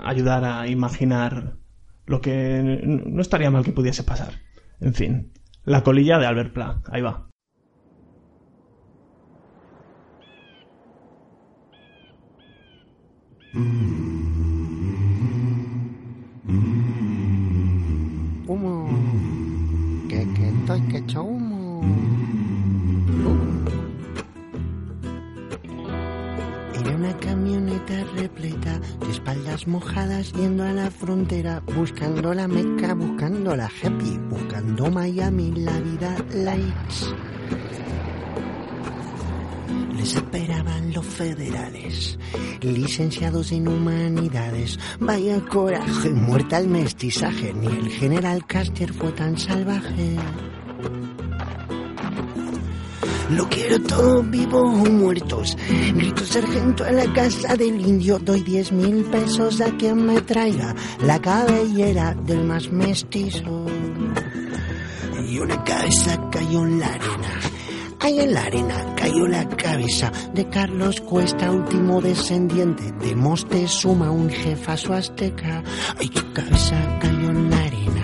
ayudar 0.03 0.45
a 0.45 0.67
imaginar 0.67 1.57
lo 2.05 2.21
que 2.21 2.81
no 2.83 3.21
estaría 3.21 3.51
mal 3.51 3.63
que 3.63 3.71
pudiese 3.71 4.03
pasar. 4.03 4.33
En 4.81 4.93
fin, 4.93 5.33
La 5.63 5.83
colilla 5.83 6.17
de 6.17 6.25
Albert 6.25 6.53
Pla. 6.53 6.81
Ahí 6.91 7.01
va. 7.01 7.27
Humo. 13.53 14.18
Repleta 28.15 28.79
de 28.99 29.11
espaldas 29.11 29.67
mojadas 29.67 30.31
yendo 30.33 30.63
a 30.63 30.71
la 30.71 30.91
frontera, 30.91 31.61
buscando 31.75 32.33
la 32.33 32.47
meca, 32.47 32.93
buscando 32.93 33.55
la 33.55 33.65
happy, 33.65 34.17
buscando 34.29 34.89
Miami, 34.91 35.51
la 35.51 35.79
vida 35.79 36.15
likes 36.33 37.05
les 39.99 40.15
esperaban 40.15 40.93
los 40.93 41.05
federales, 41.05 42.17
licenciados 42.61 43.51
en 43.51 43.67
humanidades. 43.67 44.79
Vaya 44.99 45.41
coraje, 45.41 46.09
muerta 46.11 46.57
el 46.57 46.69
mestizaje, 46.69 47.53
ni 47.53 47.67
el 47.67 47.89
general 47.89 48.45
Caster 48.45 48.93
fue 48.93 49.11
tan 49.11 49.37
salvaje. 49.37 50.15
Lo 53.29 53.47
quiero 53.49 53.79
todo 53.81 54.23
vivo 54.23 54.61
o 54.61 54.85
muertos. 54.89 55.57
Grito 55.93 56.25
sargento 56.25 56.83
a 56.83 56.91
la 56.91 57.11
casa 57.13 57.55
del 57.55 57.79
indio. 57.79 58.19
Doy 58.19 58.41
diez 58.41 58.71
mil 58.71 59.03
pesos 59.05 59.61
a 59.61 59.71
quien 59.77 60.05
me 60.05 60.21
traiga 60.21 60.75
la 61.01 61.19
cabellera 61.19 62.13
del 62.13 62.43
más 62.43 62.71
mestizo. 62.71 63.65
Y 65.27 65.39
una 65.39 65.63
cabeza 65.63 66.29
cayó 66.31 66.65
en 66.65 66.79
la 66.79 66.87
arena 66.87 67.39
Ahí 68.01 68.17
en 68.21 68.33
la 68.33 68.43
arena 68.43 68.95
cayó 68.95 69.27
la 69.27 69.47
cabeza 69.49 70.09
de 70.33 70.47
Carlos 70.47 71.01
Cuesta, 71.01 71.51
último 71.51 72.01
descendiente 72.01 72.93
de 72.93 73.13
Mostezuma, 73.13 74.09
un 74.09 74.29
jefazo 74.29 74.93
azteca. 74.93 75.61
Ay, 75.99 76.09
su 76.13 76.31
cabeza 76.31 76.97
cayó 77.01 77.29
en 77.29 77.49
la 77.49 77.57
arena. 77.57 77.98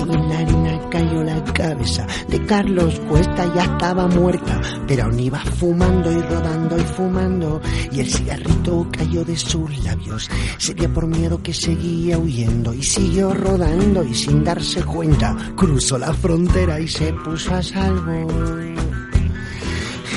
Arena 0.00 0.80
cayó 0.90 1.22
la 1.24 1.42
cabeza 1.44 2.06
de 2.28 2.44
Carlos 2.46 3.00
Cuesta, 3.08 3.52
ya 3.54 3.64
estaba 3.64 4.06
muerta, 4.06 4.60
pero 4.86 5.04
aún 5.04 5.18
iba 5.18 5.38
fumando 5.40 6.12
y 6.12 6.22
rodando 6.22 6.78
y 6.78 6.84
fumando. 6.84 7.60
Y 7.90 8.00
el 8.00 8.10
cigarrito 8.10 8.86
cayó 8.92 9.24
de 9.24 9.36
sus 9.36 9.84
labios. 9.84 10.30
Sería 10.58 10.88
por 10.88 11.06
miedo 11.06 11.42
que 11.42 11.52
seguía 11.52 12.18
huyendo 12.18 12.72
y 12.72 12.82
siguió 12.82 13.34
rodando 13.34 14.04
y 14.04 14.14
sin 14.14 14.44
darse 14.44 14.82
cuenta 14.84 15.36
cruzó 15.56 15.98
la 15.98 16.12
frontera 16.14 16.80
y 16.80 16.88
se 16.88 17.12
puso 17.12 17.54
a 17.54 17.62
salvo. 17.62 18.26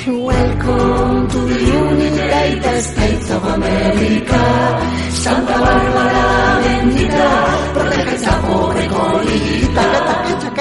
Welcome 0.04 1.28
to 1.28 1.38
the 1.46 1.60
United 1.64 2.82
States 2.82 3.30
of 3.30 3.44
America. 3.44 4.80
Santa 5.10 5.60
Bárbara 5.60 6.21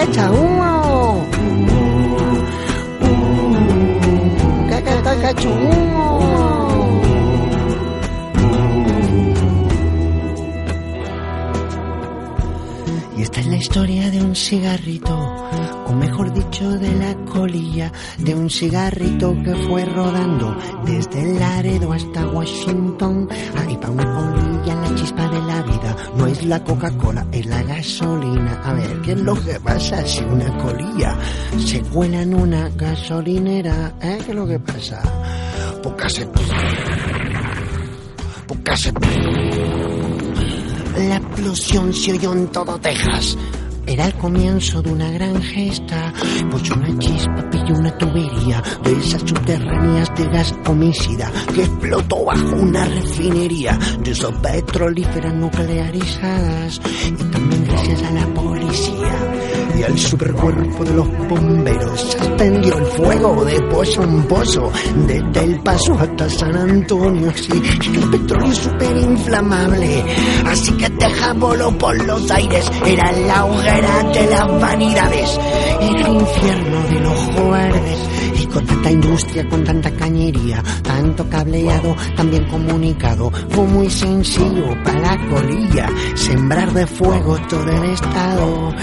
echa 0.03 0.31
humo. 0.31 1.27
Que. 4.69 5.90
Historia 13.61 14.09
de 14.09 14.19
un 14.23 14.35
cigarrito 14.35 15.15
o 15.85 15.93
mejor 15.93 16.33
dicho 16.33 16.67
de 16.79 16.91
la 16.95 17.13
colilla 17.25 17.91
de 18.17 18.33
un 18.33 18.49
cigarrito 18.49 19.35
que 19.43 19.53
fue 19.67 19.85
rodando 19.85 20.57
desde 20.83 21.39
Laredo 21.39 21.93
hasta 21.93 22.25
Washington. 22.27 23.29
Ahí 23.55 23.77
para 23.77 23.91
una 23.91 24.15
colilla 24.15 24.75
la 24.75 24.95
chispa 24.95 25.27
de 25.27 25.41
la 25.41 25.61
vida 25.61 25.95
no 26.17 26.25
es 26.25 26.43
la 26.43 26.63
Coca-Cola, 26.63 27.27
es 27.31 27.45
la 27.45 27.61
gasolina. 27.61 28.61
A 28.63 28.73
ver, 28.73 28.99
¿qué 29.03 29.11
es 29.11 29.21
lo 29.21 29.35
que 29.35 29.59
pasa 29.59 30.07
si 30.07 30.23
una 30.23 30.57
colilla 30.57 31.15
se 31.59 31.81
cuela 31.81 32.23
en 32.23 32.33
una 32.33 32.67
gasolinera? 32.69 33.93
¿Eh? 34.01 34.17
¿Qué 34.25 34.31
es 34.31 34.35
lo 34.35 34.47
que 34.47 34.57
pasa? 34.57 35.03
Poca 35.83 36.09
se... 36.09 36.25
Poca 38.47 38.75
se... 38.75 38.91
La 40.97 41.17
explosión 41.17 41.93
se 41.93 42.13
oyó 42.13 42.33
en 42.33 42.47
todo 42.47 42.77
Texas. 42.79 43.37
Era 43.87 44.05
el 44.05 44.13
comienzo 44.13 44.81
de 44.81 44.91
una 44.91 45.09
gran 45.11 45.41
gesta, 45.41 46.13
pues 46.49 46.69
una 46.69 46.97
chispa 46.99 47.49
pilló 47.49 47.75
una 47.79 47.97
tubería 47.97 48.61
de 48.83 48.91
esas 48.93 49.21
subterráneas 49.21 50.15
de 50.15 50.25
gas 50.25 50.53
homicida 50.67 51.31
que 51.53 51.63
explotó 51.63 52.25
bajo 52.25 52.55
una 52.57 52.85
refinería 52.85 53.77
de 54.03 54.11
esas 54.11 54.31
petrolíferas 54.39 55.33
nuclearizadas. 55.33 56.79
Y 57.07 57.23
también 57.31 57.65
gracias 57.65 58.03
a 58.03 58.11
la 58.11 58.27
policía 58.27 59.30
y 59.77 59.83
al 59.83 59.97
supercuerpo 59.97 60.83
de 60.83 60.93
los 60.93 61.07
bomberos. 61.27 62.01
Se 62.01 62.17
extendió 62.17 62.77
el 62.77 62.85
fuego 62.85 63.45
de 63.45 63.61
pozo 63.63 64.03
en 64.03 64.23
pozo 64.23 64.71
desde 65.07 65.43
el 65.43 65.59
paso 65.59 65.93
hasta 65.93 66.29
San 66.29 66.55
Antonio. 66.55 67.31
Sí, 67.35 67.61
el 67.93 68.09
petróleo 68.09 68.51
es 68.51 69.03
inflamable 69.03 70.03
así 70.45 70.71
que 70.73 70.89
deja 70.89 71.33
voló 71.33 71.71
por 71.77 71.95
los 72.05 72.29
aires. 72.31 72.69
Era 72.85 73.11
la 73.11 73.45
hoguera 73.45 74.03
de 74.13 74.27
las 74.27 74.61
vanidades. 74.61 75.39
Era 75.81 76.07
el 76.07 76.15
infierno 76.15 76.81
del 76.89 77.05
ojo 77.05 77.49
verde 77.51 77.95
y 78.30 78.30
con 78.51 78.65
tanta 78.65 78.91
industria, 78.91 79.47
con 79.47 79.63
tanta 79.63 79.91
cañería, 79.91 80.63
tanto 80.83 81.27
cableado, 81.29 81.95
también 82.15 82.45
comunicado, 82.47 83.31
fue 83.49 83.65
muy 83.65 83.89
sencillo 83.89 84.75
para 84.83 84.99
la 84.99 85.29
colilla 85.29 85.89
sembrar 86.15 86.71
de 86.73 86.85
fuego 86.85 87.37
todo 87.49 87.69
el 87.69 87.91
estado. 87.91 88.73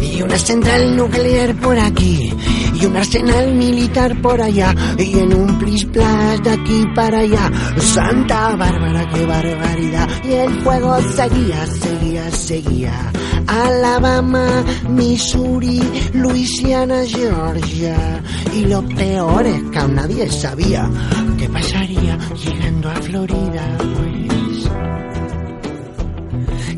Y 0.00 0.22
una 0.22 0.36
central 0.36 0.96
nuclear 0.96 1.54
por 1.56 1.78
aquí, 1.78 2.32
y 2.74 2.86
un 2.86 2.96
arsenal 2.96 3.54
militar 3.54 4.20
por 4.20 4.40
allá, 4.40 4.74
y 4.98 5.18
en 5.18 5.34
un 5.34 5.58
plis 5.58 5.84
plas 5.86 6.42
de 6.42 6.50
aquí 6.50 6.84
para 6.94 7.20
allá. 7.20 7.50
Santa 7.78 8.54
Bárbara, 8.56 9.08
qué 9.12 9.26
barbaridad. 9.26 10.08
Y 10.24 10.32
el 10.32 10.60
fuego 10.60 10.96
seguía, 11.14 11.66
seguía, 11.66 12.30
seguía. 12.30 13.12
Alabama, 13.46 14.64
Missouri, 14.88 15.80
Luisiana, 16.14 17.04
Georgia. 17.04 18.22
Y 18.54 18.66
lo 18.66 18.82
peor 18.88 19.46
es 19.46 19.62
que 19.70 19.78
aún 19.78 19.94
nadie 19.94 20.30
sabía 20.30 20.88
¿Qué 21.38 21.48
pasaría 21.48 22.16
llegando 22.44 22.88
a 22.88 22.94
Florida? 22.94 23.76
Pues 23.78 24.12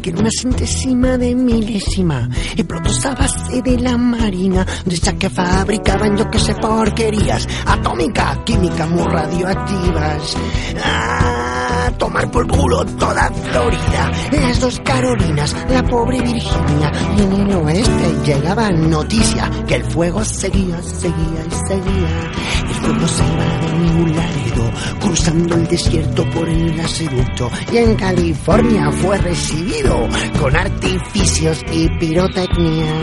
que 0.01 0.11
era 0.11 0.21
una 0.21 0.31
centésima 0.31 1.17
de 1.17 1.35
milésima 1.35 2.29
y 2.57 2.63
productos 2.63 3.07
a 3.07 3.15
base 3.15 3.63
de 3.63 3.79
la 3.79 3.97
marina 3.97 4.67
de 4.85 4.95
esa 4.95 5.15
que 5.15 5.31
fabricaban 5.31 6.17
yo 6.17 6.31
que 6.31 6.39
sé 6.39 6.55
porquerías 6.55 7.49
atómica, 7.67 8.43
química 8.45 8.87
muy 8.87 9.05
radioactivas. 9.05 10.37
Ah, 10.83 11.64
tomar 11.99 12.31
por 12.31 12.47
culo 12.47 12.85
toda 12.85 13.31
Florida, 13.31 14.11
las 14.33 14.61
dos 14.61 14.81
Carolinas, 14.85 15.57
la 15.69 15.83
pobre 15.83 16.21
Virginia 16.21 16.93
y 17.17 17.23
en 17.23 17.33
el 17.33 17.57
oeste 17.57 18.15
llegaba 18.25 18.71
noticia 18.71 19.51
que 19.67 19.77
el 19.77 19.85
fuego 19.85 20.25
seguía, 20.25 20.81
seguía 20.83 21.45
y 21.47 21.69
seguía. 21.69 22.31
El 22.69 22.75
fuego 22.75 23.09
se 23.09 23.23
iba 23.25 23.45
de 23.45 23.79
ningún 23.79 24.17
Laredo, 24.17 24.71
cruzando 25.01 25.55
el 25.55 25.67
desierto 25.67 26.25
por 26.31 26.49
el 26.49 26.77
gasoducto 26.77 27.51
y 27.73 27.77
en 27.79 27.95
California 27.97 28.91
fue 28.93 29.19
recibido 29.19 30.09
con 30.41 30.57
artificios 30.57 31.61
y 31.73 31.89
pirotecnia. 31.99 32.95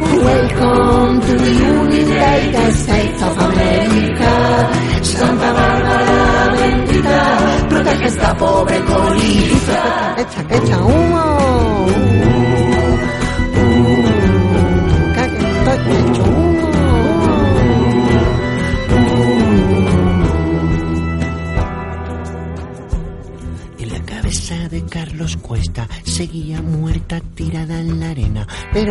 Welcome 0.00 1.20
to 1.20 1.36
the 1.36 1.50
United 1.50 2.74
States 2.74 3.07
colita. 10.60 10.88
Echa, 10.88 11.27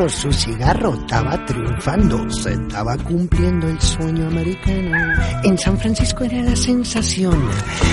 su 0.10 0.32
cigarro 0.32 0.94
estaba 0.94 1.46
triunfando, 1.46 2.30
se 2.30 2.54
estaba 2.54 2.98
cumpliendo 2.98 3.68
el 3.68 3.80
sueño 3.82 4.28
americano. 4.28 5.14
En 5.44 5.58
San 5.58 5.78
Francisco 5.78 6.24
era 6.24 6.42
la 6.44 6.56
sensación, 6.56 7.36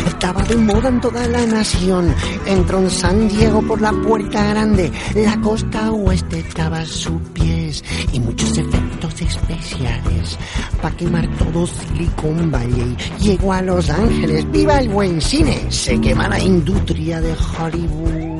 estaba 0.06 0.42
de 0.42 0.56
moda 0.56 0.88
en 0.88 1.00
toda 1.00 1.26
la 1.28 1.46
nación. 1.46 2.14
Entró 2.46 2.78
en 2.78 2.90
San 2.90 3.28
Diego 3.28 3.62
por 3.62 3.80
la 3.80 3.92
puerta 3.92 4.44
grande, 4.50 4.92
la 5.14 5.40
costa 5.40 5.90
oeste 5.92 6.40
estaba 6.40 6.80
a 6.80 6.86
sus 6.86 7.20
pies 7.32 7.84
y 8.12 8.20
muchos 8.20 8.58
efectos 8.58 9.20
especiales 9.20 10.38
para 10.80 10.96
quemar 10.96 11.28
todo 11.36 11.66
Silicon 11.66 12.50
Valley. 12.50 12.96
Llegó 13.20 13.52
a 13.52 13.62
Los 13.62 13.90
Ángeles, 13.90 14.50
viva 14.50 14.78
el 14.78 14.88
buen 14.88 15.20
cine, 15.20 15.66
se 15.70 16.00
quema 16.00 16.28
la 16.28 16.38
industria 16.38 17.20
de 17.20 17.34
Hollywood. 17.58 18.34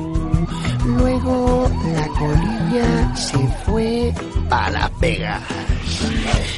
Luego 0.85 1.69
la 1.95 2.07
se 3.15 3.37
fue 3.65 4.13
a 4.49 4.69
la 4.69 4.89
pega 4.99 5.41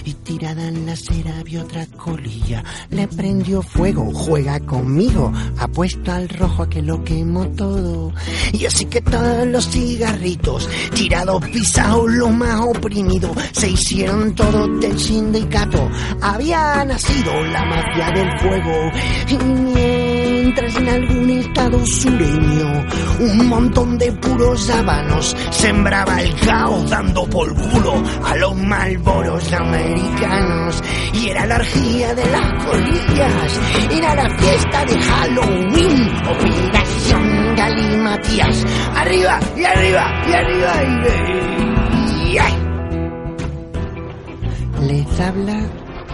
y 0.04 0.14
tirada 0.14 0.68
en 0.68 0.86
la 0.86 0.94
acera 0.94 1.44
vio 1.44 1.62
otra 1.62 1.86
colilla. 1.86 2.64
Le 2.90 3.08
prendió 3.08 3.62
fuego, 3.62 4.10
juega 4.14 4.60
conmigo, 4.62 5.32
apuesto 5.58 6.12
al 6.12 6.30
rojo 6.30 6.64
a 6.64 6.70
que 6.70 6.82
lo 6.82 7.04
quemó 7.04 7.48
todo. 7.50 8.14
Y 8.54 8.66
así 8.66 8.86
que 8.86 9.02
todos 9.02 9.48
los 9.48 9.70
cigarritos, 9.70 10.70
tirados, 10.94 11.44
pisados, 11.50 12.10
lo 12.10 12.30
más 12.30 12.60
oprimido, 12.62 13.34
se 13.52 13.72
hicieron 13.72 14.34
todos 14.34 14.80
del 14.80 14.98
sindicato. 14.98 15.90
Había 16.22 16.86
nacido 16.86 17.44
la 17.46 17.66
mafia 17.66 18.12
del 18.12 18.40
fuego. 18.40 20.17
Mientras 20.48 20.76
en 20.78 20.88
algún 20.88 21.30
estado 21.30 21.86
sureño, 21.86 22.86
un 23.20 23.50
montón 23.50 23.98
de 23.98 24.10
puros 24.14 24.70
habanos 24.70 25.36
sembraba 25.52 26.22
el 26.22 26.34
caos 26.40 26.90
dando 26.90 27.26
por 27.26 27.54
culo 27.54 28.02
a 28.24 28.34
los 28.38 28.56
malboros 28.56 29.52
americanos. 29.52 30.82
Y 31.14 31.28
era 31.28 31.46
la 31.48 31.58
orgía 31.58 32.16
de 32.16 32.26
las 32.32 32.66
colillas, 32.66 33.60
era 33.92 34.16
la 34.16 34.30
fiesta 34.38 34.86
de 34.86 35.02
Halloween, 35.02 36.12
operación 36.30 37.56
Galimatías. 37.58 38.66
Arriba 38.96 39.40
y 39.58 39.66
arriba 39.66 40.24
y 40.30 40.34
arriba 40.34 40.84
y. 40.84 40.98
Les 44.88 45.20
habla 45.20 45.60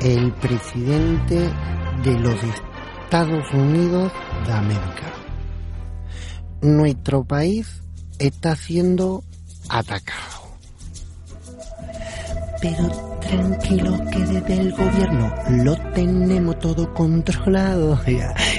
el 0.02 0.34
presidente 0.34 1.52
de 2.04 2.20
los 2.20 2.44
Estados 3.14 3.54
Unidos 3.54 4.12
de 4.44 4.54
América. 4.54 5.14
Nuestro 6.64 7.24
país 7.24 7.84
está 8.18 8.56
siendo 8.56 9.24
atacado. 9.70 10.58
Pero 12.60 13.13
tranquilo 13.28 14.00
que 14.12 14.20
desde 14.20 14.62
el 14.62 14.72
gobierno 14.72 15.34
lo 15.50 15.76
tenemos 15.94 16.60
todo 16.60 16.94
controlado. 16.94 18.00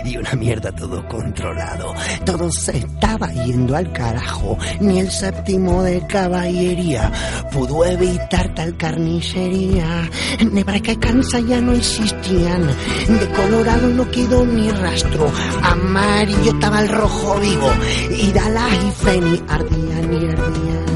Y 0.04 0.16
una 0.16 0.32
mierda 0.32 0.72
todo 0.72 1.06
controlado. 1.08 1.94
Todo 2.24 2.50
se 2.50 2.78
estaba 2.78 3.28
yendo 3.32 3.76
al 3.76 3.92
carajo. 3.92 4.58
Ni 4.80 5.00
el 5.00 5.10
séptimo 5.10 5.82
de 5.82 6.06
caballería 6.06 7.10
pudo 7.52 7.84
evitar 7.84 8.54
tal 8.54 8.76
carnicería. 8.76 10.08
Nebraska 10.50 10.92
y 10.92 10.96
Kansas 10.96 11.46
ya 11.46 11.60
no 11.60 11.72
existían. 11.72 12.66
De 13.08 13.28
Colorado 13.34 13.88
no 13.88 14.10
quedó 14.10 14.44
ni 14.44 14.70
rastro. 14.70 15.30
Amarillo 15.62 16.52
estaba 16.52 16.80
el 16.80 16.88
rojo 16.88 17.38
vivo. 17.40 17.70
Y 18.10 18.32
Dallas 18.32 18.72
y 18.84 19.04
Feni 19.04 19.42
ardían 19.48 20.12
y 20.12 20.26
ardían. 20.28 20.93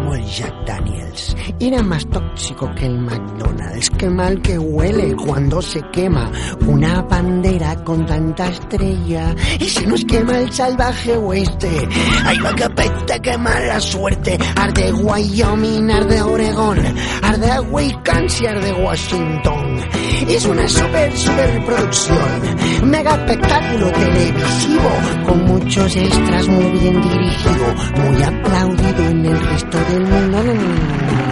Como 0.00 0.14
el 0.14 0.24
Jack 0.24 0.64
Daniels. 0.64 1.36
Era 1.58 1.82
más 1.82 2.06
tóxico 2.06 2.70
que 2.74 2.86
el 2.86 2.98
McDonald's. 3.00 3.90
Qué 3.90 4.08
mal 4.08 4.40
que 4.40 4.58
huele 4.58 5.14
cuando 5.14 5.60
se 5.60 5.82
quema 5.92 6.30
una 6.66 7.02
bandera 7.02 7.76
con 7.84 8.06
tanta 8.06 8.48
estrella. 8.48 9.34
Y 9.58 9.64
se 9.64 9.86
nos 9.86 10.02
quema 10.06 10.38
el 10.38 10.50
salvaje 10.50 11.18
oeste. 11.18 11.86
Hay 12.24 12.38
va 12.38 12.54
que 12.54 12.64
apesta, 12.64 13.18
qué 13.18 13.36
mala 13.36 13.78
suerte. 13.78 14.38
Arde 14.56 14.90
Wyoming, 14.90 15.90
arde 15.90 16.22
Oregón, 16.22 16.78
arde 17.22 17.60
Wisconsin, 17.70 18.46
arde 18.46 18.72
Washington. 18.72 19.80
Es 20.28 20.46
una 20.46 20.66
super, 20.66 21.14
super 21.14 21.64
producción. 21.66 22.90
Mega 22.90 23.14
espectáculo 23.16 23.90
televisivo 23.92 24.90
con 25.26 25.44
muchos 25.44 25.96
extras 25.96 26.48
muy 26.48 26.70
bien 26.78 27.02
dirigido, 27.02 27.74
muy 27.96 28.22
aplaudido 28.22 29.08
en 29.08 29.26
el 29.26 29.40
resto 29.40 29.78
del 29.90 30.06
mundo. 30.30 31.29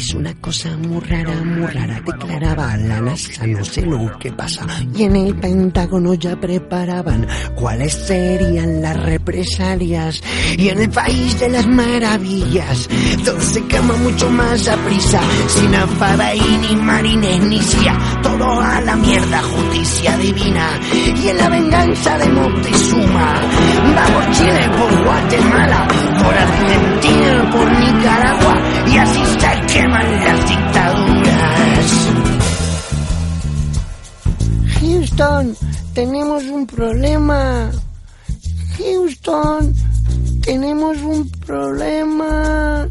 Es 0.00 0.14
una 0.14 0.34
cosa 0.36 0.74
muy 0.78 0.98
rara, 1.00 1.44
muy 1.44 1.66
rara, 1.66 2.00
declaraba 2.00 2.74
la 2.78 3.02
NASA, 3.02 3.46
no 3.46 3.62
sé 3.62 3.82
lo 3.82 4.18
que 4.18 4.32
pasa. 4.32 4.66
Y 4.94 5.02
en 5.02 5.14
el 5.14 5.36
Pentágono 5.36 6.14
ya 6.14 6.40
preparaban 6.40 7.26
cuáles 7.54 7.92
serían 7.92 8.80
las 8.80 8.96
represalias. 8.98 10.22
Y 10.56 10.70
en 10.70 10.80
el 10.80 10.88
país 10.88 11.38
de 11.38 11.50
las 11.50 11.66
maravillas, 11.66 12.88
todo 13.26 13.38
se 13.42 13.62
quema 13.66 13.94
mucho 13.98 14.30
más 14.30 14.68
a 14.68 14.76
prisa. 14.78 15.20
Sin 15.48 15.74
y 15.74 16.56
ni 16.56 16.76
marines 16.76 17.40
ni 17.40 17.60
cia, 17.60 17.98
todo 18.22 18.58
a 18.58 18.80
la 18.80 18.96
mierda, 18.96 19.42
justicia 19.42 20.16
divina. 20.16 20.80
Y 21.22 21.28
en 21.28 21.36
la 21.36 21.48
venganza 21.50 22.16
de 22.16 22.26
Montezuma, 22.26 23.34
va 23.94 24.06
por 24.14 24.30
Chile, 24.32 24.70
por 24.78 25.04
Guatemala, 25.04 25.88
por 26.22 26.34
Argentina, 26.34 27.50
por 27.52 27.70
Nicaragua, 27.70 28.69
y 28.92 28.96
así 28.96 29.20
se 29.38 29.66
queman 29.72 30.08
las 30.24 30.48
dictaduras. 30.48 31.86
Houston, 34.80 35.56
tenemos 35.94 36.44
un 36.44 36.66
problema. 36.66 37.70
Houston, 38.78 39.74
tenemos 40.42 40.98
un 40.98 41.30
problema. 41.46 42.88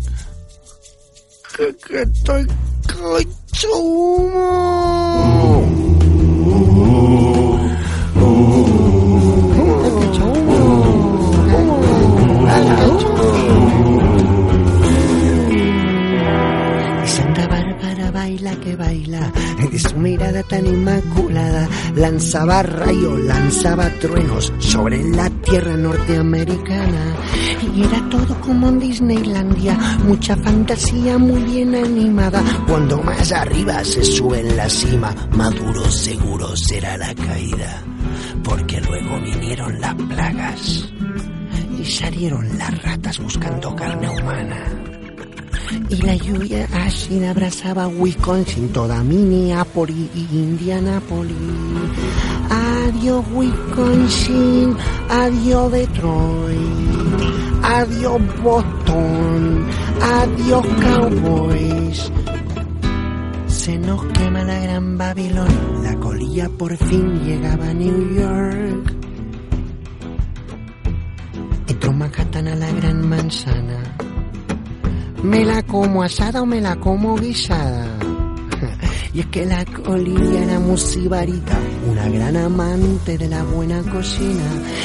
Que, 1.58 1.76
que 1.76 2.02
estoy 2.04 2.48
humo. 3.68 4.60
Cacho 6.80 7.49
baila 18.30 18.56
que 18.60 18.76
baila, 18.76 19.34
es 19.74 19.82
su 19.82 19.98
mirada 19.98 20.44
tan 20.44 20.64
inmaculada 20.64 21.68
lanzaba 21.96 22.62
rayos, 22.62 23.20
lanzaba 23.22 23.90
truenos 24.00 24.54
sobre 24.60 25.04
la 25.10 25.30
tierra 25.42 25.76
norteamericana. 25.76 27.16
Y 27.76 27.84
era 27.84 28.08
todo 28.10 28.40
como 28.42 28.70
en 28.70 28.80
Disneylandia, 28.80 29.76
mucha 30.06 30.36
fantasía 30.38 31.18
muy 31.18 31.42
bien 31.42 31.74
animada. 31.74 32.44
Cuando 32.68 33.02
más 33.02 33.32
arriba 33.32 33.84
se 33.84 34.04
sube 34.04 34.42
en 34.42 34.56
la 34.56 34.70
cima, 34.70 35.16
maduro 35.32 35.90
seguro 35.90 36.56
será 36.56 36.98
la 36.98 37.16
caída. 37.16 37.84
Porque 38.44 38.80
luego 38.82 39.20
vinieron 39.22 39.82
las 39.82 39.96
plagas 39.96 40.88
y 41.80 41.86
salieron 41.86 42.58
las 42.60 42.84
ratas 42.84 43.18
buscando 43.18 43.76
carne 43.76 44.08
humana 44.10 44.89
y 45.90 45.96
la 46.02 46.16
lluvia 46.16 46.68
ácida 46.74 47.32
abrazaba 47.32 47.88
Wisconsin, 47.88 48.70
toda 48.70 49.04
Minneapolis 49.04 50.10
y 50.16 50.28
Indianapolis. 50.32 51.36
Adiós 52.50 53.26
Wisconsin, 53.34 54.76
adiós 55.10 55.72
Detroit, 55.72 56.60
adiós 57.64 58.22
Boston, 58.42 59.66
adiós 60.02 60.66
Cowboys. 60.82 62.12
Se 63.48 63.78
nos 63.78 64.04
quema 64.14 64.44
la 64.44 64.60
gran 64.60 64.98
Babilón, 64.98 65.84
la 65.84 65.96
colilla 65.98 66.50
por 66.50 66.76
fin 66.78 67.20
llegaba 67.24 67.70
a 67.70 67.74
New 67.74 68.16
York. 68.16 68.96
Entró 71.68 71.94
Manhattan 71.94 72.60
la 72.60 72.72
gran 72.72 73.08
manzana 73.08 74.09
¿Me 75.24 75.44
la 75.44 75.62
como 75.64 76.02
asada 76.02 76.42
o 76.42 76.46
me 76.46 76.62
la 76.62 76.78
como 76.78 77.16
guisada? 77.18 77.88
Y 79.14 79.22
es 79.22 79.26
que 79.26 79.44
la 79.44 79.66
colilla 79.66 80.44
era 80.44 80.60
musibarita, 80.60 81.58
una 81.90 82.08
gran 82.08 82.38
amante 82.38 83.18
de 83.18 83.28
la 83.28 83.44
buena 83.44 83.82
cocina. 83.82 84.44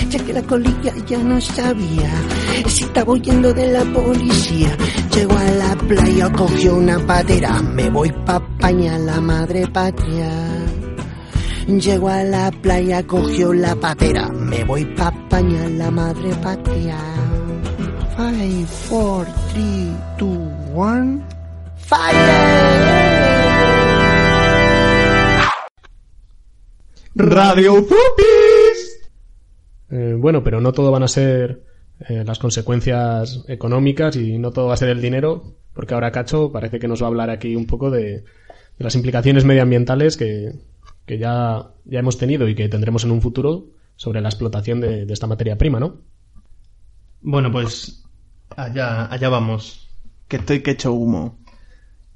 Ya 0.09 0.18
que 0.24 0.32
la 0.32 0.43
colilla 0.43 0.95
ya 1.07 1.18
no 1.18 1.39
sabía 1.41 2.11
si 2.66 2.85
estaba 2.85 3.12
huyendo 3.12 3.53
de 3.53 3.70
la 3.70 3.85
policía. 3.85 4.74
Llegó 5.14 5.37
a 5.37 5.45
la 5.45 5.76
playa, 5.76 6.32
cogió 6.32 6.74
una 6.76 6.99
patera, 7.07 7.61
me 7.61 7.91
voy 7.91 8.11
pa' 8.24 8.43
Paña, 8.59 8.99
la 8.99 9.20
madre 9.20 9.66
patria. 9.68 10.30
Llegó 11.68 12.09
a 12.09 12.24
la 12.24 12.51
playa, 12.51 13.07
cogió 13.07 13.53
la 13.53 13.76
patera, 13.76 14.30
me 14.30 14.64
voy 14.64 14.87
pa' 14.97 15.12
Paña, 15.28 15.68
la 15.68 15.91
madre 15.91 16.35
patria. 16.43 16.97
5, 18.17 18.69
4, 18.91 19.35
3, 19.55 19.65
2, 20.19 20.29
1, 20.73 21.23
¡Fire! 21.79 22.15
Radio 27.17 27.75
Fupis. 27.75 29.11
Eh, 29.91 30.15
bueno, 30.17 30.45
pero 30.45 30.61
no 30.61 30.71
todo 30.71 30.93
van 30.93 31.03
a 31.03 31.09
ser 31.09 31.65
eh, 32.09 32.23
las 32.25 32.39
consecuencias 32.39 33.45
económicas 33.49 34.15
y 34.15 34.39
no 34.39 34.53
todo 34.53 34.69
va 34.69 34.75
a 34.75 34.77
ser 34.77 34.91
el 34.91 35.03
dinero, 35.03 35.57
porque 35.73 35.95
ahora 35.95 36.12
Cacho 36.12 36.53
parece 36.53 36.79
que 36.79 36.87
nos 36.87 37.03
va 37.03 37.07
a 37.07 37.09
hablar 37.09 37.31
aquí 37.31 37.57
un 37.57 37.67
poco 37.67 37.91
de, 37.91 38.23
las 38.79 38.95
implicaciones 38.95 39.45
medioambientales 39.45 40.17
que, 40.17 40.53
ya, 41.09 41.69
ya 41.85 41.99
hemos 41.99 42.17
tenido 42.17 42.47
y 42.49 42.55
que 42.55 42.69
tendremos 42.69 43.03
en 43.03 43.11
un 43.11 43.21
futuro 43.21 43.71
sobre 43.97 44.21
la 44.21 44.29
explotación 44.29 44.81
de, 44.81 45.05
de 45.05 45.12
esta 45.12 45.27
materia 45.27 45.59
prima, 45.59 45.81
¿no? 45.81 46.01
Bueno, 47.21 47.51
pues 47.51 48.03
Allá, 48.57 49.12
allá 49.12 49.28
vamos. 49.28 49.88
Que 50.28 50.36
estoy 50.36 50.62
que 50.62 50.72
hecho 50.72 50.92
humo. 50.92 51.38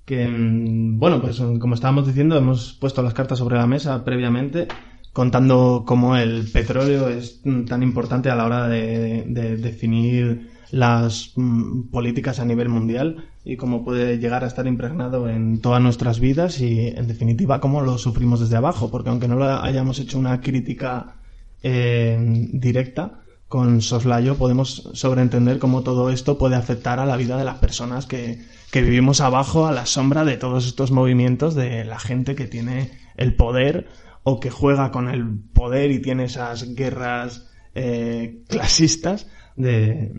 Que, 0.05 0.27
mm, 0.27 0.99
bueno, 0.99 1.21
pues 1.21 1.39
como 1.61 1.75
estábamos 1.75 2.07
diciendo, 2.07 2.37
hemos 2.37 2.73
puesto 2.75 3.03
las 3.03 3.15
cartas 3.15 3.39
sobre 3.39 3.57
la 3.57 3.67
mesa 3.67 4.05
previamente, 4.05 4.69
contando 5.13 5.85
cómo 5.87 6.17
el 6.17 6.49
petróleo 6.51 7.09
es 7.09 7.41
mm, 7.45 7.65
tan 7.65 7.83
importante 7.83 8.31
a 8.31 8.37
la 8.37 8.47
hora 8.47 8.69
de, 8.69 9.25
definir 9.59 10.51
las 10.71 11.33
mm, 11.37 11.91
políticas 11.91 12.41
a 12.41 12.45
nivel 12.45 12.69
mundial 12.69 13.29
y 13.45 13.57
cómo 13.57 13.85
puede 13.85 14.19
llegar 14.19 14.45
a 14.45 14.47
estar 14.47 14.67
impregnado 14.67 15.29
en 15.29 15.61
todas 15.61 15.83
nuestras 15.83 16.21
vidas 16.21 16.61
y, 16.61 16.89
en 16.89 17.07
definitiva, 17.09 17.61
cómo 17.61 17.83
lo 17.83 17.99
sufrimos 17.99 18.41
desde 18.41 18.57
abajo, 18.57 18.91
porque 18.91 19.11
aunque 19.11 19.29
no 19.29 19.37
lo 19.37 19.45
hayamos 19.63 19.99
hecho 19.99 20.19
una 20.19 20.41
crítica 20.41 21.17
eh, 21.63 22.49
directa, 22.53 23.23
con 23.49 23.81
soslayo 23.81 24.37
podemos 24.37 24.91
sobreentender 24.93 25.59
cómo 25.59 25.83
todo 25.83 26.11
esto 26.11 26.37
puede 26.37 26.57
afectar 26.57 27.01
a 27.01 27.07
la 27.07 27.17
vida 27.17 27.39
de 27.39 27.45
las 27.45 27.59
personas 27.59 28.07
que, 28.07 28.45
vivimos 28.73 29.21
abajo 29.21 29.67
a 29.67 29.73
la 29.73 29.87
sombra 29.87 30.25
de 30.25 30.37
todos 30.37 30.67
estos 30.67 30.91
movimientos 30.91 31.55
de 31.55 31.85
la 31.85 31.99
gente 31.99 32.37
que 32.37 32.47
tiene 32.47 32.91
el 33.17 33.35
poder 33.35 33.89
o 34.23 34.39
que 34.39 34.51
juega 34.51 34.91
con 34.93 35.09
el 35.09 35.41
poder 35.55 35.91
y 35.91 36.01
tiene 36.01 36.25
esas 36.25 36.75
guerras 36.75 37.49
eh, 37.75 38.45
clasistas 38.49 39.27
de, 39.57 40.13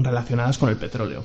relacionadas 0.00 0.56
con 0.56 0.70
el 0.70 0.76
petróleo. 0.76 1.22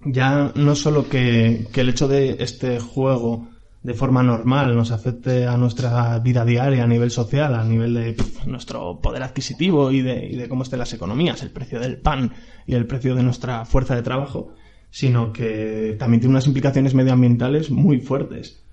Ya 0.00 0.52
no 0.54 0.76
solo 0.76 1.08
que, 1.08 1.66
que 1.72 1.80
el 1.80 1.88
hecho 1.88 2.06
de 2.06 2.36
este 2.38 2.78
juego 2.78 3.48
de 3.86 3.94
forma 3.94 4.20
normal 4.20 4.74
nos 4.74 4.90
afecte 4.90 5.46
a 5.46 5.56
nuestra 5.56 6.18
vida 6.18 6.44
diaria 6.44 6.82
a 6.82 6.88
nivel 6.88 7.12
social, 7.12 7.54
a 7.54 7.62
nivel 7.62 7.94
de 7.94 8.16
nuestro 8.44 9.00
poder 9.00 9.22
adquisitivo 9.22 9.92
y 9.92 10.02
de, 10.02 10.44
cómo 10.48 10.64
estén 10.64 10.80
las 10.80 10.92
economías, 10.92 11.40
el 11.44 11.52
precio 11.52 11.78
del 11.78 11.98
pan 11.98 12.32
y 12.66 12.74
el 12.74 12.88
precio 12.88 13.14
de 13.14 13.22
nuestra 13.22 13.64
fuerza 13.64 13.94
de 13.94 14.02
trabajo, 14.02 14.52
sino 14.90 15.32
que 15.32 15.94
también 16.00 16.20
tiene 16.20 16.32
unas 16.32 16.48
implicaciones 16.48 16.94
medioambientales 16.94 17.70
muy 17.70 18.00
fuertes. 18.00 18.64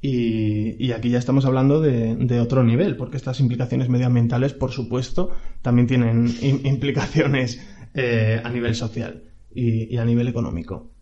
Y, 0.00 0.92
aquí 0.92 1.10
ya 1.10 1.18
estamos 1.18 1.44
hablando 1.44 1.82
de, 1.82 2.40
otro 2.40 2.64
nivel, 2.64 2.96
porque 2.96 3.18
estas 3.18 3.40
implicaciones 3.40 3.90
medioambientales, 3.90 4.54
por 4.54 4.70
supuesto, 4.70 5.30
también 5.60 5.86
tienen 5.86 6.34
implicaciones 6.40 7.60
eh, 7.92 8.40
a 8.42 8.48
nivel 8.48 8.74
social 8.74 9.24
y 9.54 9.94
a 9.98 10.06
nivel 10.06 10.28
económico. 10.28 10.93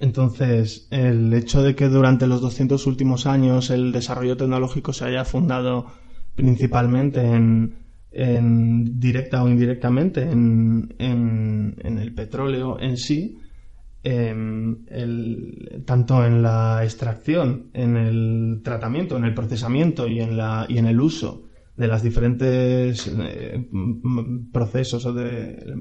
Entonces, 0.00 0.88
el 0.90 1.32
hecho 1.32 1.62
de 1.62 1.76
que 1.76 1.88
durante 1.88 2.26
los 2.26 2.40
200 2.40 2.86
últimos 2.86 3.26
años 3.26 3.70
el 3.70 3.92
desarrollo 3.92 4.36
tecnológico 4.36 4.92
se 4.92 5.04
haya 5.04 5.24
fundado 5.24 5.86
principalmente 6.34 7.20
en, 7.20 7.76
directa 8.98 9.42
o 9.42 9.48
indirectamente 9.48 10.22
en, 10.22 10.94
el 10.98 12.14
petróleo 12.14 12.78
en 12.80 12.96
sí, 12.96 13.38
em, 14.02 14.84
tanto 15.84 16.24
en 16.24 16.42
la 16.42 16.80
extracción, 16.82 17.70
en 17.72 17.96
el 17.96 18.60
tratamiento, 18.64 19.16
en 19.16 19.24
el 19.24 19.34
procesamiento 19.34 20.08
y 20.08 20.20
en, 20.20 20.36
la, 20.36 20.66
y 20.68 20.78
en 20.78 20.86
el 20.86 21.00
uso 21.00 21.44
de 21.76 21.86
los 21.86 22.02
diferentes 22.02 23.06
eh, 23.06 23.68
procesos 24.52 25.14
de, 25.14 25.74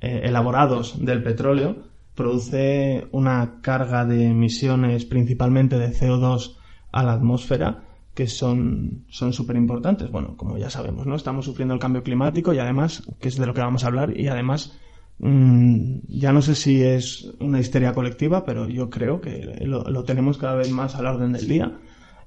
eh, 0.00 0.20
elaborados 0.24 1.04
del 1.04 1.22
petróleo, 1.22 1.93
produce 2.14 3.08
una 3.12 3.60
carga 3.60 4.04
de 4.04 4.26
emisiones 4.26 5.04
principalmente 5.04 5.78
de 5.78 5.90
CO2 5.90 6.56
a 6.92 7.02
la 7.02 7.12
atmósfera 7.12 7.84
que 8.14 8.28
son 8.28 9.04
son 9.08 9.32
súper 9.32 9.56
importantes. 9.56 10.10
Bueno, 10.10 10.36
como 10.36 10.56
ya 10.56 10.70
sabemos, 10.70 11.06
¿no? 11.06 11.16
Estamos 11.16 11.44
sufriendo 11.44 11.74
el 11.74 11.80
cambio 11.80 12.02
climático 12.02 12.54
y 12.54 12.58
además, 12.58 13.02
que 13.20 13.28
es 13.28 13.36
de 13.36 13.46
lo 13.46 13.54
que 13.54 13.60
vamos 13.60 13.84
a 13.84 13.88
hablar, 13.88 14.16
y 14.16 14.28
además 14.28 14.78
mm, 15.18 15.98
ya 16.08 16.32
no 16.32 16.40
sé 16.40 16.54
si 16.54 16.82
es 16.82 17.28
una 17.40 17.58
histeria 17.60 17.92
colectiva, 17.92 18.44
pero 18.44 18.68
yo 18.68 18.88
creo 18.88 19.20
que 19.20 19.58
lo, 19.64 20.04
tenemos 20.04 20.38
cada 20.38 20.54
vez 20.54 20.70
más 20.70 20.94
al 20.94 21.06
orden 21.06 21.32
del 21.32 21.48
día, 21.48 21.78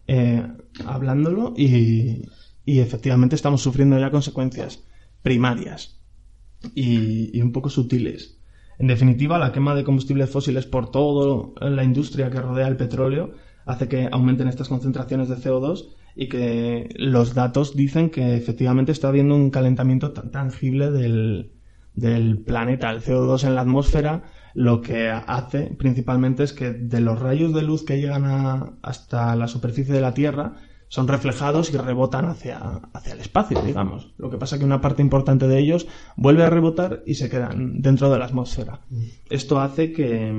eh, 0.08 0.46
hablándolo 0.86 1.54
y, 1.56 2.24
y, 2.66 2.80
efectivamente 2.80 3.36
estamos 3.36 3.62
sufriendo 3.62 4.00
ya 4.00 4.10
consecuencias 4.10 4.84
primarias 5.22 6.00
y, 6.76 7.38
y 7.38 7.42
un 7.42 7.52
poco 7.52 7.70
sutiles 7.70 8.37
en 8.80 8.88
definitiva, 8.88 9.40
la 9.40 9.52
quema 9.52 9.74
de 9.76 9.84
combustibles 9.84 10.30
fósiles 10.30 10.66
por 10.66 10.92
toda 10.92 11.50
la 11.70 11.84
industria 11.84 12.30
que 12.30 12.40
rodea 12.40 12.68
el 12.68 12.78
petróleo 12.78 13.32
hace 13.66 13.88
que 13.88 14.08
aumenten 14.12 14.48
estas 14.48 14.70
concentraciones 14.70 15.30
de 15.30 15.36
CO2 15.36 15.90
y 16.16 16.30
que 16.30 16.90
los 16.96 17.34
datos 17.34 17.76
dicen 17.76 18.10
que 18.10 18.36
efectivamente 18.36 18.92
está 18.92 19.10
habiendo 19.10 19.36
un 19.36 19.50
calentamiento 19.50 20.12
tangible 20.12 20.92
del, 20.92 21.52
del 21.94 22.40
planeta. 22.40 22.92
El 22.92 23.02
CO2 23.02 23.46
en 23.46 23.56
la 23.56 23.62
atmósfera 23.62 24.24
lo 24.54 24.82
que 24.82 25.10
hace 25.10 25.76
principalmente 25.78 26.44
es 26.44 26.54
que 26.54 26.72
de 26.72 27.02
los 27.02 27.20
rayos 27.20 27.54
de 27.54 27.62
luz 27.62 27.84
que 27.84 28.00
llegan 28.00 28.78
hasta 28.82 29.36
la 29.36 29.48
superficie 29.48 29.94
de 29.94 30.02
la 30.02 30.14
Tierra, 30.14 30.56
son 30.90 31.08
reflejados 31.08 31.74
y 31.74 31.78
rebotan 31.78 32.26
hacia, 32.26 32.60
hacia 32.94 33.14
el 33.14 33.20
espacio, 33.20 33.62
digamos. 33.62 34.14
Lo 34.18 34.30
que 34.30 34.38
pasa 34.38 34.56
es 34.56 34.60
que 34.60 34.66
una 34.66 34.82
parte 34.82 35.02
importante 35.02 35.48
de 35.48 35.60
ellos 35.60 35.88
vuelve 36.16 36.44
a 36.44 36.50
rebotar 36.50 37.04
y 37.06 37.16
se 37.16 37.30
quedan 37.30 37.82
dentro 37.82 38.10
de 38.10 38.20
la 38.20 38.26
atmósfera. 38.26 38.82
Esto 39.30 39.60
hace 39.60 39.92
que, 39.92 40.34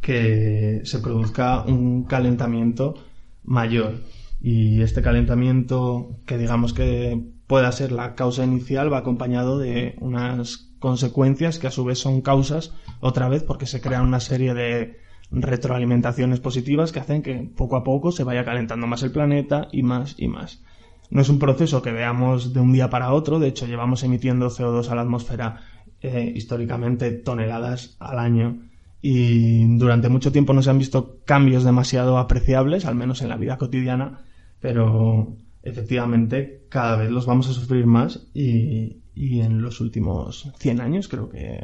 que 0.00 0.82
se 0.84 0.98
produzca 1.00 1.64
un 1.64 2.04
calentamiento 2.04 2.94
mayor. 3.42 4.02
Y 4.40 4.82
este 4.82 5.02
calentamiento, 5.02 6.20
que 6.24 6.38
digamos 6.38 6.72
que 6.72 7.20
pueda 7.48 7.72
ser 7.72 7.90
la 7.90 8.14
causa 8.14 8.44
inicial, 8.44 8.92
va 8.92 8.98
acompañado 8.98 9.58
de 9.58 9.96
unas 10.00 10.68
consecuencias 10.78 11.58
que 11.58 11.66
a 11.66 11.72
su 11.72 11.84
vez 11.84 11.98
son 11.98 12.20
causas, 12.20 12.72
otra 13.00 13.28
vez, 13.28 13.42
porque 13.42 13.66
se 13.66 13.80
crean 13.80 14.06
una 14.06 14.20
serie 14.20 14.54
de 14.54 15.07
retroalimentaciones 15.30 16.40
positivas 16.40 16.92
que 16.92 17.00
hacen 17.00 17.22
que 17.22 17.50
poco 17.56 17.76
a 17.76 17.84
poco 17.84 18.12
se 18.12 18.24
vaya 18.24 18.44
calentando 18.44 18.86
más 18.86 19.02
el 19.02 19.12
planeta 19.12 19.68
y 19.72 19.82
más 19.82 20.14
y 20.18 20.28
más. 20.28 20.62
No 21.10 21.20
es 21.20 21.28
un 21.28 21.38
proceso 21.38 21.82
que 21.82 21.92
veamos 21.92 22.52
de 22.52 22.60
un 22.60 22.72
día 22.72 22.90
para 22.90 23.12
otro, 23.12 23.38
de 23.38 23.48
hecho 23.48 23.66
llevamos 23.66 24.02
emitiendo 24.02 24.50
CO2 24.50 24.88
a 24.88 24.94
la 24.94 25.02
atmósfera 25.02 25.60
eh, 26.00 26.32
históricamente 26.34 27.10
toneladas 27.10 27.96
al 27.98 28.18
año 28.18 28.62
y 29.00 29.76
durante 29.78 30.08
mucho 30.08 30.32
tiempo 30.32 30.52
no 30.52 30.62
se 30.62 30.70
han 30.70 30.78
visto 30.78 31.20
cambios 31.24 31.64
demasiado 31.64 32.18
apreciables, 32.18 32.84
al 32.84 32.94
menos 32.94 33.22
en 33.22 33.28
la 33.28 33.36
vida 33.36 33.58
cotidiana, 33.58 34.24
pero 34.60 35.36
efectivamente 35.62 36.66
cada 36.68 36.96
vez 36.96 37.10
los 37.10 37.26
vamos 37.26 37.48
a 37.48 37.52
sufrir 37.52 37.86
más 37.86 38.28
y, 38.34 39.02
en 39.14 39.62
los 39.62 39.80
últimos 39.80 40.52
100 40.58 40.80
años 40.80 41.08
creo 41.08 41.28
que 41.28 41.60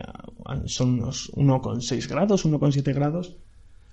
son 0.66 0.94
unos 0.94 1.32
1,6 1.34 2.08
grados, 2.08 2.44
1,7 2.44 2.92
grados 2.92 3.36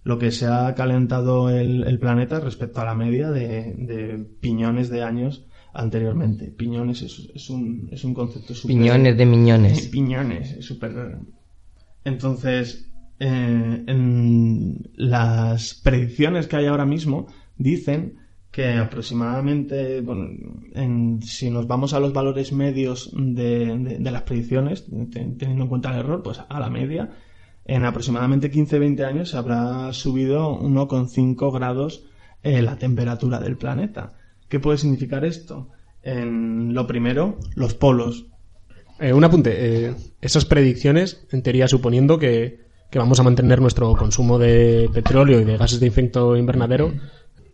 lo 0.04 0.18
que 0.18 0.32
se 0.32 0.48
ha 0.48 0.74
calentado 0.76 1.50
el, 1.50 2.00
planeta 2.00 2.40
respecto 2.40 2.82
a 2.82 2.86
la 2.86 2.96
media 2.96 3.30
de, 3.30 4.26
piñones 4.40 4.90
de 4.90 5.04
años 5.04 5.46
anteriormente. 5.74 6.48
Piñones 6.48 7.02
es, 7.02 7.50
un, 7.50 7.88
es 7.92 8.04
un 8.04 8.14
concepto 8.14 8.54
súper... 8.54 8.78
Piñones 8.78 9.18
de 9.18 9.26
miñones. 9.26 9.88
Piñones, 9.88 10.54
es 10.54 10.66
súper... 10.66 11.20
Entonces, 12.04 12.92
eh, 13.20 13.84
en 13.86 14.90
las 14.96 15.76
predicciones 15.76 16.48
que 16.48 16.56
hay 16.56 16.66
ahora 16.66 16.86
mismo 16.86 17.28
dicen 17.58 18.18
que 18.50 18.74
aproximadamente, 18.74 20.02
bueno, 20.02 20.28
si 21.22 21.50
nos 21.50 21.68
vamos 21.68 21.94
a 21.94 22.02
los 22.02 22.12
valores 22.12 22.52
medios 22.52 23.12
de, 23.16 23.98
de 24.00 24.12
las 24.12 24.24
predicciones, 24.24 24.86
teniendo 25.12 25.64
en 25.64 25.70
cuenta 25.70 25.94
el 25.94 26.00
error, 26.00 26.22
pues 26.22 26.42
a 26.50 26.60
la 26.60 26.70
media, 26.70 27.12
en 27.66 27.86
aproximadamente 27.86 28.52
15-20 28.52 29.06
años 29.06 29.30
se 29.30 29.38
habrá 29.38 29.92
subido 29.94 30.60
1,5 30.60 31.54
grados 31.54 32.04
eh, 32.44 32.62
la 32.62 32.78
temperatura 32.78 33.40
del 33.40 33.58
planeta. 33.58 34.14
¿Qué 34.50 34.60
puede 34.60 34.78
significar 34.78 35.24
esto? 35.26 35.70
En 36.04 36.74
lo 36.74 36.88
primero, 36.88 37.38
los 37.56 37.74
polos. 37.74 38.26
Eh, 39.00 39.14
un 39.14 39.24
apunte. 39.24 39.54
Eh, 39.56 39.96
esas 40.22 40.46
predicciones, 40.46 41.26
en 41.32 41.44
teoría, 41.44 41.68
suponiendo 41.68 42.18
que, 42.18 42.62
que, 42.90 43.00
vamos 43.00 43.20
a 43.20 43.24
mantener 43.24 43.62
nuestro 43.62 43.96
consumo 43.96 44.40
de 44.40 44.90
petróleo 44.94 45.40
y 45.40 45.46
de 45.46 45.58
gases 45.58 45.80
de 45.80 45.88
efecto 45.88 46.36
invernadero 46.36 46.92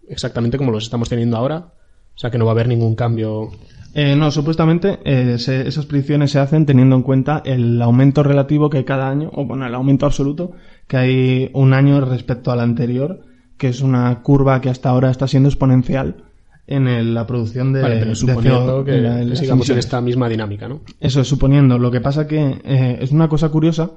exactamente 0.07 0.57
como 0.57 0.71
los 0.71 0.83
estamos 0.83 1.09
teniendo 1.09 1.37
ahora. 1.37 1.73
O 2.15 2.19
sea 2.19 2.31
que 2.31 2.37
no 2.37 2.45
va 2.45 2.51
a 2.51 2.53
haber 2.53 2.67
ningún 2.67 2.95
cambio 2.95 3.51
eh, 3.93 4.15
no, 4.15 4.31
supuestamente 4.31 4.99
eh, 5.05 5.35
esas 5.37 5.85
predicciones 5.85 6.31
se 6.31 6.39
hacen 6.39 6.65
teniendo 6.65 6.95
en 6.95 7.03
cuenta 7.03 7.41
el 7.45 7.81
aumento 7.81 8.23
relativo 8.23 8.69
que 8.69 8.77
hay 8.77 8.83
cada 8.83 9.09
año, 9.09 9.29
o 9.33 9.45
bueno, 9.45 9.65
el 9.65 9.73
aumento 9.73 10.05
absoluto 10.05 10.51
que 10.87 10.97
hay 10.97 11.49
un 11.53 11.73
año 11.73 11.99
respecto 12.01 12.51
al 12.51 12.59
anterior, 12.59 13.21
que 13.57 13.69
es 13.69 13.81
una 13.81 14.21
curva 14.21 14.61
que 14.61 14.69
hasta 14.69 14.89
ahora 14.89 15.09
está 15.09 15.27
siendo 15.27 15.49
exponencial 15.49 16.27
en 16.67 17.13
la 17.13 17.25
producción 17.25 17.71
de, 17.71 17.81
vale, 17.81 17.97
pero 17.97 18.13
suponiendo 18.13 18.83
que 18.83 19.35
sigamos 19.35 19.69
en 19.69 19.77
esta 19.77 20.01
misma 20.01 20.27
dinámica, 20.27 20.67
¿no? 20.67 20.81
Eso 20.99 21.21
es 21.21 21.27
suponiendo. 21.27 21.79
Lo 21.79 21.89
que 21.89 22.01
pasa 22.01 22.27
que 22.27 22.59
eh, 22.63 22.99
es 23.01 23.11
una 23.11 23.29
cosa 23.29 23.49
curiosa, 23.49 23.91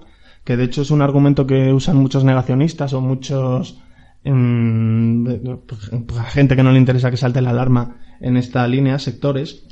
que 0.45 0.57
de 0.57 0.65
hecho 0.65 0.83
es 0.83 0.93
un 0.93 1.03
argumento 1.03 1.47
que 1.47 1.73
usan 1.73 1.97
muchos 1.97 2.23
negacionistas 2.23 2.93
o 2.93 3.01
muchos 3.01 3.81
mm, 4.25 5.25
pues, 5.67 6.21
gente 6.29 6.55
que 6.55 6.63
no 6.63 6.71
le 6.71 6.79
interesa 6.79 7.11
que 7.11 7.17
salte 7.17 7.43
la 7.43 7.51
alarma 7.51 7.97
en 8.21 8.37
esta 8.37 8.67
línea, 8.69 9.01
sectores, 9.01 9.65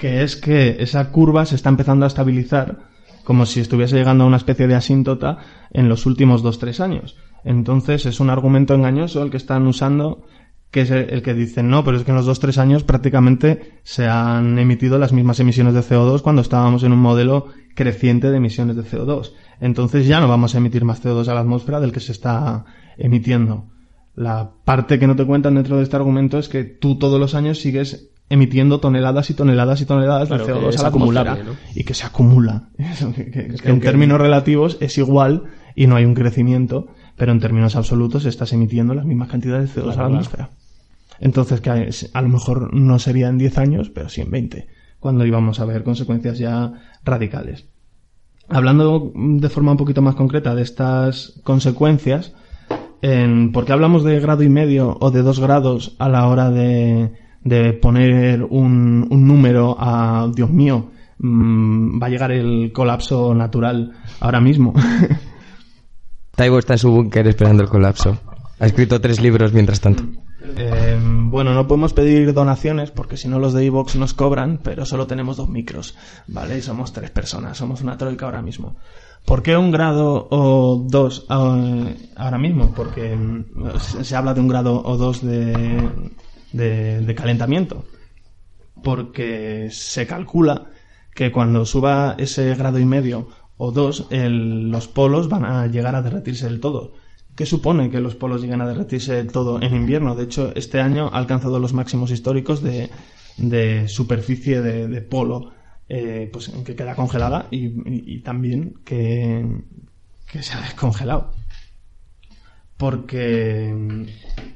que 0.00 0.22
es 0.22 0.34
que 0.34 0.78
esa 0.80 1.10
curva 1.12 1.44
se 1.44 1.56
está 1.56 1.68
empezando 1.68 2.06
a 2.06 2.08
estabilizar 2.08 2.78
como 3.22 3.44
si 3.44 3.60
estuviese 3.60 3.96
llegando 3.96 4.24
a 4.24 4.26
una 4.26 4.38
especie 4.38 4.66
de 4.66 4.74
asíntota 4.74 5.38
en 5.70 5.90
los 5.90 6.06
últimos 6.06 6.42
dos 6.42 6.58
tres 6.58 6.80
años. 6.80 7.16
Entonces 7.44 8.06
es 8.06 8.18
un 8.18 8.30
argumento 8.30 8.74
engañoso 8.74 9.22
el 9.22 9.30
que 9.30 9.36
están 9.36 9.66
usando, 9.66 10.24
que 10.70 10.80
es 10.80 10.90
el 10.90 11.22
que 11.22 11.34
dicen 11.34 11.68
no, 11.68 11.84
pero 11.84 11.98
es 11.98 12.04
que 12.04 12.12
en 12.12 12.16
los 12.16 12.24
dos 12.24 12.40
tres 12.40 12.56
años 12.56 12.82
prácticamente 12.82 13.78
se 13.82 14.08
han 14.08 14.58
emitido 14.58 14.98
las 14.98 15.12
mismas 15.12 15.38
emisiones 15.38 15.74
de 15.74 15.80
CO2 15.80 16.22
cuando 16.22 16.40
estábamos 16.40 16.82
en 16.82 16.92
un 16.92 16.98
modelo 16.98 17.48
creciente 17.74 18.30
de 18.30 18.38
emisiones 18.38 18.76
de 18.76 18.84
CO2. 18.84 19.32
Entonces 19.60 20.06
ya 20.06 20.20
no 20.20 20.28
vamos 20.28 20.54
a 20.54 20.58
emitir 20.58 20.86
más 20.86 21.04
CO2 21.04 21.28
a 21.28 21.34
la 21.34 21.40
atmósfera 21.40 21.78
del 21.78 21.92
que 21.92 22.00
se 22.00 22.12
está 22.12 22.64
emitiendo. 22.96 23.66
La 24.14 24.50
parte 24.64 24.98
que 24.98 25.06
no 25.06 25.14
te 25.14 25.26
cuentan 25.26 25.56
dentro 25.56 25.76
de 25.76 25.82
este 25.82 25.96
argumento 25.96 26.38
es 26.38 26.48
que 26.48 26.64
tú 26.64 26.98
todos 26.98 27.20
los 27.20 27.34
años 27.34 27.60
sigues 27.60 28.09
emitiendo 28.30 28.78
toneladas 28.78 29.28
y 29.28 29.34
toneladas 29.34 29.80
y 29.82 29.86
toneladas 29.86 30.28
de 30.28 30.36
CO2 30.36 30.78
a 30.78 31.24
la 31.24 31.36
y 31.74 31.84
que 31.84 31.94
se 31.94 32.06
acumula. 32.06 32.70
que, 32.78 33.58
en 33.64 33.80
términos 33.80 34.20
relativos 34.20 34.78
es 34.80 34.96
igual 34.96 35.44
y 35.74 35.88
no 35.88 35.96
hay 35.96 36.04
un 36.04 36.14
crecimiento, 36.14 36.86
pero 37.16 37.32
en 37.32 37.40
términos 37.40 37.74
absolutos 37.76 38.24
estás 38.24 38.52
emitiendo 38.52 38.94
las 38.94 39.04
mismas 39.04 39.28
cantidades 39.28 39.74
de 39.74 39.82
CO2 39.82 39.92
a 39.92 39.96
la 39.96 40.04
atmósfera. 40.06 40.50
Entonces, 41.18 41.60
que 41.60 41.70
a 41.70 42.22
lo 42.22 42.28
mejor 42.28 42.72
no 42.72 42.98
sería 42.98 43.28
en 43.28 43.36
10 43.36 43.58
años, 43.58 43.90
pero 43.90 44.08
sí 44.08 44.22
en 44.22 44.30
20, 44.30 44.68
cuando 45.00 45.26
íbamos 45.26 45.60
a 45.60 45.64
ver 45.66 45.82
consecuencias 45.82 46.38
ya 46.38 46.72
radicales. 47.04 47.66
Hablando 48.48 49.12
de 49.14 49.48
forma 49.48 49.72
un 49.72 49.76
poquito 49.76 50.02
más 50.02 50.14
concreta 50.14 50.54
de 50.54 50.62
estas 50.62 51.40
consecuencias, 51.42 52.32
en, 53.02 53.52
¿por 53.52 53.64
qué 53.64 53.72
hablamos 53.72 54.02
de 54.04 54.18
grado 54.20 54.42
y 54.44 54.48
medio 54.48 54.96
o 55.00 55.10
de 55.10 55.22
dos 55.22 55.40
grados 55.40 55.96
a 55.98 56.08
la 56.08 56.26
hora 56.26 56.50
de, 56.50 57.12
de 57.42 57.72
poner 57.72 58.42
un, 58.42 59.06
un 59.10 59.26
número 59.26 59.76
a, 59.78 60.28
Dios 60.34 60.50
mío, 60.50 60.90
mm, 61.18 62.00
va 62.00 62.06
a 62.06 62.10
llegar 62.10 62.32
el 62.32 62.72
colapso 62.72 63.34
natural 63.34 63.92
ahora 64.20 64.40
mismo. 64.40 64.74
Taibo 66.36 66.58
está 66.58 66.74
en 66.74 66.78
su 66.78 66.90
búnker 66.90 67.26
esperando 67.26 67.62
el 67.62 67.68
colapso. 67.68 68.18
Ha 68.58 68.66
escrito 68.66 69.00
tres 69.00 69.20
libros 69.20 69.52
mientras 69.52 69.80
tanto. 69.80 70.04
Eh, 70.56 70.98
bueno, 71.02 71.54
no 71.54 71.66
podemos 71.66 71.92
pedir 71.92 72.32
donaciones 72.32 72.90
porque 72.90 73.16
si 73.16 73.28
no 73.28 73.38
los 73.38 73.52
de 73.52 73.64
Evox 73.66 73.96
nos 73.96 74.14
cobran, 74.14 74.58
pero 74.62 74.86
solo 74.86 75.06
tenemos 75.06 75.36
dos 75.36 75.48
micros, 75.48 75.96
¿vale? 76.26 76.58
Y 76.58 76.62
somos 76.62 76.92
tres 76.92 77.10
personas, 77.10 77.58
somos 77.58 77.82
una 77.82 77.96
troika 77.98 78.26
ahora 78.26 78.42
mismo. 78.42 78.76
¿Por 79.24 79.42
qué 79.42 79.56
un 79.56 79.70
grado 79.70 80.28
o 80.30 80.82
dos 80.88 81.26
eh, 81.28 82.08
ahora 82.16 82.38
mismo? 82.38 82.72
Porque 82.74 83.14
mm, 83.14 83.78
se 84.02 84.16
habla 84.16 84.34
de 84.34 84.40
un 84.40 84.48
grado 84.48 84.82
o 84.82 84.96
dos 84.96 85.22
de, 85.22 85.88
de, 86.52 87.14
calentamiento. 87.16 87.84
Porque 88.82 89.68
se 89.70 90.06
calcula 90.06 90.70
que 91.14 91.32
cuando 91.32 91.66
suba 91.66 92.14
ese 92.18 92.54
grado 92.54 92.78
y 92.78 92.84
medio 92.84 93.28
o 93.56 93.72
dos, 93.72 94.06
los 94.10 94.88
polos 94.88 95.28
van 95.28 95.44
a 95.44 95.66
llegar 95.66 95.94
a 95.94 96.02
derretirse 96.02 96.46
del 96.46 96.60
todo. 96.60 96.94
¿Qué 97.36 97.46
supone 97.46 97.90
que 97.90 98.00
los 98.00 98.14
polos 98.14 98.42
lleguen 98.42 98.60
a 98.60 98.66
derretirse 98.66 99.14
del 99.14 99.32
todo 99.32 99.60
en 99.62 99.74
invierno? 99.74 100.14
De 100.14 100.24
hecho, 100.24 100.52
este 100.54 100.80
año 100.80 101.10
ha 101.12 101.18
alcanzado 101.18 101.58
los 101.58 101.72
máximos 101.72 102.10
históricos 102.10 102.62
de, 102.62 102.90
de 103.36 103.88
superficie 103.88 104.62
de, 104.62 105.00
polo, 105.02 105.52
eh, 105.88 106.28
pues 106.32 106.50
que 106.64 106.74
queda 106.74 106.94
congelada 106.94 107.46
y, 107.50 108.20
también 108.20 108.74
que, 108.84 109.44
que 110.30 110.42
se 110.42 110.54
ha 110.54 110.60
descongelado 110.60 111.32
porque 112.80 113.72
mm, 113.76 114.02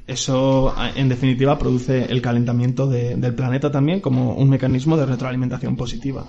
eso 0.07 0.73
en 0.95 1.07
definitiva 1.07 1.57
produce 1.57 2.05
el 2.05 2.21
calentamiento 2.21 2.87
del 2.87 3.35
planeta 3.35 3.71
también 3.71 4.01
como 4.01 4.33
un 4.33 4.49
mecanismo 4.49 4.97
de 4.97 5.05
retroalimentación 5.05 5.77
positiva. 5.77 6.25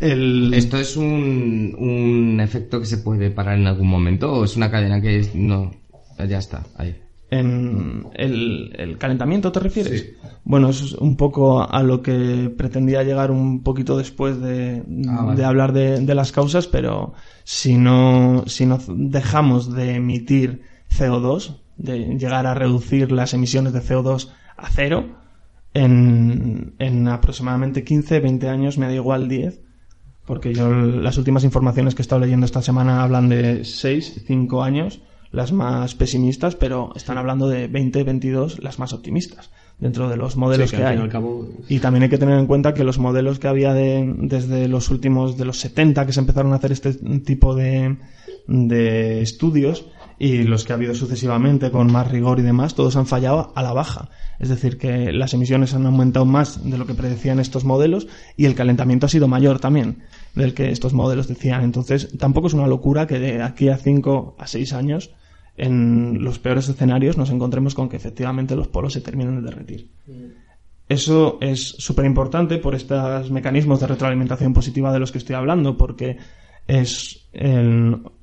¿Esto 0.00 0.78
es 0.78 0.96
un, 0.96 2.38
efecto 2.40 2.80
que 2.80 2.86
se 2.86 2.98
puede 2.98 3.30
parar 3.30 3.58
en 3.58 3.66
algún 3.66 3.88
momento 3.88 4.32
o 4.32 4.44
es 4.44 4.56
una 4.56 4.70
cadena 4.70 5.00
que 5.00 5.28
no 5.34 5.72
ya 6.18 6.38
está 6.38 6.64
ahí? 6.76 6.94
¿En 7.28 8.06
el, 8.14 8.96
calentamiento 8.98 9.50
te 9.50 9.58
refieres? 9.58 10.12
Bueno, 10.44 10.68
eso 10.68 10.84
es 10.84 10.92
un 10.92 11.16
poco 11.16 11.68
a 11.68 11.82
lo 11.82 12.02
que 12.02 12.52
pretendía 12.56 13.02
llegar 13.02 13.32
un 13.32 13.64
poquito 13.64 13.98
después 13.98 14.40
de, 14.40 14.84
ah, 15.08 15.34
hablar 15.44 15.72
de, 15.72 16.00
de, 16.00 16.14
las 16.14 16.30
causas, 16.30 16.68
pero 16.68 17.14
si 17.42 17.76
no, 17.76 18.44
si 18.46 18.64
no 18.64 18.78
dejamos 18.86 19.74
de 19.74 19.96
emitir 19.96 20.75
CO2, 20.96 21.60
de 21.76 22.16
llegar 22.18 22.46
a 22.46 22.54
reducir 22.54 23.12
las 23.12 23.34
emisiones 23.34 23.72
de 23.72 23.80
CO2 23.80 24.30
a 24.56 24.68
cero 24.70 25.16
en, 25.74 26.74
en 26.78 27.08
aproximadamente 27.08 27.84
15, 27.84 28.20
20 28.20 28.48
años, 28.48 28.78
me 28.78 28.86
da 28.86 28.94
igual 28.94 29.28
10, 29.28 29.60
porque 30.24 30.54
yo 30.54 30.70
las 30.70 31.18
últimas 31.18 31.44
informaciones 31.44 31.94
que 31.94 32.02
he 32.02 32.04
estado 32.04 32.20
leyendo 32.20 32.46
esta 32.46 32.62
semana 32.62 33.02
hablan 33.02 33.28
de 33.28 33.64
6, 33.64 34.24
5 34.26 34.62
años, 34.62 35.00
las 35.30 35.52
más 35.52 35.94
pesimistas, 35.94 36.56
pero 36.56 36.92
están 36.96 37.18
hablando 37.18 37.48
de 37.48 37.68
20, 37.68 38.04
22, 38.04 38.62
las 38.62 38.78
más 38.78 38.92
optimistas 38.92 39.50
dentro 39.78 40.08
de 40.08 40.16
los 40.16 40.36
modelos 40.36 40.72
que, 40.72 40.82
hay. 40.82 40.98
Y 41.68 41.80
también 41.80 42.04
hay 42.04 42.08
que 42.08 42.18
tener 42.18 42.38
en 42.38 42.46
cuenta 42.46 42.72
que 42.72 42.84
los 42.84 42.98
modelos 42.98 43.38
que 43.38 43.48
había 43.48 43.74
de, 43.74 44.14
desde 44.18 44.68
los 44.68 44.90
últimos, 44.90 45.36
de 45.36 45.44
los 45.44 45.58
70 45.58 46.06
que 46.06 46.12
se 46.12 46.20
empezaron 46.20 46.52
a 46.52 46.56
hacer 46.56 46.72
este 46.72 46.94
tipo 47.20 47.54
de, 47.54 47.96
de 48.46 49.20
estudios, 49.20 49.86
y 50.18 50.44
los 50.44 50.64
que 50.64 50.72
ha 50.72 50.76
habido 50.76 50.94
sucesivamente 50.94 51.70
con 51.70 51.92
más 51.92 52.10
rigor 52.10 52.38
y 52.38 52.42
demás, 52.42 52.74
todos 52.74 52.96
han 52.96 53.06
fallado 53.06 53.52
a 53.54 53.62
la 53.62 53.72
baja. 53.72 54.08
Es 54.38 54.48
decir, 54.48 54.78
que 54.78 55.12
las 55.12 55.34
emisiones 55.34 55.74
han 55.74 55.86
aumentado 55.86 56.24
más 56.24 56.68
de 56.68 56.78
lo 56.78 56.86
que 56.86 56.94
predecían 56.94 57.38
estos 57.38 57.64
modelos 57.64 58.06
y 58.36 58.46
el 58.46 58.54
calentamiento 58.54 59.06
ha 59.06 59.10
sido 59.10 59.28
mayor 59.28 59.58
también 59.60 60.02
del 60.34 60.54
que 60.54 60.70
estos 60.70 60.92
modelos 60.92 61.28
decían. 61.28 61.64
Entonces, 61.64 62.16
tampoco 62.18 62.46
es 62.46 62.54
una 62.54 62.66
locura 62.66 63.06
que 63.06 63.18
de 63.18 63.42
aquí 63.42 63.68
a 63.68 63.76
5 63.76 64.36
a 64.38 64.46
6 64.46 64.72
años 64.72 65.10
en 65.56 66.22
los 66.22 66.38
peores 66.38 66.68
escenarios 66.68 67.16
nos 67.16 67.30
encontremos 67.30 67.74
con 67.74 67.88
que 67.88 67.96
efectivamente 67.96 68.56
los 68.56 68.68
polos 68.68 68.92
se 68.92 69.00
terminan 69.00 69.36
de 69.36 69.50
derretir. 69.50 69.90
Eso 70.88 71.38
es 71.40 71.60
súper 71.78 72.04
importante 72.04 72.58
por 72.58 72.74
estos 72.74 73.30
mecanismos 73.30 73.80
de 73.80 73.88
retroalimentación 73.88 74.52
positiva 74.52 74.92
de 74.92 75.00
los 75.00 75.10
que 75.10 75.18
estoy 75.18 75.34
hablando, 75.34 75.76
porque 75.76 76.18
es 76.66 77.28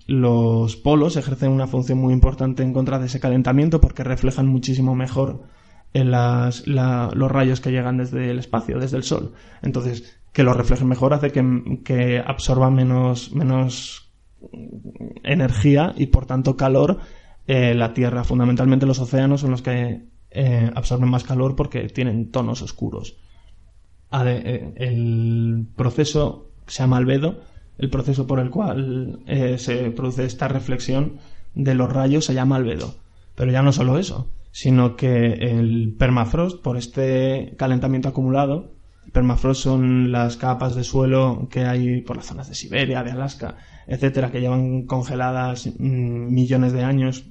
los 0.08 0.76
polos 0.76 1.16
ejercen 1.16 1.52
una 1.52 1.68
función 1.68 1.98
muy 1.98 2.14
importante 2.14 2.64
en 2.64 2.74
contra 2.74 3.00
de 3.00 3.06
ese 3.06 3.20
calentamiento 3.20 3.80
porque 3.80 4.04
reflejan 4.04 4.48
muchísimo 4.48 4.96
mejor 4.96 5.44
las, 5.94 6.66
los 6.68 7.32
rayos 7.32 7.62
que 7.62 7.72
llegan 7.72 7.98
desde 7.98 8.32
el 8.32 8.40
espacio, 8.40 8.80
desde 8.80 8.98
el 8.98 9.04
Sol. 9.04 9.34
Entonces, 9.62 10.20
que 10.32 10.44
lo 10.44 10.54
reflejen 10.54 10.88
mejor 10.88 11.14
hace 11.14 11.32
que, 11.32 12.24
absorba 12.26 12.70
menos, 12.72 13.32
energía 15.24 15.94
y 15.96 16.08
por 16.08 16.26
tanto 16.26 16.58
calor 16.58 17.00
eh, 17.48 17.76
la 17.76 17.94
Tierra. 17.94 18.24
Fundamentalmente 18.24 18.86
los 18.86 19.00
océanos 19.00 19.42
son 19.42 19.52
los 19.52 19.62
que 19.62 20.08
eh, 20.32 20.72
absorben 20.76 21.10
más 21.10 21.24
calor 21.24 21.56
porque 21.56 21.88
tienen 21.88 22.32
tonos 22.32 22.62
oscuros. 22.62 23.16
Eh, 24.26 24.74
el 24.76 25.68
proceso 25.76 26.52
se 26.68 26.84
llama 26.84 26.98
albedo, 26.98 27.42
el 27.78 27.90
proceso 27.90 28.28
por 28.28 28.40
el 28.40 28.50
cual 28.50 29.20
se 29.58 29.92
produce 29.92 30.26
esta 30.26 30.48
reflexión 30.48 31.20
de 31.56 31.76
los 31.76 31.92
rayos 31.92 32.26
se 32.26 32.34
llama 32.34 32.56
albedo. 32.56 32.96
Pero 33.36 33.52
ya 33.52 33.62
no 33.62 33.72
solo 33.72 33.98
eso, 33.98 34.30
sino 34.52 34.96
que 34.96 35.34
el 35.34 35.96
permafrost, 35.98 36.62
por 36.62 36.78
este 36.78 37.56
calentamiento 37.58 38.10
acumulado, 38.10 38.72
el 39.06 39.12
permafrost 39.12 39.64
son 39.64 40.12
las 40.12 40.38
capas 40.38 40.76
de 40.76 40.84
suelo 40.84 41.48
que 41.50 41.66
hay 41.66 42.02
por 42.02 42.18
las 42.18 42.28
zonas 42.28 42.48
de 42.48 42.56
Siberia, 42.56 43.04
de 43.04 43.12
Alaska, 43.12 43.58
etcétera, 43.88 44.32
que 44.32 44.42
llevan 44.42 44.84
congeladas 44.84 45.68
mm, 45.68 46.34
millones 46.34 46.74
de 46.74 46.84
años 46.84 47.26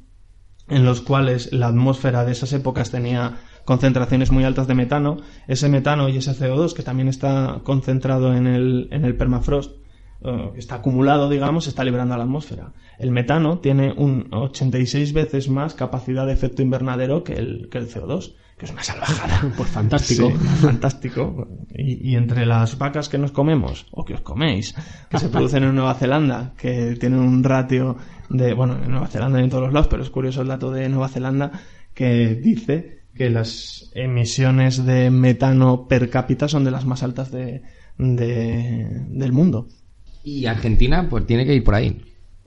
en 0.68 0.84
los 0.84 1.00
cuales 1.00 1.52
la 1.52 1.68
atmósfera 1.68 2.24
de 2.24 2.32
esas 2.32 2.52
épocas 2.52 2.90
tenía 2.90 3.36
concentraciones 3.64 4.32
muy 4.32 4.44
altas 4.44 4.66
de 4.66 4.74
metano, 4.74 5.18
ese 5.46 5.68
metano 5.68 6.08
y 6.08 6.16
ese 6.16 6.32
CO2 6.32 6.72
que 6.72 6.82
también 6.82 7.08
está 7.08 7.60
concentrado 7.62 8.34
en 8.34 8.46
el, 8.46 8.88
en 8.90 9.04
el 9.04 9.16
permafrost, 9.16 9.76
eh, 10.24 10.52
está 10.56 10.76
acumulado, 10.76 11.28
digamos, 11.28 11.64
se 11.64 11.70
está 11.70 11.84
liberando 11.84 12.14
a 12.14 12.18
la 12.18 12.24
atmósfera. 12.24 12.72
El 12.98 13.10
metano 13.10 13.58
tiene 13.58 13.92
un 13.96 14.28
86 14.32 15.12
veces 15.12 15.48
más 15.48 15.74
capacidad 15.74 16.26
de 16.26 16.32
efecto 16.32 16.62
invernadero 16.62 17.24
que 17.24 17.34
el, 17.34 17.68
que 17.70 17.78
el 17.78 17.88
CO2, 17.88 18.34
que 18.56 18.66
es 18.66 18.72
una 18.72 18.82
salvajada. 18.82 19.52
Pues 19.56 19.68
fantástico. 19.70 20.30
fantástico. 20.30 21.48
Y, 21.70 22.10
y, 22.10 22.16
entre 22.16 22.46
las 22.46 22.78
vacas 22.78 23.08
que 23.08 23.18
nos 23.18 23.32
comemos, 23.32 23.86
o 23.90 24.04
que 24.04 24.14
os 24.14 24.20
coméis, 24.20 24.74
que 25.10 25.18
se 25.18 25.28
producen 25.28 25.64
en 25.64 25.74
Nueva 25.74 25.94
Zelanda, 25.94 26.54
que 26.56 26.96
tienen 27.00 27.18
un 27.18 27.42
ratio 27.42 27.96
de, 28.28 28.54
bueno, 28.54 28.78
en 28.82 28.90
Nueva 28.90 29.08
Zelanda 29.08 29.40
y 29.40 29.44
en 29.44 29.50
todos 29.50 29.64
los 29.64 29.72
lados, 29.72 29.88
pero 29.88 30.02
es 30.02 30.10
curioso 30.10 30.42
el 30.42 30.48
dato 30.48 30.70
de 30.70 30.88
Nueva 30.88 31.08
Zelanda 31.08 31.50
que 31.94 32.34
dice 32.34 33.02
que 33.14 33.28
las 33.30 33.90
emisiones 33.94 34.84
de 34.86 35.10
metano 35.10 35.86
per 35.86 36.08
cápita 36.08 36.48
son 36.48 36.64
de 36.64 36.70
las 36.70 36.86
más 36.86 37.02
altas 37.02 37.30
de, 37.30 37.62
del 37.98 39.32
mundo. 39.32 39.68
Y 40.24 40.46
Argentina, 40.46 41.08
pues 41.08 41.26
tiene 41.26 41.44
que 41.44 41.54
ir 41.54 41.64
por 41.64 41.74
ahí. 41.74 42.02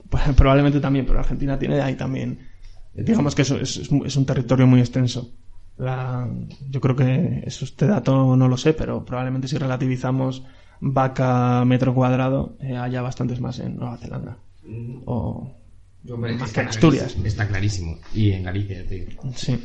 Pues, 0.08 0.22
probablemente 0.36 0.80
también, 0.80 1.06
pero 1.06 1.18
Argentina 1.18 1.58
tiene 1.58 1.80
ahí 1.80 1.94
también. 1.94 2.38
Digamos 2.94 3.34
que 3.34 3.42
eso 3.42 3.58
es, 3.58 3.76
es 3.76 4.16
un 4.16 4.26
territorio 4.26 4.66
muy 4.66 4.80
extenso. 4.80 5.32
La, 5.76 6.26
yo 6.70 6.80
creo 6.80 6.96
que 6.96 7.42
eso, 7.44 7.66
este 7.66 7.86
dato 7.86 8.36
no 8.36 8.48
lo 8.48 8.56
sé, 8.56 8.72
pero 8.72 9.04
probablemente 9.04 9.48
si 9.48 9.58
relativizamos 9.58 10.42
vaca 10.80 11.64
metro 11.66 11.94
cuadrado, 11.94 12.56
eh, 12.60 12.76
haya 12.76 13.02
bastantes 13.02 13.40
más 13.40 13.58
en 13.58 13.76
Nueva 13.76 13.98
Zelanda. 13.98 14.38
Mm. 14.64 15.02
O 15.04 15.54
más 16.16 16.52
que 16.52 16.60
en 16.60 16.68
Asturias. 16.68 17.16
Está 17.24 17.48
clarísimo. 17.48 17.98
Y 18.14 18.30
en 18.30 18.44
Galicia, 18.44 18.84
Sí. 19.34 19.58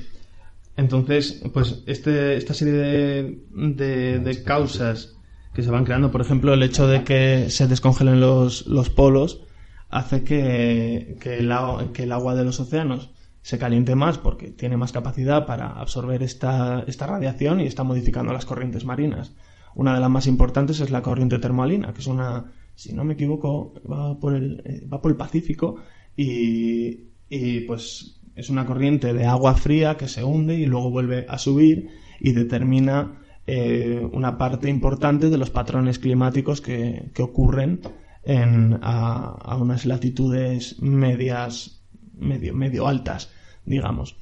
Entonces, 0.78 1.42
pues 1.54 1.84
este, 1.86 2.38
esta 2.38 2.54
serie 2.54 2.74
de, 2.74 4.20
de, 4.20 4.44
causas 4.44 5.16
que 5.54 5.64
se 5.64 5.72
van 5.72 5.86
creando, 5.86 6.12
por 6.12 6.22
ejemplo, 6.22 6.54
el 6.54 6.64
hecho 6.64 6.88
de 6.88 7.04
que 7.04 7.50
se 7.50 7.68
descongelen 7.68 8.20
los, 8.20 8.68
los 8.68 8.90
polos 8.90 9.44
hace 9.90 10.24
que, 10.24 11.18
que, 11.20 11.40
el, 11.40 11.52
el 11.52 12.12
agua 12.12 12.36
de 12.36 12.44
los 12.46 12.60
océanos 12.60 13.12
se 13.42 13.58
caliente 13.58 13.96
más 13.96 14.18
porque 14.18 14.52
tiene 14.52 14.78
más 14.78 14.92
capacidad 14.92 15.46
para 15.46 15.68
absorber 15.68 16.24
esta, 16.24 16.84
esta 16.88 17.08
radiación 17.08 17.60
y 17.60 17.66
está 17.66 17.84
modificando 17.84 18.34
las 18.34 18.46
corrientes 18.46 18.86
marinas. 18.86 19.34
Una 19.76 19.94
de 19.94 20.00
las 20.00 20.10
más 20.10 20.28
importantes 20.28 20.80
es 20.80 20.92
la 20.92 21.02
corriente 21.02 21.40
termalina, 21.40 21.94
que 21.94 22.02
es 22.02 22.08
una, 22.08 22.52
si 22.76 22.94
no 22.94 23.04
me 23.04 23.14
equivoco, 23.14 23.74
va 23.90 24.20
por 24.20 24.36
el, 24.36 24.62
eh, 24.66 24.86
va 24.92 25.02
por 25.02 25.12
el 25.12 25.18
Pacífico 25.18 25.78
y, 26.16 27.10
pues 27.68 28.22
es 28.36 28.50
una 28.50 28.66
corriente 28.66 29.14
de 29.14 29.26
agua 29.26 29.56
fría 29.56 29.98
que 29.98 30.08
se 30.08 30.24
hunde 30.24 30.56
y 30.56 30.66
luego 30.66 30.90
vuelve 30.90 31.26
a 31.28 31.38
subir 31.38 31.90
y 32.20 32.32
determina 32.34 33.22
eh, 33.48 34.08
una 34.12 34.38
parte 34.38 34.70
importante 34.70 35.30
de 35.30 35.38
los 35.38 35.50
patrones 35.50 36.00
climáticos 36.00 36.62
que, 36.62 37.12
ocurren 37.20 37.82
en, 38.24 38.80
a, 38.82 39.58
unas 39.60 39.86
latitudes 39.86 40.82
medias, 40.82 41.82
medio, 42.18 42.54
medio 42.54 42.88
altas, 42.88 43.32
digamos. 43.66 44.16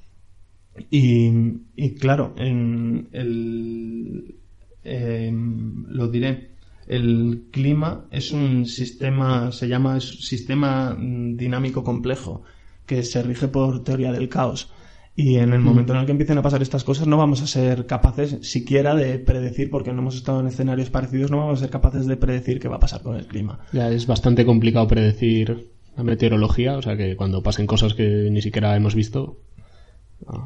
Y, 0.89 1.91
claro, 1.99 2.33
en 2.37 3.09
el, 3.11 4.35
em, 4.83 5.85
lo 5.87 6.07
diré, 6.07 6.51
el 6.87 7.47
clima 7.51 8.05
es 8.11 8.31
un 8.31 8.65
sistema, 8.65 9.51
se 9.51 9.67
llama 9.67 9.99
sistema 9.99 10.97
dinámico 10.97 11.83
complejo, 11.83 12.43
que 12.85 13.03
se 13.03 13.21
rige 13.21 13.47
por 13.47 13.83
teoría 13.83 14.11
del 14.11 14.29
caos. 14.29 14.71
Y 15.19 15.35
en 15.35 15.51
el 15.51 15.59
momento 15.59 15.91
en 15.91 15.99
el 15.99 16.05
que 16.05 16.13
empiecen 16.13 16.37
a 16.37 16.41
pasar 16.41 16.61
estas 16.61 16.85
cosas 16.85 17.05
no 17.05 17.17
vamos 17.17 17.41
a 17.41 17.47
ser 17.47 17.85
capaces 17.85 18.37
siquiera 18.41 18.95
de 18.95 19.19
predecir, 19.19 19.69
porque 19.69 19.91
no 19.91 19.99
hemos 19.99 20.15
estado 20.15 20.39
en 20.39 20.47
escenarios 20.47 20.89
parecidos, 20.89 21.29
no 21.29 21.39
vamos 21.39 21.59
a 21.59 21.63
ser 21.63 21.69
capaces 21.69 22.07
de 22.07 22.15
predecir 22.15 22.57
qué 22.57 22.69
va 22.69 22.77
a 22.77 22.79
pasar 22.79 23.01
con 23.01 23.17
el 23.17 23.27
clima. 23.27 23.59
Ya 23.73 23.91
es 23.91 24.07
bastante 24.07 24.45
complicado 24.45 24.87
predecir 24.87 25.71
la 25.97 26.05
meteorología, 26.05 26.77
o 26.77 26.81
sea 26.81 26.95
que 26.95 27.17
cuando 27.17 27.43
pasen 27.43 27.67
cosas 27.67 27.95
que 27.95 28.29
ni 28.31 28.41
siquiera 28.41 28.73
hemos 28.77 28.95
visto, 28.95 29.41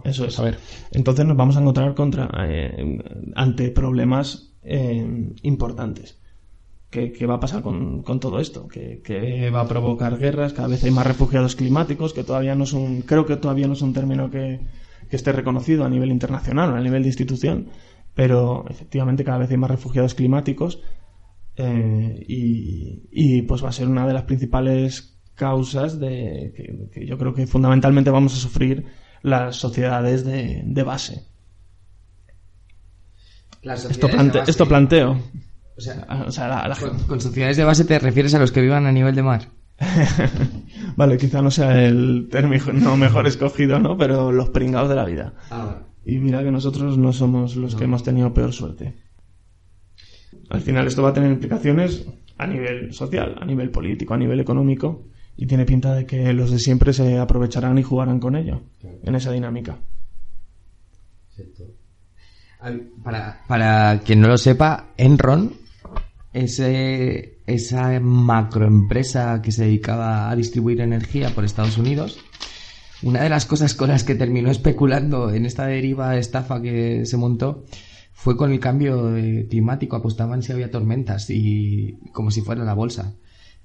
eso 0.05 0.25
es. 0.25 0.39
A 0.39 0.43
ver. 0.43 0.57
Entonces 0.91 1.23
nos 1.23 1.37
vamos 1.37 1.55
a 1.55 1.59
encontrar 1.59 1.93
contra, 1.93 2.31
eh, 2.47 2.97
ante 3.35 3.69
problemas 3.69 4.53
eh, 4.63 5.35
importantes. 5.43 6.17
¿Qué, 6.93 7.25
va 7.25 7.35
a 7.35 7.39
pasar 7.39 7.63
con, 7.63 8.03
todo 8.19 8.39
esto? 8.39 8.67
¿Qué, 8.67 9.49
va 9.49 9.61
a 9.61 9.67
provocar 9.67 10.19
guerras? 10.19 10.53
Cada 10.53 10.67
vez 10.67 10.83
hay 10.83 10.91
más 10.91 11.07
refugiados 11.07 11.55
climáticos, 11.55 12.13
que 12.13 12.23
todavía 12.23 12.53
no 12.53 12.65
es 12.65 12.73
un, 12.73 13.01
creo 13.01 13.25
que 13.25 13.35
todavía 13.35 13.65
no 13.65 13.73
es 13.73 13.81
un 13.81 13.93
término 13.93 14.29
que, 14.29 14.59
esté 15.09 15.31
reconocido 15.31 15.85
a 15.85 15.89
nivel 15.89 16.09
internacional 16.09 16.71
o 16.71 16.75
a 16.75 16.81
nivel 16.81 17.03
de 17.03 17.09
institución, 17.09 17.69
pero 18.15 18.65
efectivamente 18.67 19.23
cada 19.23 19.37
vez 19.37 19.51
hay 19.51 19.57
más 19.57 19.69
refugiados 19.69 20.15
climáticos 20.15 20.81
eh, 21.55 22.25
y, 22.27 23.43
pues 23.43 23.63
va 23.63 23.69
a 23.69 23.73
ser 23.73 23.87
una 23.87 24.07
de 24.07 24.13
las 24.13 24.23
principales 24.23 25.19
causas 25.35 25.99
de 25.99 26.89
que, 26.91 27.05
yo 27.05 27.17
creo 27.19 27.33
que 27.33 27.45
fundamentalmente 27.45 28.09
vamos 28.09 28.33
a 28.33 28.37
sufrir 28.37 28.85
las 29.21 29.55
sociedades 29.55 30.25
de, 30.25 30.83
base. 30.83 31.25
esto, 33.63 34.07
esto 34.47 34.67
planteo. 34.67 35.19
O 35.75 35.81
sea, 35.81 36.05
ah, 36.07 36.75
con, 37.07 37.19
sociedades 37.19 37.57
de 37.57 37.63
base 37.63 37.85
te 37.85 37.97
refieres 37.97 38.33
a 38.35 38.39
los 38.39 38.51
que 38.51 38.61
vivan 38.61 38.85
a 38.85 38.91
nivel 38.91 39.15
de 39.15 39.23
mar. 39.23 39.47
vale, 40.95 41.17
quizá 41.17 41.41
no 41.41 41.49
sea 41.49 41.83
el 41.83 42.27
término 42.29 42.95
mejor 42.95 43.25
escogido, 43.25 43.79
¿no? 43.79 43.97
Pero 43.97 44.31
los 44.31 44.49
pringados 44.49 44.89
de 44.89 44.95
la 44.95 45.05
vida. 45.05 45.33
Ah, 45.49 45.79
y 46.05 46.17
mira 46.17 46.43
que 46.43 46.51
nosotros 46.51 46.97
no 46.97 47.11
somos 47.11 47.55
los 47.55 47.75
que 47.75 47.85
hemos 47.85 48.03
tenido 48.03 48.33
peor 48.33 48.53
suerte. 48.53 48.93
Al 50.49 50.61
final 50.61 50.85
esto 50.85 51.01
va 51.01 51.09
a 51.09 51.13
tener 51.13 51.31
implicaciones 51.31 52.05
a 52.37 52.45
nivel 52.45 52.93
social, 52.93 53.35
a 53.39 53.45
nivel 53.45 53.71
político, 53.71 54.13
a 54.13 54.17
nivel 54.17 54.39
económico, 54.39 55.07
y 55.35 55.47
tiene 55.47 55.65
pinta 55.65 55.95
de 55.95 56.05
que 56.05 56.33
los 56.33 56.51
de 56.51 56.59
siempre 56.59 56.93
se 56.93 57.17
aprovecharán 57.17 57.77
y 57.77 57.83
jugarán 57.83 58.19
con 58.19 58.35
ello, 58.35 58.61
en 59.03 59.15
esa 59.15 59.31
dinámica. 59.31 59.77
Para, 63.03 63.41
para 63.47 63.99
quien 64.05 64.21
no 64.21 64.27
lo 64.27 64.37
sepa, 64.37 64.89
Enron 64.97 65.62
ese, 66.33 67.39
esa 67.45 67.99
macroempresa 67.99 69.41
que 69.41 69.51
se 69.51 69.65
dedicaba 69.65 70.29
a 70.29 70.35
distribuir 70.35 70.81
energía 70.81 71.29
por 71.29 71.45
Estados 71.45 71.77
Unidos, 71.77 72.19
una 73.03 73.21
de 73.21 73.29
las 73.29 73.45
cosas 73.45 73.73
con 73.75 73.89
las 73.89 74.03
que 74.03 74.15
terminó 74.15 74.49
especulando 74.49 75.31
en 75.31 75.45
esta 75.45 75.67
deriva 75.67 76.17
estafa 76.17 76.61
que 76.61 77.05
se 77.05 77.17
montó 77.17 77.65
fue 78.13 78.37
con 78.37 78.51
el 78.53 78.59
cambio 78.59 79.13
climático. 79.49 79.97
Apostaban 79.97 80.41
si 80.41 80.53
había 80.53 80.71
tormentas 80.71 81.29
y 81.29 81.99
como 82.13 82.31
si 82.31 82.41
fuera 82.41 82.63
la 82.63 82.73
bolsa. 82.73 83.13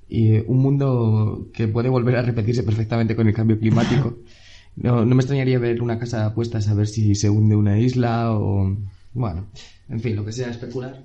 Y 0.08 0.38
un 0.38 0.58
mundo 0.58 1.48
que 1.52 1.68
puede 1.68 1.88
volver 1.88 2.16
a 2.16 2.22
repetirse 2.22 2.64
perfectamente 2.64 3.14
con 3.14 3.28
el 3.28 3.34
cambio 3.34 3.58
climático. 3.58 4.18
No, 4.80 5.04
no 5.04 5.16
me 5.16 5.22
extrañaría 5.22 5.58
ver 5.58 5.82
una 5.82 5.98
casa 5.98 6.32
puesta 6.36 6.58
a 6.58 6.62
saber 6.62 6.86
si 6.86 7.16
se 7.16 7.28
hunde 7.28 7.56
una 7.56 7.80
isla 7.80 8.30
o... 8.30 8.76
Bueno, 9.12 9.48
en 9.88 9.98
fin, 9.98 10.14
lo 10.14 10.24
que 10.24 10.30
sea 10.30 10.50
especular. 10.50 11.04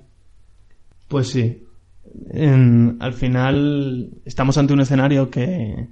Pues 1.08 1.28
sí. 1.28 1.64
al 3.00 3.12
final 3.12 4.10
estamos 4.24 4.58
ante 4.58 4.72
un 4.72 4.80
escenario 4.80 5.30
que, 5.30 5.88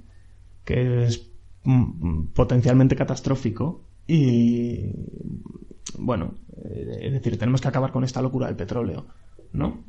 que 0.63 1.05
es 1.05 1.29
mm, 1.63 2.27
potencialmente 2.33 2.95
catastrófico 2.95 3.85
y 4.07 4.91
bueno, 5.97 6.35
eh, 6.63 6.99
es 7.01 7.13
decir, 7.13 7.37
tenemos 7.37 7.61
que 7.61 7.67
acabar 7.67 7.91
con 7.91 8.03
esta 8.03 8.21
locura 8.21 8.47
del 8.47 8.55
petróleo, 8.55 9.05
¿no? 9.53 9.85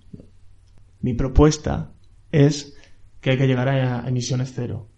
Mi 1.00 1.14
propuesta 1.14 1.92
es 2.30 2.76
que 3.20 3.30
hay 3.30 3.38
que 3.38 3.46
llegar 3.46 3.68
a 3.68 4.08
emisiones 4.08 4.52
cero. 4.54 4.88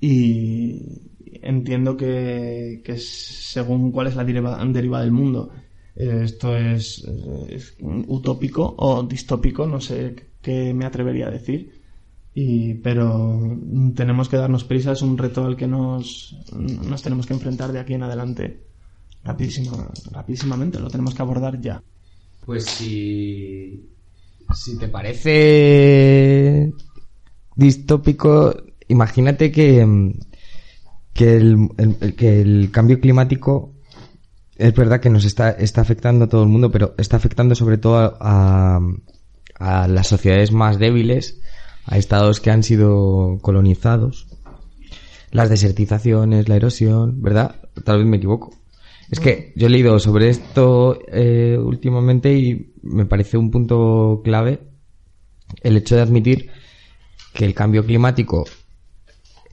Y 0.00 1.10
entiendo 1.42 1.96
que, 1.96 2.82
según 2.98 3.92
cuál 3.92 4.08
es 4.08 4.16
la 4.16 4.24
deriva, 4.24 5.00
del 5.00 5.12
mundo, 5.12 5.50
esto 5.96 6.56
es, 6.56 7.06
utópico 7.80 8.74
o 8.78 9.02
distópico, 9.02 9.66
no 9.66 9.80
sé 9.80 10.14
qué 10.42 10.74
me 10.74 10.84
atrevería 10.84 11.28
a 11.28 11.30
decir. 11.30 11.72
Y, 12.34 12.74
pero 12.74 13.40
tenemos 13.94 14.28
que 14.28 14.36
darnos 14.36 14.64
prisa, 14.64 14.92
es 14.92 15.00
un 15.00 15.16
reto 15.16 15.46
al 15.46 15.56
que 15.56 15.66
nos, 15.66 16.36
nos 16.52 17.02
tenemos 17.02 17.26
que 17.26 17.32
enfrentar 17.32 17.72
de 17.72 17.80
aquí 17.80 17.94
en 17.94 18.02
adelante 18.02 18.60
rapidísimamente, 19.24 20.78
lo 20.78 20.90
tenemos 20.90 21.14
que 21.14 21.22
abordar 21.22 21.60
ya. 21.60 21.82
Pues 22.44 22.64
si, 22.66 23.88
si 24.54 24.78
te 24.78 24.88
parece 24.88 26.72
distópico, 27.56 28.54
imagínate 28.88 29.50
que, 29.50 30.12
que, 31.14 31.36
el, 31.36 32.14
que 32.16 32.42
el 32.42 32.70
cambio 32.70 33.00
climático 33.00 33.75
es 34.58 34.74
verdad 34.74 35.00
que 35.00 35.10
nos 35.10 35.24
está, 35.24 35.50
está 35.50 35.80
afectando 35.80 36.24
a 36.24 36.28
todo 36.28 36.42
el 36.42 36.48
mundo, 36.48 36.70
pero 36.70 36.94
está 36.98 37.16
afectando 37.16 37.54
sobre 37.54 37.78
todo 37.78 38.16
a, 38.20 38.80
a 39.58 39.88
las 39.88 40.08
sociedades 40.08 40.52
más 40.52 40.78
débiles, 40.78 41.40
a 41.84 41.98
estados 41.98 42.40
que 42.40 42.50
han 42.50 42.62
sido 42.62 43.38
colonizados, 43.42 44.26
las 45.30 45.50
desertizaciones, 45.50 46.48
la 46.48 46.56
erosión, 46.56 47.22
¿verdad? 47.22 47.56
Tal 47.84 47.98
vez 47.98 48.06
me 48.06 48.16
equivoco. 48.16 48.54
Es 49.10 49.20
que 49.20 49.52
yo 49.54 49.68
he 49.68 49.70
leído 49.70 49.98
sobre 50.00 50.30
esto 50.30 50.98
eh, 51.12 51.56
últimamente 51.58 52.32
y 52.34 52.72
me 52.82 53.06
parece 53.06 53.36
un 53.36 53.50
punto 53.50 54.20
clave 54.24 54.60
el 55.62 55.76
hecho 55.76 55.94
de 55.94 56.02
admitir 56.02 56.50
que 57.32 57.44
el 57.44 57.54
cambio 57.54 57.84
climático 57.84 58.44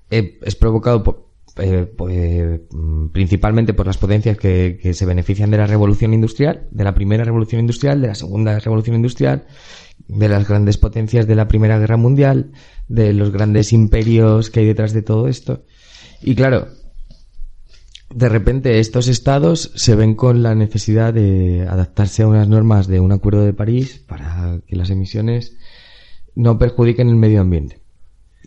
eh, 0.09 0.39
es 0.41 0.55
provocado 0.55 1.03
por, 1.03 1.32
eh, 1.57 1.85
pues, 1.97 2.61
mm, 2.71 3.09
principalmente 3.09 3.73
por 3.73 3.85
las 3.85 3.97
potencias 3.97 4.37
que, 4.37 4.79
que, 4.81 4.93
se 4.93 5.05
benefician 5.05 5.51
de 5.51 5.57
la 5.57 5.67
revolución 5.67 6.13
industrial, 6.13 6.67
de 6.71 6.83
la 6.83 6.93
primera 6.93 7.23
revolución 7.23 7.61
industrial, 7.61 8.01
de 8.01 8.07
la 8.07 8.15
segunda 8.15 8.57
revolución 8.59 8.95
industrial, 8.95 9.45
de 10.07 10.29
las 10.29 10.47
grandes 10.47 10.77
potencias 10.77 11.27
de 11.27 11.35
la 11.35 11.47
primera 11.47 11.77
guerra 11.77 11.97
mundial, 11.97 12.51
de 12.87 13.13
los 13.13 13.31
grandes 13.31 13.73
imperios 13.73 14.49
que 14.49 14.61
hay 14.61 14.65
detrás 14.65 14.93
de 14.93 15.01
todo 15.03 15.27
esto. 15.27 15.65
Y 16.21 16.35
claro, 16.35 16.67
de 18.13 18.29
repente 18.29 18.79
estos 18.79 19.07
estados 19.07 19.71
se 19.75 19.95
ven 19.95 20.15
con 20.15 20.43
la 20.43 20.55
necesidad 20.55 21.13
de 21.13 21.67
adaptarse 21.67 22.23
a 22.23 22.27
unas 22.27 22.47
normas 22.47 22.87
de 22.87 22.99
un 22.99 23.11
acuerdo 23.11 23.43
de 23.43 23.53
París 23.53 24.03
para 24.07 24.59
que 24.65 24.75
las 24.75 24.89
emisiones 24.89 25.57
no 26.35 26.57
perjudiquen 26.57 27.09
el 27.09 27.15
medio 27.15 27.41
ambiente. 27.41 27.82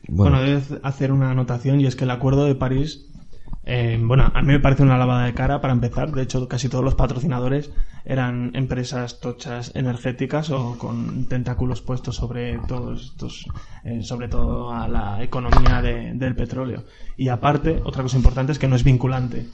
Bueno, 0.08 0.38
bueno 0.38 0.60
hacer 0.82 1.12
una 1.12 1.30
anotación 1.30 1.80
y 1.80 1.86
es 1.86 1.96
que 1.96 2.04
el 2.04 2.10
acuerdo 2.10 2.44
de 2.44 2.54
París 2.54 3.06
eh, 3.68 3.98
bueno, 4.00 4.30
a 4.32 4.42
mí 4.42 4.52
me 4.52 4.60
parece 4.60 4.84
una 4.84 4.96
lavada 4.96 5.26
de 5.26 5.34
cara 5.34 5.60
para 5.60 5.72
empezar. 5.72 6.12
De 6.12 6.22
hecho, 6.22 6.46
casi 6.46 6.68
todos 6.68 6.84
los 6.84 6.94
patrocinadores 6.94 7.72
eran 8.04 8.52
empresas 8.54 9.18
tochas 9.18 9.74
energéticas 9.74 10.50
o 10.50 10.78
con 10.78 11.24
tentáculos 11.26 11.82
puestos 11.82 12.14
sobre 12.14 12.58
todos 12.58 13.06
estos, 13.06 13.50
eh, 13.84 14.02
sobre 14.02 14.28
todo 14.28 14.70
a 14.70 14.86
la 14.86 15.20
economía 15.20 15.82
del 15.82 16.36
petróleo. 16.36 16.84
Y 17.16 17.28
aparte, 17.28 17.82
otra 17.84 18.04
cosa 18.04 18.16
importante 18.16 18.52
es 18.52 18.60
que 18.60 18.68
no 18.68 18.76
es 18.76 18.84
vinculante. 18.84 19.48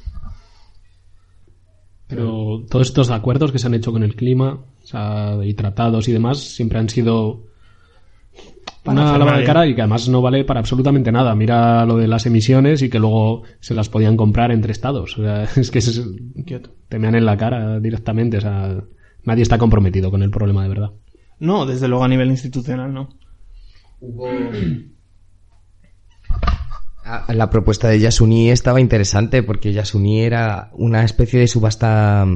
Pero 2.07 2.67
todos 2.69 2.89
estos 2.89 3.11
acuerdos 3.11 3.51
que 3.51 3.59
se 3.59 3.67
han 3.67 3.75
hecho 3.75 3.93
con 3.93 4.03
el 4.03 4.15
clima 4.15 4.61
y 5.43 5.55
tratados 5.55 6.07
y 6.09 6.13
demás 6.13 6.39
siempre 6.39 6.79
han 6.79 6.91
sido 6.91 7.47
una 8.85 9.19
lavada 9.19 9.39
de 9.39 9.45
cara 9.45 9.67
y 9.67 9.75
que 9.75 9.83
además 9.83 10.09
no 10.09 10.23
vale 10.23 10.45
para 10.45 10.61
absolutamente 10.61 11.13
nada. 11.13 11.35
Mira 11.35 11.85
lo 11.87 11.97
de 11.97 12.09
las 12.09 12.27
emisiones 12.27 12.83
y 12.83 12.91
que 12.91 12.99
luego 12.99 13.43
se 13.61 13.75
las 13.75 13.89
podían 13.89 14.17
comprar 14.17 14.51
entre 14.51 14.73
estados. 14.73 15.17
es 15.57 15.71
que 15.71 15.79
es, 15.79 16.03
te 16.89 16.99
mean 16.99 17.15
en 17.15 17.27
la 17.27 17.37
cara 17.37 17.79
directamente. 17.81 18.39
O 18.39 18.41
sea, 18.41 18.83
nadie 19.25 19.43
está 19.43 19.59
comprometido 19.59 20.11
con 20.11 20.23
el 20.23 20.31
problema 20.31 20.63
de 20.63 20.69
verdad. 20.69 20.91
No, 21.39 21.67
desde 21.67 21.89
luego 21.89 22.05
a 22.05 22.09
nivel 22.09 22.31
institucional 22.31 22.93
no. 22.93 23.09
Hubo... 24.01 24.29
Ah, 27.05 27.27
la 27.35 27.51
propuesta 27.51 27.89
de 27.89 27.99
Yasuni 27.99 28.51
estaba 28.51 28.81
interesante 28.81 29.43
porque 29.43 29.73
Yasuni 29.73 30.21
era 30.21 30.71
una 30.73 31.03
especie 31.03 31.41
de 31.41 31.49
subasta 31.49 32.27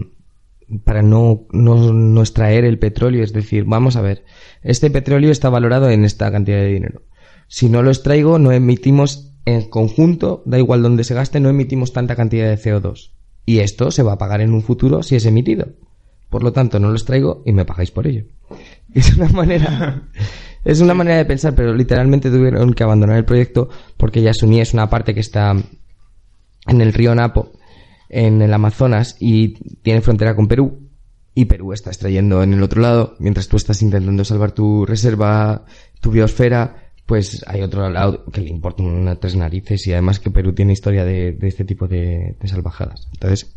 para 0.85 1.03
no, 1.03 1.47
no, 1.53 1.93
no, 1.93 2.21
extraer 2.21 2.65
el 2.65 2.79
petróleo. 2.79 3.23
Es 3.23 3.33
decir, 3.33 3.65
vamos 3.65 3.97
a 3.97 4.03
ver, 4.03 4.25
este 4.63 4.91
petróleo 4.91 5.31
está 5.31 5.49
valorado 5.49 5.91
en 5.91 6.05
esta 6.05 6.31
cantidad 6.31 6.59
de 6.59 6.73
dinero. 6.73 7.03
Si 7.49 7.69
no 7.69 7.83
lo 7.83 7.91
extraigo, 7.91 8.39
no 8.39 8.53
emitimos 8.53 9.33
en 9.45 9.69
conjunto, 9.69 10.43
da 10.45 10.59
igual 10.59 10.83
donde 10.83 11.05
se 11.05 11.15
gaste, 11.15 11.39
no 11.39 11.49
emitimos 11.49 11.93
tanta 11.93 12.17
cantidad 12.17 12.49
de 12.49 12.59
CO2. 12.59 13.13
Y 13.45 13.61
esto 13.61 13.93
se 13.93 14.03
va 14.03 14.15
a 14.15 14.19
pagar 14.19 14.41
en 14.41 14.53
un 14.53 14.63
futuro 14.63 15.05
si 15.05 15.15
es 15.15 15.25
emitido. 15.25 15.69
Por 16.29 16.43
lo 16.43 16.53
tanto, 16.53 16.81
no 16.81 16.89
lo 16.89 16.95
extraigo 16.95 17.43
y 17.47 17.53
me 17.53 17.65
pagáis 17.65 17.93
por 17.93 18.07
ello. 18.07 18.25
Es 18.95 19.15
una 19.15 19.29
manera, 19.29 20.09
es 20.65 20.81
una 20.81 20.95
manera 20.95 21.19
de 21.19 21.27
pensar, 21.27 21.55
pero 21.55 21.75
literalmente 21.75 22.31
tuvieron 22.31 22.73
que 22.73 22.83
abandonar 22.83 23.19
el 23.19 23.27
proyecto 23.27 23.69
porque 23.99 24.23
Yasuni 24.23 24.61
es 24.61 24.73
una 24.73 24.89
parte 24.89 25.13
que 25.13 25.21
está 25.21 25.51
en 25.51 26.81
el 26.81 26.95
río 26.95 27.15
Napo 27.15 27.53
en 28.09 28.43
el 28.43 28.53
Amazonas 28.53 29.17
y 29.21 29.55
tiene 29.83 30.01
frontera 30.01 30.37
con 30.37 30.49
Perú 30.49 30.87
y 31.39 31.45
Perú 31.45 31.75
está 31.75 31.91
extrayendo 31.91 32.43
en 32.43 32.55
el 32.55 32.63
otro 32.63 32.81
lado, 32.81 33.15
mientras 33.19 33.47
tú 33.47 33.59
estás 33.59 33.83
intentando 33.83 34.25
salvar 34.25 34.53
tu 34.53 34.87
reserva, 34.87 35.67
tu 36.01 36.11
biosfera, 36.11 36.93
pues 37.05 37.45
hay 37.47 37.61
otro 37.61 37.91
lado 37.91 38.25
que 38.33 38.41
le 38.41 38.49
importa 38.49 38.83
unas 38.83 39.21
tres 39.21 39.37
narices 39.37 39.87
y 39.87 39.93
además 39.93 40.19
que 40.19 40.31
Perú 40.31 40.55
tiene 40.55 40.73
historia 40.73 41.05
de, 41.05 41.37
este 41.43 41.67
tipo 41.67 41.87
de, 41.87 42.37
salvajadas. 42.47 43.07
Entonces, 43.13 43.55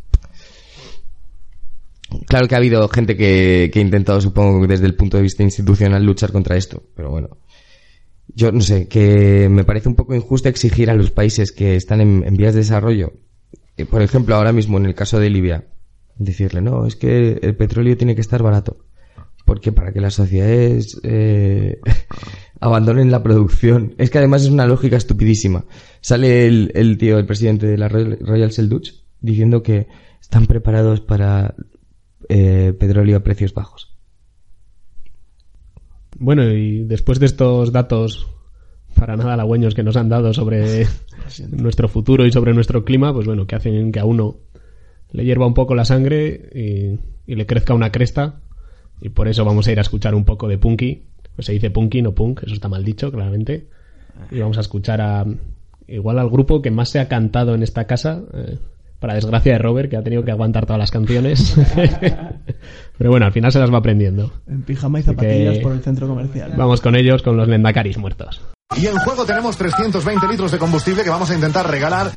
claro 2.26 2.46
que 2.48 2.54
ha 2.54 2.58
habido 2.58 2.86
gente 2.88 3.16
que, 3.16 3.70
que 3.72 3.78
ha 3.78 3.82
intentado, 3.82 4.20
supongo, 4.20 4.66
desde 4.66 4.84
el 4.84 4.94
punto 4.94 5.16
de 5.16 5.22
vista 5.22 5.42
institucional 5.42 6.04
luchar 6.04 6.32
contra 6.32 6.58
esto, 6.58 6.82
pero 6.94 7.10
bueno. 7.10 7.38
Yo 8.32 8.52
no 8.52 8.60
sé, 8.60 8.88
que 8.88 9.48
me 9.48 9.64
parece 9.64 9.88
un 9.88 9.96
poco 9.96 10.14
injusto 10.14 10.50
exigir 10.50 10.90
a 10.90 10.94
los 10.94 11.10
países 11.10 11.50
que 11.50 11.76
están 11.76 12.02
en 12.02 12.36
vías 12.36 12.52
de 12.52 12.60
desarrollo 12.60 13.14
por 13.84 14.02
ejemplo, 14.02 14.34
ahora 14.34 14.52
mismo 14.52 14.78
en 14.78 14.86
el 14.86 14.94
caso 14.94 15.18
de 15.18 15.30
Libia, 15.30 15.64
decirle, 16.16 16.60
no, 16.60 16.86
es 16.86 16.96
que 16.96 17.38
el 17.42 17.56
petróleo 17.56 17.96
tiene 17.96 18.14
que 18.14 18.20
estar 18.20 18.42
barato. 18.42 18.84
Porque 19.44 19.72
para 19.72 19.92
que 19.92 20.00
las 20.00 20.14
sociedades 20.14 21.00
eh, 21.02 21.80
abandonen 22.60 23.10
la 23.10 23.22
producción. 23.22 23.94
Es 23.98 24.10
que 24.10 24.18
además 24.18 24.42
es 24.42 24.50
una 24.50 24.66
lógica 24.66 24.96
estupidísima. 24.96 25.64
Sale 26.00 26.46
el, 26.46 26.98
tío, 26.98 27.18
el 27.18 27.26
presidente 27.26 27.66
de 27.66 27.78
la 27.78 27.88
Royal 27.88 28.52
Selduch, 28.52 28.90
diciendo 29.20 29.62
que 29.62 29.88
están 30.20 30.46
preparados 30.46 31.00
para 31.00 31.54
eh, 32.28 32.74
petróleo 32.78 33.16
a 33.16 33.22
precios 33.22 33.54
bajos. 33.54 33.96
Bueno, 36.18 36.44
y 36.52 36.84
después 36.84 37.18
de 37.18 37.26
estos 37.26 37.72
datos 37.72 38.28
para 39.00 39.16
nada 39.16 39.32
halagüeños 39.32 39.74
que 39.74 39.82
nos 39.82 39.96
han 39.96 40.10
dado 40.10 40.34
sobre 40.34 40.86
nuestro 41.50 41.88
futuro 41.88 42.26
y 42.26 42.32
sobre 42.32 42.52
nuestro 42.52 42.84
clima, 42.84 43.14
pues 43.14 43.26
bueno, 43.26 43.46
que 43.46 43.56
hacen 43.56 43.92
que 43.92 43.98
a 43.98 44.04
uno 44.04 44.36
le 45.10 45.24
hierva 45.24 45.46
un 45.46 45.54
poco 45.54 45.74
la 45.74 45.86
sangre 45.86 46.50
y, 47.26 47.34
le 47.34 47.46
crezca 47.46 47.72
una 47.72 47.90
cresta. 47.90 48.40
Y 49.00 49.08
por 49.08 49.28
eso 49.28 49.44
vamos 49.44 49.66
a 49.66 49.72
ir 49.72 49.78
a 49.78 49.82
escuchar 49.82 50.14
un 50.14 50.24
poco 50.24 50.48
de 50.48 50.58
Punky. 50.58 51.04
Pues 51.34 51.46
se 51.46 51.52
dice 51.52 51.70
Punky, 51.70 52.02
no 52.02 52.12
Punk, 52.12 52.42
eso 52.42 52.52
está 52.52 52.68
mal 52.68 52.84
dicho, 52.84 53.10
claramente. 53.10 53.68
Y 54.30 54.40
vamos 54.40 54.58
a 54.58 54.60
escuchar 54.60 55.00
a 55.00 55.24
igual 55.88 56.18
al 56.18 56.28
grupo 56.28 56.60
que 56.60 56.70
más 56.70 56.90
se 56.90 56.98
ha 56.98 57.08
cantado 57.08 57.54
en 57.54 57.62
esta 57.62 57.86
casa. 57.86 58.22
Eh, 58.34 58.58
para 58.98 59.14
desgracia 59.14 59.52
de 59.52 59.58
Robert, 59.58 59.88
que 59.88 59.96
ha 59.96 60.02
tenido 60.02 60.22
que 60.24 60.30
aguantar 60.30 60.66
todas 60.66 60.78
las 60.78 60.90
canciones. 60.90 61.56
Pero 62.98 63.10
bueno, 63.10 63.24
al 63.24 63.32
final 63.32 63.50
se 63.50 63.58
las 63.58 63.72
va 63.72 63.78
aprendiendo. 63.78 64.30
En 64.46 64.60
pijama 64.62 65.00
y 65.00 65.02
zapatillas 65.04 65.58
por 65.60 65.72
el 65.72 65.80
centro 65.80 66.06
comercial. 66.06 66.52
Vamos 66.54 66.82
con 66.82 66.94
ellos, 66.96 67.22
con 67.22 67.38
los 67.38 67.48
Lendakaris 67.48 67.96
muertos. 67.96 68.42
Y 68.76 68.86
en 68.86 68.96
juego 68.98 69.26
tenemos 69.26 69.56
320 69.56 70.28
litros 70.28 70.52
de 70.52 70.58
combustible 70.58 71.02
que 71.02 71.10
vamos 71.10 71.30
a 71.30 71.34
intentar 71.34 71.68
regalar. 71.68 72.12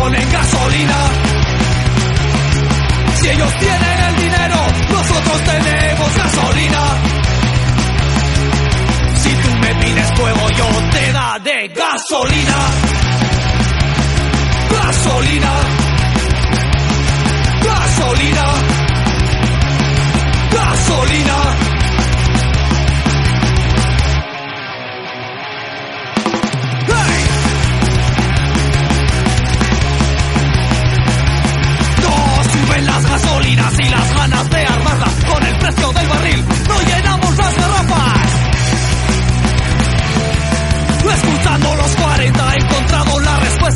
ponen 0.00 0.32
gasolina. 0.32 0.98
Si 3.20 3.28
ellos 3.28 3.52
tienen 3.58 3.98
el 4.08 4.16
dinero, 4.16 4.56
nosotros 4.90 5.40
tenemos 5.44 6.16
gasolina. 6.16 6.82
Si 9.22 9.30
tú 9.42 9.50
me 9.62 9.74
pides 9.74 10.10
fuego, 10.16 10.48
yo 10.56 10.68
te 10.90 11.12
daré 11.12 11.68
gasolina. 11.68 12.58
Gasolina. 14.70 15.79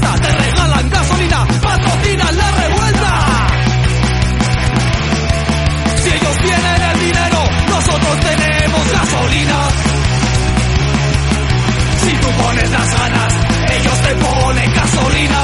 Te 0.01 0.33
regalan 0.33 0.91
gasolina, 0.91 1.47
patrocinan 1.63 2.37
la 2.37 2.51
revuelta. 2.51 3.47
Si 6.03 6.09
ellos 6.09 6.37
tienen 6.43 6.83
el 6.91 7.01
dinero, 7.01 7.39
nosotros 7.69 8.21
tenemos 8.21 8.93
gasolina. 8.93 9.59
Si 12.05 12.13
tú 12.17 12.29
pones 12.43 12.71
las 12.71 12.99
ganas, 12.99 13.35
ellos 13.71 14.01
te 14.03 14.15
ponen 14.17 14.75
gasolina. 14.75 15.41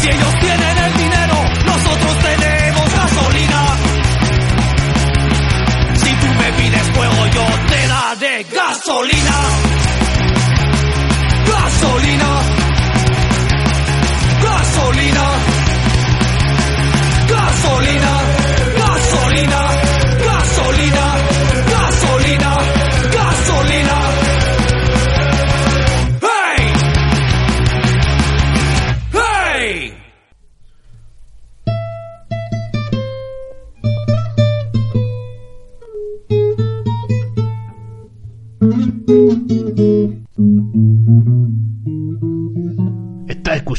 Si 0.00 0.08
ellos 0.08 0.34
tienen 0.40 0.78
el 0.78 0.92
dinero, 0.98 1.36
nosotros 1.66 2.18
tenemos 2.28 2.94
gasolina. 2.94 3.60
Si 5.94 6.10
tú 6.12 6.26
me 6.38 6.52
pides 6.52 6.90
fuego, 6.94 7.26
yo 7.34 7.46
te 7.68 7.88
daré. 7.88 8.46
Gasolina. 8.52 9.39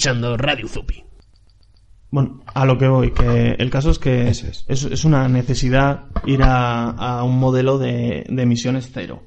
Escuchando 0.01 0.35
Radio 0.35 0.67
Zupi. 0.67 1.03
Bueno, 2.09 2.41
a 2.55 2.65
lo 2.65 2.79
que 2.79 2.87
voy, 2.87 3.11
que 3.11 3.51
el 3.51 3.69
caso 3.69 3.91
es 3.91 3.99
que 3.99 4.29
Eso 4.29 4.47
es. 4.47 4.65
es 4.67 5.05
una 5.05 5.29
necesidad 5.29 6.05
ir 6.25 6.41
a, 6.41 6.89
a 6.89 7.23
un 7.23 7.37
modelo 7.37 7.77
de, 7.77 8.25
de 8.27 8.41
emisiones 8.41 8.89
cero, 8.91 9.21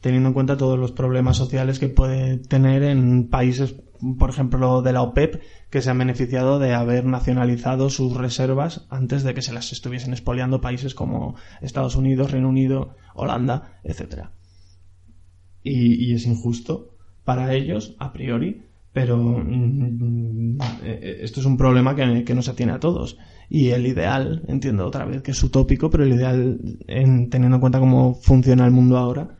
teniendo 0.00 0.30
en 0.30 0.34
cuenta 0.34 0.56
todos 0.56 0.76
los 0.76 0.90
problemas 0.90 1.36
sociales 1.36 1.78
que 1.78 1.88
puede 1.88 2.36
tener 2.36 2.82
en 2.82 3.28
países, 3.28 3.76
por 4.18 4.30
ejemplo, 4.30 4.82
de 4.82 4.92
la 4.92 5.02
OPEP, 5.02 5.40
que 5.70 5.82
se 5.82 5.90
han 5.90 5.98
beneficiado 5.98 6.58
de 6.58 6.74
haber 6.74 7.04
nacionalizado 7.04 7.88
sus 7.88 8.16
reservas 8.16 8.88
antes 8.90 9.22
de 9.22 9.34
que 9.34 9.42
se 9.42 9.52
las 9.52 9.70
estuviesen 9.70 10.12
expoliando 10.12 10.60
países 10.60 10.96
como 10.96 11.36
Estados 11.60 11.94
Unidos, 11.94 12.32
Reino 12.32 12.48
Unido, 12.48 12.96
Holanda, 13.14 13.78
etcétera. 13.84 14.32
Y, 15.62 16.10
y 16.10 16.14
es 16.14 16.26
injusto 16.26 16.96
para 17.22 17.54
ellos, 17.54 17.94
a 18.00 18.12
priori, 18.12 18.67
pero 18.98 19.16
mm, 19.16 20.58
eh, 20.82 21.18
esto 21.22 21.38
es 21.38 21.46
un 21.46 21.56
problema 21.56 21.94
que, 21.94 22.24
que 22.24 22.34
nos 22.34 22.48
atiene 22.48 22.72
a 22.72 22.80
todos. 22.80 23.16
Y 23.48 23.68
el 23.68 23.86
ideal, 23.86 24.42
entiendo 24.48 24.84
otra 24.84 25.04
vez 25.04 25.22
que 25.22 25.30
es 25.30 25.40
utópico, 25.40 25.88
pero 25.88 26.02
el 26.02 26.12
ideal, 26.14 26.58
en, 26.88 27.30
teniendo 27.30 27.58
en 27.58 27.60
cuenta 27.60 27.78
cómo 27.78 28.14
funciona 28.16 28.64
el 28.64 28.72
mundo 28.72 28.98
ahora, 28.98 29.38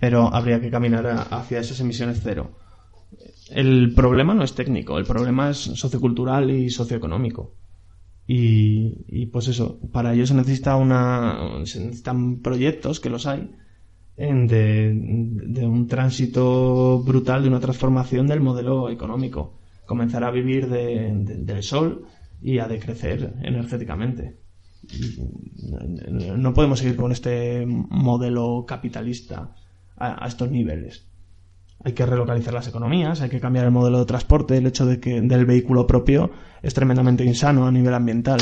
pero 0.00 0.34
habría 0.34 0.60
que 0.60 0.68
caminar 0.72 1.06
a- 1.06 1.22
hacia 1.22 1.60
esas 1.60 1.78
emisiones 1.78 2.18
cero. 2.24 2.50
El 3.50 3.94
problema 3.94 4.34
no 4.34 4.42
es 4.42 4.56
técnico, 4.56 4.98
el 4.98 5.04
problema 5.04 5.48
es 5.50 5.58
sociocultural 5.58 6.50
y 6.50 6.68
socioeconómico. 6.68 7.54
Y, 8.26 9.04
y 9.06 9.26
pues 9.26 9.46
eso, 9.46 9.78
para 9.92 10.12
ello 10.12 10.26
se 10.26 10.34
necesita 10.34 10.74
una, 10.74 11.38
se 11.66 11.84
necesitan 11.84 12.40
proyectos, 12.40 12.98
que 12.98 13.10
los 13.10 13.26
hay, 13.26 13.48
de, 14.18 14.92
de 14.94 15.66
un 15.66 15.86
tránsito 15.86 17.00
brutal, 17.04 17.42
de 17.42 17.48
una 17.48 17.60
transformación 17.60 18.26
del 18.26 18.40
modelo 18.40 18.90
económico. 18.90 19.54
Comenzar 19.86 20.24
a 20.24 20.30
vivir 20.30 20.68
de- 20.68 21.12
de- 21.24 21.36
del 21.44 21.62
sol 21.62 22.04
y 22.42 22.58
a 22.58 22.66
decrecer 22.68 23.34
energéticamente. 23.42 24.36
No 26.36 26.54
podemos 26.54 26.78
seguir 26.78 26.96
con 26.96 27.12
este 27.12 27.64
modelo 27.66 28.64
capitalista 28.66 29.54
a, 29.96 30.26
estos 30.26 30.50
niveles. 30.50 31.06
Hay 31.84 31.92
que 31.92 32.06
relocalizar 32.06 32.52
las 32.54 32.66
economías, 32.68 33.20
hay 33.20 33.28
que 33.30 33.40
cambiar 33.40 33.64
el 33.66 33.70
modelo 33.70 34.00
de 34.00 34.04
transporte, 34.06 34.56
el 34.56 34.66
hecho 34.66 34.84
de 34.84 34.98
que 34.98 35.20
del 35.20 35.46
vehículo 35.46 35.86
propio 35.86 36.30
es 36.62 36.74
tremendamente 36.74 37.24
insano 37.24 37.66
a 37.66 37.70
nivel 37.72 37.94
ambiental. 37.94 38.40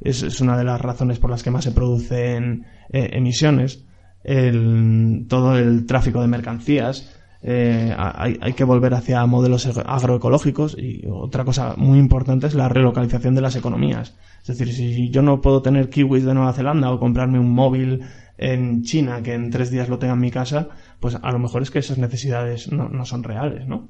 Es, 0.00 0.22
es 0.22 0.40
una 0.40 0.56
de 0.56 0.64
las 0.64 0.80
razones 0.80 1.18
por 1.18 1.30
las 1.30 1.42
que 1.42 1.50
más 1.50 1.64
se 1.64 1.72
producen 1.72 2.64
eh, 2.92 3.10
emisiones. 3.12 3.84
El- 4.26 5.26
todo 5.28 5.56
el 5.56 5.86
tráfico 5.86 6.20
de 6.20 6.26
mercancías. 6.26 7.12
eh, 7.48 7.94
hay, 7.96 8.38
hay 8.40 8.54
que 8.54 8.64
volver 8.64 8.92
hacia 8.94 9.24
modelos 9.26 9.68
ag- 9.68 9.84
agroecológicos 9.86 10.76
y 10.76 11.04
otra 11.08 11.44
cosa 11.44 11.74
muy 11.76 11.98
importante 12.00 12.48
es 12.48 12.54
la 12.54 12.68
relocalización 12.68 13.36
de 13.36 13.40
las 13.40 13.54
economías. 13.54 14.16
Es 14.42 14.48
decir, 14.48 14.72
si 14.74 15.10
yo 15.10 15.22
no 15.22 15.40
puedo 15.40 15.62
tener 15.62 15.88
kiwis 15.88 16.24
de 16.24 16.34
Nueva 16.34 16.52
Zelanda 16.54 16.90
o 16.90 16.98
comprarme 16.98 17.38
un 17.38 17.52
móvil 17.52 18.00
en 18.36 18.82
China 18.82 19.22
que 19.22 19.34
en 19.34 19.50
tres 19.50 19.70
días 19.70 19.88
lo 19.88 19.98
tenga 20.00 20.14
en 20.14 20.20
mi 20.20 20.32
casa, 20.32 20.70
pues 20.98 21.16
a 21.22 21.30
lo 21.30 21.38
mejor 21.38 21.62
es 21.62 21.70
que 21.70 21.78
esas 21.78 21.98
necesidades 21.98 22.72
no, 22.72 22.88
no 22.88 23.04
son 23.04 23.22
reales, 23.22 23.64
¿no? 23.68 23.88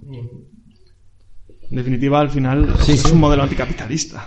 En 1.71 1.77
definitiva, 1.77 2.21
al 2.21 2.29
final 2.31 2.69
es 2.87 3.11
un 3.11 3.19
modelo 3.21 3.43
anticapitalista. 3.43 4.23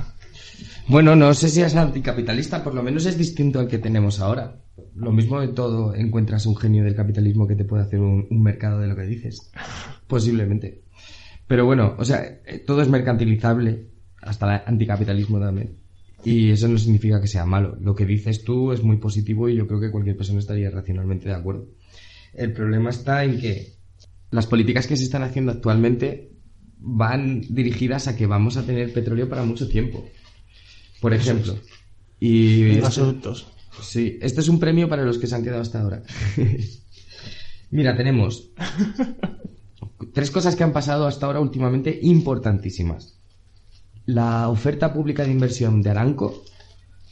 Bueno, 0.87 1.15
no 1.15 1.33
sé 1.35 1.49
si 1.49 1.61
es 1.61 1.75
anticapitalista, 1.75 2.63
por 2.63 2.73
lo 2.73 2.81
menos 2.81 3.05
es 3.05 3.15
distinto 3.17 3.59
al 3.59 3.67
que 3.67 3.77
tenemos 3.77 4.19
ahora. 4.19 4.55
Lo 4.95 5.11
mismo 5.11 5.39
de 5.39 5.49
todo, 5.49 5.93
encuentras 5.95 6.45
un 6.45 6.55
genio 6.55 6.83
del 6.83 6.95
capitalismo 6.95 7.47
que 7.47 7.55
te 7.55 7.65
puede 7.65 7.83
hacer 7.83 7.99
un, 7.99 8.27
un 8.29 8.43
mercado 8.43 8.79
de 8.79 8.87
lo 8.87 8.95
que 8.95 9.03
dices. 9.03 9.51
Posiblemente. 10.07 10.81
Pero 11.47 11.65
bueno, 11.65 11.95
o 11.97 12.05
sea, 12.05 12.23
eh, 12.45 12.63
todo 12.65 12.81
es 12.81 12.89
mercantilizable, 12.89 13.87
hasta 14.21 14.55
el 14.55 14.61
anticapitalismo 14.65 15.39
también. 15.39 15.77
Y 16.23 16.51
eso 16.51 16.67
no 16.67 16.77
significa 16.77 17.21
que 17.21 17.27
sea 17.27 17.45
malo. 17.45 17.77
Lo 17.81 17.95
que 17.95 18.05
dices 18.05 18.43
tú 18.43 18.71
es 18.71 18.83
muy 18.83 18.97
positivo 18.97 19.49
y 19.49 19.55
yo 19.55 19.65
creo 19.67 19.79
que 19.79 19.91
cualquier 19.91 20.17
persona 20.17 20.39
estaría 20.39 20.69
racionalmente 20.69 21.29
de 21.29 21.35
acuerdo. 21.35 21.67
El 22.33 22.53
problema 22.53 22.89
está 22.89 23.23
en 23.23 23.39
que 23.39 23.73
las 24.31 24.45
políticas 24.45 24.85
que 24.85 24.97
se 24.97 25.05
están 25.05 25.23
haciendo 25.23 25.51
actualmente 25.51 26.31
van 26.77 27.41
dirigidas 27.49 28.07
a 28.07 28.15
que 28.15 28.27
vamos 28.27 28.57
a 28.57 28.65
tener 28.65 28.93
petróleo 28.93 29.27
para 29.27 29.43
mucho 29.43 29.67
tiempo. 29.67 30.05
Por 31.01 31.13
ejemplo. 31.13 31.55
Y 32.19 32.75
gasoductos. 32.75 33.47
Sí, 33.81 34.17
este 34.21 34.41
es 34.41 34.49
un 34.49 34.59
premio 34.59 34.89
para 34.89 35.03
los 35.03 35.17
que 35.17 35.27
se 35.27 35.35
han 35.35 35.43
quedado 35.43 35.61
hasta 35.61 35.81
ahora. 35.81 36.03
Mira, 37.71 37.95
tenemos 37.95 38.49
tres 40.13 40.31
cosas 40.31 40.55
que 40.55 40.63
han 40.63 40.73
pasado 40.73 41.07
hasta 41.07 41.25
ahora 41.25 41.39
últimamente 41.39 41.99
importantísimas. 42.01 43.19
La 44.05 44.49
oferta 44.49 44.91
pública 44.91 45.23
de 45.23 45.31
inversión 45.31 45.81
de 45.81 45.91
Aramco, 45.91 46.43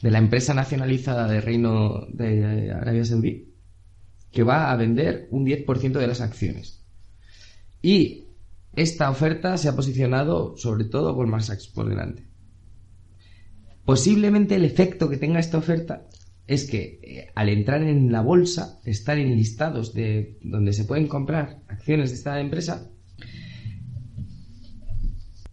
de 0.02 0.10
la 0.10 0.18
empresa 0.18 0.54
nacionalizada 0.54 1.28
del 1.28 1.42
Reino 1.42 2.06
de 2.12 2.72
Arabia 2.72 3.04
Saudí, 3.04 3.54
que 4.32 4.42
va 4.42 4.70
a 4.70 4.76
vender 4.76 5.28
un 5.30 5.46
10% 5.46 5.92
de 5.92 6.06
las 6.06 6.20
acciones. 6.20 6.84
Y 7.82 8.24
esta 8.74 9.10
oferta 9.10 9.56
se 9.58 9.68
ha 9.68 9.76
posicionado 9.76 10.56
sobre 10.56 10.84
todo 10.84 11.14
Goldman 11.14 11.42
Sachs 11.42 11.68
por 11.68 11.88
delante. 11.88 12.26
Posiblemente 13.84 14.56
el 14.56 14.64
efecto 14.64 15.08
que 15.08 15.16
tenga 15.16 15.40
esta 15.40 15.58
oferta 15.58 16.08
es 16.48 16.68
que 16.68 16.98
eh, 17.02 17.30
al 17.34 17.50
entrar 17.50 17.82
en 17.82 18.10
la 18.10 18.22
bolsa, 18.22 18.80
estar 18.84 19.18
en 19.18 19.36
listados 19.36 19.94
de 19.94 20.38
donde 20.42 20.72
se 20.72 20.84
pueden 20.84 21.06
comprar 21.06 21.60
acciones 21.68 22.10
de 22.10 22.16
esta 22.16 22.40
empresa, 22.40 22.90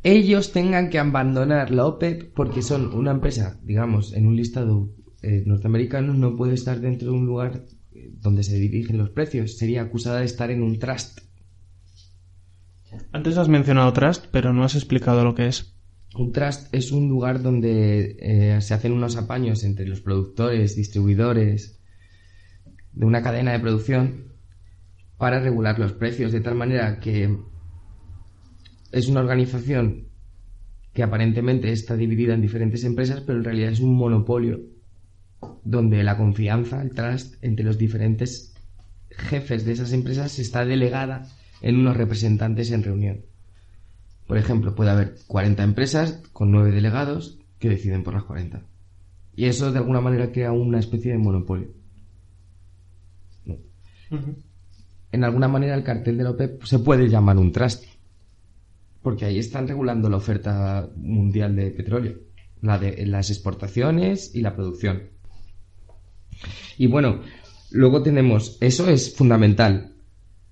ellos 0.01 0.53
tengan 0.53 0.89
que 0.89 0.97
abandonar 0.97 1.69
la 1.71 1.85
OPEP 1.85 2.33
porque 2.33 2.61
son 2.61 2.93
una 2.93 3.11
empresa, 3.11 3.59
digamos, 3.63 4.13
en 4.13 4.25
un 4.25 4.37
listado 4.37 4.89
eh, 5.21 5.43
norteamericano, 5.45 6.13
no 6.13 6.37
puede 6.37 6.53
estar 6.53 6.79
dentro 6.79 7.11
de 7.11 7.17
un 7.17 7.25
lugar 7.25 7.65
eh, 7.93 8.11
donde 8.21 8.43
se 8.43 8.55
dirigen 8.55 8.97
los 8.97 9.09
precios. 9.09 9.57
Sería 9.57 9.81
acusada 9.81 10.19
de 10.19 10.25
estar 10.25 10.49
en 10.49 10.63
un 10.63 10.79
trust. 10.79 11.19
Antes 13.11 13.37
has 13.37 13.49
mencionado 13.49 13.91
Trust, 13.91 14.27
pero 14.31 14.53
no 14.53 14.63
has 14.63 14.75
explicado 14.75 15.25
lo 15.25 15.35
que 15.35 15.47
es. 15.47 15.74
Un 16.17 16.31
trust 16.31 16.73
es 16.73 16.93
un 16.93 17.09
lugar 17.09 17.41
donde 17.41 18.15
eh, 18.19 18.61
se 18.61 18.73
hacen 18.73 18.93
unos 18.93 19.17
apaños 19.17 19.65
entre 19.65 19.85
los 19.85 19.99
productores, 19.99 20.75
distribuidores 20.75 21.81
de 22.93 23.05
una 23.05 23.21
cadena 23.21 23.51
de 23.51 23.59
producción 23.59 24.33
para 25.17 25.41
regular 25.41 25.77
los 25.77 25.91
precios 25.91 26.31
de 26.31 26.39
tal 26.39 26.55
manera 26.55 27.01
que 27.01 27.37
es 28.93 29.07
una 29.09 29.19
organización 29.19 30.07
que 30.93 31.03
aparentemente 31.03 31.73
está 31.73 31.97
dividida 31.97 32.33
en 32.33 32.41
diferentes 32.41 32.85
empresas, 32.85 33.19
pero 33.19 33.39
en 33.39 33.43
realidad 33.43 33.71
es 33.71 33.81
un 33.81 33.93
monopolio 33.95 34.61
donde 35.65 36.01
la 36.03 36.15
confianza, 36.15 36.81
el 36.81 36.91
trust 36.91 37.43
entre 37.43 37.65
los 37.65 37.77
diferentes 37.77 38.55
jefes 39.09 39.65
de 39.65 39.73
esas 39.73 39.91
empresas 39.91 40.39
está 40.39 40.63
delegada 40.63 41.27
en 41.61 41.75
unos 41.75 41.97
representantes 41.97 42.71
en 42.71 42.83
reunión. 42.83 43.34
Por 44.27 44.37
ejemplo, 44.37 44.73
puede 44.73 44.89
haber 44.89 45.15
40 45.27 45.63
empresas 45.63 46.23
con 46.33 46.51
9 46.51 46.71
delegados 46.71 47.39
que 47.59 47.69
deciden 47.69 48.03
por 48.03 48.13
las 48.13 48.23
40. 48.23 48.63
Y 49.35 49.45
eso 49.45 49.71
de 49.71 49.79
alguna 49.79 50.01
manera 50.01 50.31
crea 50.31 50.51
una 50.51 50.79
especie 50.79 51.11
de 51.11 51.17
monopolio. 51.17 51.67
En 55.11 55.23
alguna 55.23 55.47
manera 55.47 55.75
el 55.75 55.83
cartel 55.83 56.17
de 56.17 56.23
la 56.23 56.31
OPEP 56.31 56.63
se 56.63 56.79
puede 56.79 57.09
llamar 57.09 57.37
un 57.37 57.51
trust. 57.51 57.85
Porque 59.01 59.25
ahí 59.25 59.37
están 59.37 59.67
regulando 59.67 60.09
la 60.09 60.17
oferta 60.17 60.89
mundial 60.95 61.55
de 61.55 61.69
petróleo. 61.71 62.17
La 62.61 62.79
de 62.79 63.05
las 63.05 63.29
exportaciones 63.29 64.33
y 64.33 64.41
la 64.41 64.55
producción. 64.55 65.03
Y 66.77 66.87
bueno, 66.87 67.21
luego 67.71 68.01
tenemos, 68.01 68.57
eso 68.61 68.89
es 68.89 69.15
fundamental. 69.15 69.94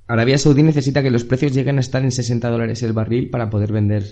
Arabia 0.08 0.38
Saudí 0.38 0.64
necesita 0.64 1.02
que 1.02 1.12
los 1.12 1.24
precios 1.24 1.54
lleguen 1.54 1.78
a 1.78 1.82
estar 1.82 2.04
en 2.04 2.12
60 2.12 2.50
dólares 2.50 2.84
el 2.84 2.94
barril 2.94 3.30
para 3.30 3.50
poder 3.50 3.72
vender 3.72 4.04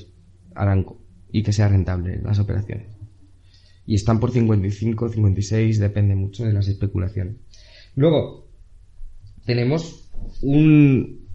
Aranco 0.55 1.01
y 1.31 1.43
que 1.43 1.53
sea 1.53 1.68
rentable 1.68 2.22
las 2.23 2.39
operaciones. 2.39 2.88
Y 3.85 3.95
están 3.95 4.19
por 4.19 4.31
55, 4.31 5.09
56, 5.09 5.80
depende 5.80 6.15
mucho 6.15 6.45
de 6.45 6.53
las 6.53 6.68
especulaciones. 6.68 7.35
Luego, 7.95 8.47
tenemos 9.45 10.09
un, 10.41 11.27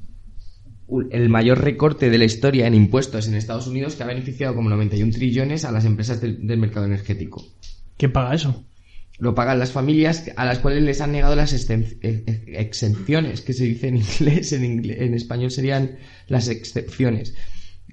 el 1.11 1.29
mayor 1.29 1.63
recorte 1.63 2.09
de 2.09 2.19
la 2.19 2.25
historia 2.25 2.67
en 2.67 2.75
impuestos 2.75 3.29
en 3.29 3.35
Estados 3.35 3.67
Unidos 3.67 3.95
que 3.97 4.05
ha 4.05 4.07
beneficiado 4.07 4.55
como 4.55 4.71
91 4.71 5.13
trillones 5.13 5.65
a 5.65 5.73
las 5.73 5.85
empresas 5.85 6.21
del 6.21 6.59
mercado 6.59 6.87
energético. 6.87 7.45
¿Quién 7.97 8.13
paga 8.13 8.35
eso? 8.35 8.65
Lo 9.19 9.35
pagan 9.35 9.59
las 9.59 9.73
familias 9.73 10.31
a 10.37 10.45
las 10.45 10.59
cuales 10.59 10.83
les 10.83 11.01
han 11.01 11.13
negado 11.13 11.35
las 11.37 11.53
exenciones, 11.55 13.41
que 13.41 13.53
se 13.53 13.65
dice 13.65 13.89
en 13.89 13.97
inglés, 13.97 14.53
en, 14.53 15.15
español 15.15 15.51
serían 15.51 15.97
las 16.29 16.49
excepciones. 16.49 17.35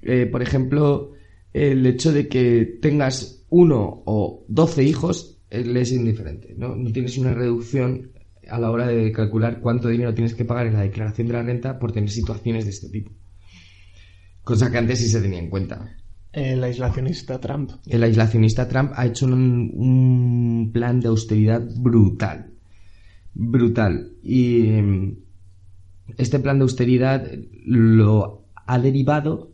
Eh, 0.02 0.26
por 0.26 0.42
ejemplo, 0.42 1.14
el 1.54 1.86
hecho 1.86 2.12
de 2.12 2.28
que 2.28 2.78
tengas 2.82 3.46
uno 3.50 4.04
o 4.06 4.46
doce 4.50 4.84
hijos 4.84 5.40
eh, 5.50 5.64
es 5.76 5.92
indiferente, 5.92 6.56
¿no? 6.58 6.76
No 6.76 6.92
tienes 6.92 7.18
una 7.18 7.34
reducción 7.34 8.12
a 8.50 8.60
la 8.60 8.72
hora 8.72 8.88
de 8.88 9.12
calcular 9.12 9.62
cuánto 9.62 9.88
dinero 9.88 10.14
tienes 10.14 10.34
que 10.34 10.44
pagar 10.44 10.68
en 10.68 10.74
la 10.74 10.82
declaración 10.82 11.28
de 11.28 11.34
la 11.34 11.44
renta 11.44 11.80
por 11.80 11.94
tener 11.94 12.10
situaciones 12.10 12.66
de 12.66 12.72
este 12.72 12.90
tipo. 12.90 13.12
Cosa 14.44 14.70
que 14.70 14.78
antes 14.78 15.00
sí 15.00 15.08
se 15.08 15.22
tenía 15.22 15.40
en 15.40 15.50
cuenta. 15.50 15.96
El 16.34 16.64
aislacionista 16.64 17.40
Trump. 17.40 17.72
El 17.88 18.04
aislacionista 18.04 18.68
Trump 18.68 18.92
ha 18.96 19.06
hecho 19.06 19.28
un, 19.28 20.72
plan 20.74 21.00
de 21.00 21.08
austeridad 21.08 21.62
brutal. 21.78 22.52
Brutal. 23.36 24.14
Y 24.24 24.68
em, 24.68 25.16
este 26.18 26.40
plan 26.40 26.58
de 26.58 26.64
austeridad 26.64 27.30
lo 27.66 28.46
ha 28.66 28.80
derivado 28.80 29.52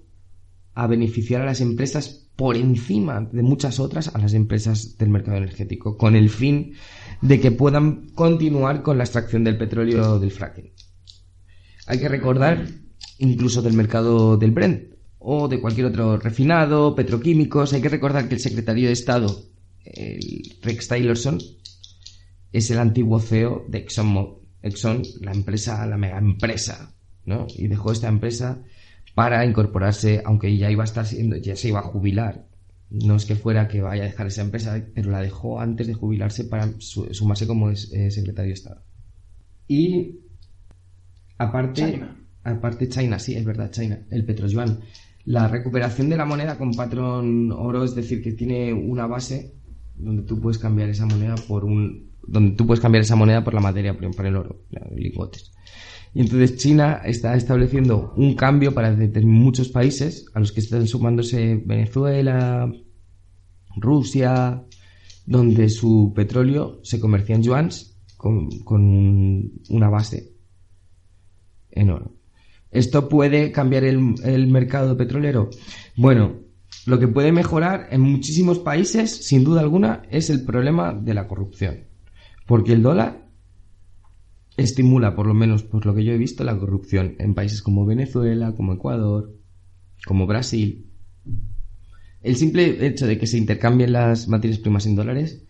a 0.73 0.87
beneficiar 0.87 1.41
a 1.41 1.45
las 1.45 1.59
empresas 1.59 2.29
por 2.37 2.55
encima 2.55 3.27
de 3.29 3.41
muchas 3.41 3.81
otras 3.81 4.15
a 4.15 4.17
las 4.17 4.33
empresas 4.33 4.97
del 4.97 5.09
mercado 5.09 5.35
energético, 5.35 5.97
con 5.97 6.15
el 6.15 6.29
fin 6.29 6.75
de 7.21 7.41
que 7.41 7.51
puedan 7.51 8.11
continuar 8.11 8.81
con 8.81 8.97
la 8.97 9.03
extracción 9.03 9.43
del 9.43 9.57
petróleo 9.57 10.17
del 10.17 10.31
fracking. 10.31 10.71
Hay 11.87 11.99
que 11.99 12.07
recordar, 12.07 12.65
incluso 13.17 13.61
del 13.61 13.73
mercado 13.73 14.37
del 14.37 14.51
Brent, 14.51 14.98
o 15.19 15.47
de 15.47 15.59
cualquier 15.59 15.87
otro 15.87 16.17
refinado, 16.17 16.95
petroquímicos. 16.95 17.73
Hay 17.73 17.81
que 17.81 17.89
recordar 17.89 18.27
que 18.27 18.35
el 18.35 18.41
secretario 18.41 18.87
de 18.87 18.93
Estado, 18.93 19.43
el 19.83 20.57
Rex 20.61 20.87
Tillerson, 20.87 21.39
es 22.51 22.71
el 22.71 22.79
antiguo 22.79 23.19
CEO 23.19 23.65
de 23.67 23.79
Exxon, 23.79 24.39
Exxon, 24.61 25.03
la 25.21 25.31
empresa, 25.31 25.85
la 25.85 25.97
mega 25.97 26.17
empresa, 26.17 26.93
¿no? 27.25 27.47
Y 27.55 27.67
dejó 27.67 27.91
esta 27.91 28.07
empresa 28.07 28.63
para 29.13 29.45
incorporarse, 29.45 30.21
aunque 30.25 30.55
ya 30.57 30.71
iba 30.71 30.83
a 30.83 30.85
estar 30.85 31.05
siendo, 31.05 31.35
ya 31.35 31.55
se 31.55 31.69
iba 31.69 31.79
a 31.79 31.83
jubilar. 31.83 32.47
No 32.89 33.15
es 33.15 33.25
que 33.25 33.35
fuera 33.35 33.67
que 33.67 33.81
vaya 33.81 34.03
a 34.03 34.07
dejar 34.07 34.27
esa 34.27 34.41
empresa, 34.41 34.83
pero 34.95 35.11
la 35.11 35.21
dejó 35.21 35.59
antes 35.59 35.85
de 35.85 35.93
jubilarse 35.93 36.45
para 36.45 36.71
sumarse 36.79 37.45
como 37.45 37.69
eh, 37.69 37.75
secretario 38.09 38.49
de 38.49 38.53
Estado. 38.53 38.81
Y 39.67 40.21
aparte, 41.37 41.91
China. 41.91 42.17
aparte 42.43 42.89
China, 42.89 43.19
sí, 43.19 43.35
es 43.35 43.45
verdad, 43.45 43.69
China, 43.69 43.99
el 44.09 44.25
petroyuan 44.25 44.79
la 45.29 45.47
recuperación 45.47 46.09
de 46.09 46.17
la 46.17 46.25
moneda 46.25 46.57
con 46.57 46.73
patrón 46.73 47.51
oro, 47.51 47.83
es 47.83 47.93
decir, 47.93 48.23
que 48.23 48.31
tiene 48.31 48.73
una 48.73 49.05
base 49.05 49.53
donde 49.95 50.23
tú 50.23 50.41
puedes 50.41 50.57
cambiar 50.57 50.89
esa 50.89 51.05
moneda 51.05 51.35
por 51.47 51.65
un 51.65 52.09
donde 52.25 52.55
tú 52.55 52.65
puedes 52.65 52.81
cambiar 52.81 53.03
esa 53.03 53.15
moneda 53.15 53.43
por 53.43 53.53
la 53.53 53.59
materia, 53.59 53.95
por 53.95 54.25
el 54.25 54.35
oro, 54.35 54.63
lingotes. 54.95 55.51
Y 56.15 56.21
entonces 56.21 56.57
China 56.57 57.01
está 57.05 57.35
estableciendo 57.35 58.11
un 58.17 58.33
cambio 58.33 58.73
para 58.73 58.91
muchos 59.21 59.69
países, 59.69 60.25
a 60.33 60.39
los 60.39 60.51
que 60.51 60.61
están 60.61 60.87
sumándose 60.87 61.61
Venezuela, 61.63 62.71
Rusia, 63.75 64.63
donde 65.27 65.69
su 65.69 66.11
petróleo 66.15 66.79
se 66.81 66.99
comercia 66.99 67.35
en 67.35 67.43
yuans 67.43 67.99
con, 68.17 68.49
con 68.61 69.51
una 69.69 69.89
base 69.89 70.33
en 71.69 71.91
oro. 71.91 72.18
¿Esto 72.71 73.09
puede 73.09 73.51
cambiar 73.51 73.83
el, 73.83 74.47
mercado 74.47 74.95
petrolero? 74.95 75.49
Bueno, 75.95 76.35
lo 76.85 76.99
que 76.99 77.07
puede 77.07 77.31
mejorar 77.31 77.87
en 77.91 78.01
muchísimos 78.01 78.59
países, 78.59 79.25
sin 79.25 79.43
duda 79.43 79.61
alguna, 79.61 80.03
es 80.11 80.29
el 80.29 80.45
problema 80.45 80.93
de 80.93 81.13
la 81.13 81.27
corrupción. 81.27 81.85
Porque 82.45 82.73
el 82.73 82.83
dólar 82.83 83.27
estimula, 84.55 85.15
por 85.15 85.25
lo 85.25 85.33
menos 85.33 85.63
por 85.63 85.85
lo 85.85 85.95
que 85.95 86.03
yo 86.03 86.13
he 86.13 86.17
visto, 86.17 86.43
la 86.43 86.57
corrupción 86.57 87.15
en 87.17 87.33
países 87.33 87.61
como 87.61 87.85
Venezuela, 87.85 88.53
como 88.55 88.73
Ecuador, 88.73 89.33
como 90.05 90.27
Brasil. 90.27 90.91
El 92.21 92.35
simple 92.35 92.85
hecho 92.85 93.07
de 93.07 93.17
que 93.17 93.27
se 93.27 93.37
intercambien 93.37 93.93
las 93.93 94.27
materias 94.27 94.59
primas 94.59 94.85
en 94.85 94.95
dólares 94.95 95.43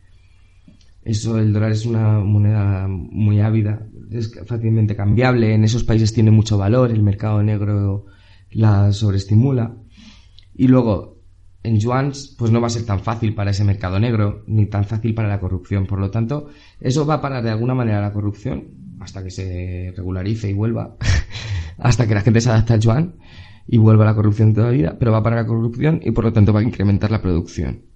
eso, 1.03 1.39
el 1.39 1.53
dólar 1.53 1.71
es 1.71 1.85
una 1.85 2.19
moneda 2.19 2.88
muy 2.88 3.39
ávida, 3.39 3.88
es 4.11 4.31
fácilmente 4.45 4.95
cambiable, 4.95 5.53
en 5.53 5.63
esos 5.63 5.84
países 5.84 6.13
tiene 6.13 6.31
mucho 6.31 6.57
valor, 6.57 6.91
el 6.91 7.03
mercado 7.03 7.41
negro 7.41 8.05
la 8.51 8.91
sobreestimula. 8.91 9.76
Y 10.53 10.67
luego, 10.67 11.21
en 11.63 11.80
yuans, 11.80 12.35
pues 12.38 12.51
no 12.51 12.59
va 12.61 12.67
a 12.67 12.71
ser 12.71 12.85
tan 12.85 12.99
fácil 12.99 13.34
para 13.34 13.51
ese 13.51 13.63
mercado 13.63 13.99
negro, 13.99 14.43
ni 14.47 14.65
tan 14.65 14.85
fácil 14.85 15.13
para 15.13 15.30
la 15.30 15.39
corrupción. 15.39 15.85
Por 15.85 15.99
lo 15.99 16.11
tanto, 16.11 16.49
eso 16.80 17.05
va 17.05 17.15
a 17.15 17.21
parar 17.21 17.43
de 17.43 17.51
alguna 17.51 17.76
manera 17.76 18.01
la 18.01 18.11
corrupción, 18.11 18.95
hasta 18.99 19.23
que 19.23 19.30
se 19.30 19.93
regularice 19.95 20.49
y 20.49 20.53
vuelva, 20.53 20.97
hasta 21.77 22.07
que 22.07 22.15
la 22.15 22.21
gente 22.21 22.41
se 22.41 22.49
adapte 22.49 22.73
al 22.73 22.81
yuan 22.81 23.15
y 23.67 23.77
vuelva 23.77 24.03
la 24.03 24.15
corrupción 24.15 24.53
toda 24.53 24.67
la 24.67 24.73
vida, 24.73 24.97
pero 24.99 25.11
va 25.11 25.19
a 25.19 25.23
parar 25.23 25.43
la 25.43 25.47
corrupción 25.47 26.01
y 26.03 26.11
por 26.11 26.23
lo 26.23 26.34
tanto 26.34 26.51
va 26.51 26.59
a 26.59 26.63
incrementar 26.63 27.11
la 27.11 27.21
producción. 27.21 27.89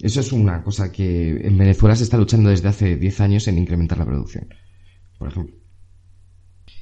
Eso 0.00 0.20
es 0.20 0.32
una 0.32 0.62
cosa 0.62 0.92
que 0.92 1.30
en 1.46 1.58
Venezuela 1.58 1.96
se 1.96 2.04
está 2.04 2.16
luchando 2.16 2.50
desde 2.50 2.68
hace 2.68 2.96
10 2.96 3.20
años 3.20 3.48
en 3.48 3.58
incrementar 3.58 3.98
la 3.98 4.06
producción, 4.06 4.46
por 5.18 5.28
ejemplo. 5.28 5.56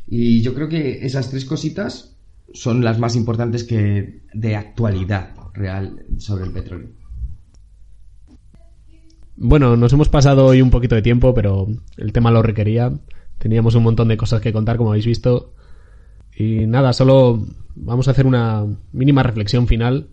Y 0.06 0.43
yo 0.43 0.55
creo 0.55 0.68
que 0.68 1.05
esas 1.05 1.30
tres 1.30 1.44
cositas 1.44 2.16
son 2.52 2.84
las 2.84 2.98
más 2.98 3.16
importantes 3.16 3.64
que 3.64 4.22
de 4.32 4.56
actualidad 4.56 5.34
real 5.55 6.05
sobre 6.18 6.44
el 6.44 6.52
petróleo. 6.52 6.90
Bueno, 9.36 9.76
nos 9.76 9.93
hemos 9.93 10.09
pasado 10.09 10.47
hoy 10.47 10.62
un 10.62 10.70
poquito 10.70 10.94
de 10.94 11.02
tiempo, 11.02 11.34
pero 11.34 11.66
el 11.97 12.12
tema 12.12 12.30
lo 12.30 12.43
requería. 12.43 12.93
Teníamos 13.38 13.74
un 13.74 13.82
montón 13.82 14.09
de 14.09 14.16
cosas 14.16 14.40
que 14.40 14.52
contar, 14.52 14.76
como 14.76 14.90
habéis 14.90 15.06
visto. 15.06 15.55
Y 16.34 16.66
nada, 16.66 16.93
solo 16.93 17.47
vamos 17.74 18.09
a 18.09 18.12
hacer 18.12 18.26
una 18.26 18.64
mínima 18.93 19.22
reflexión 19.22 19.66
final 19.66 20.09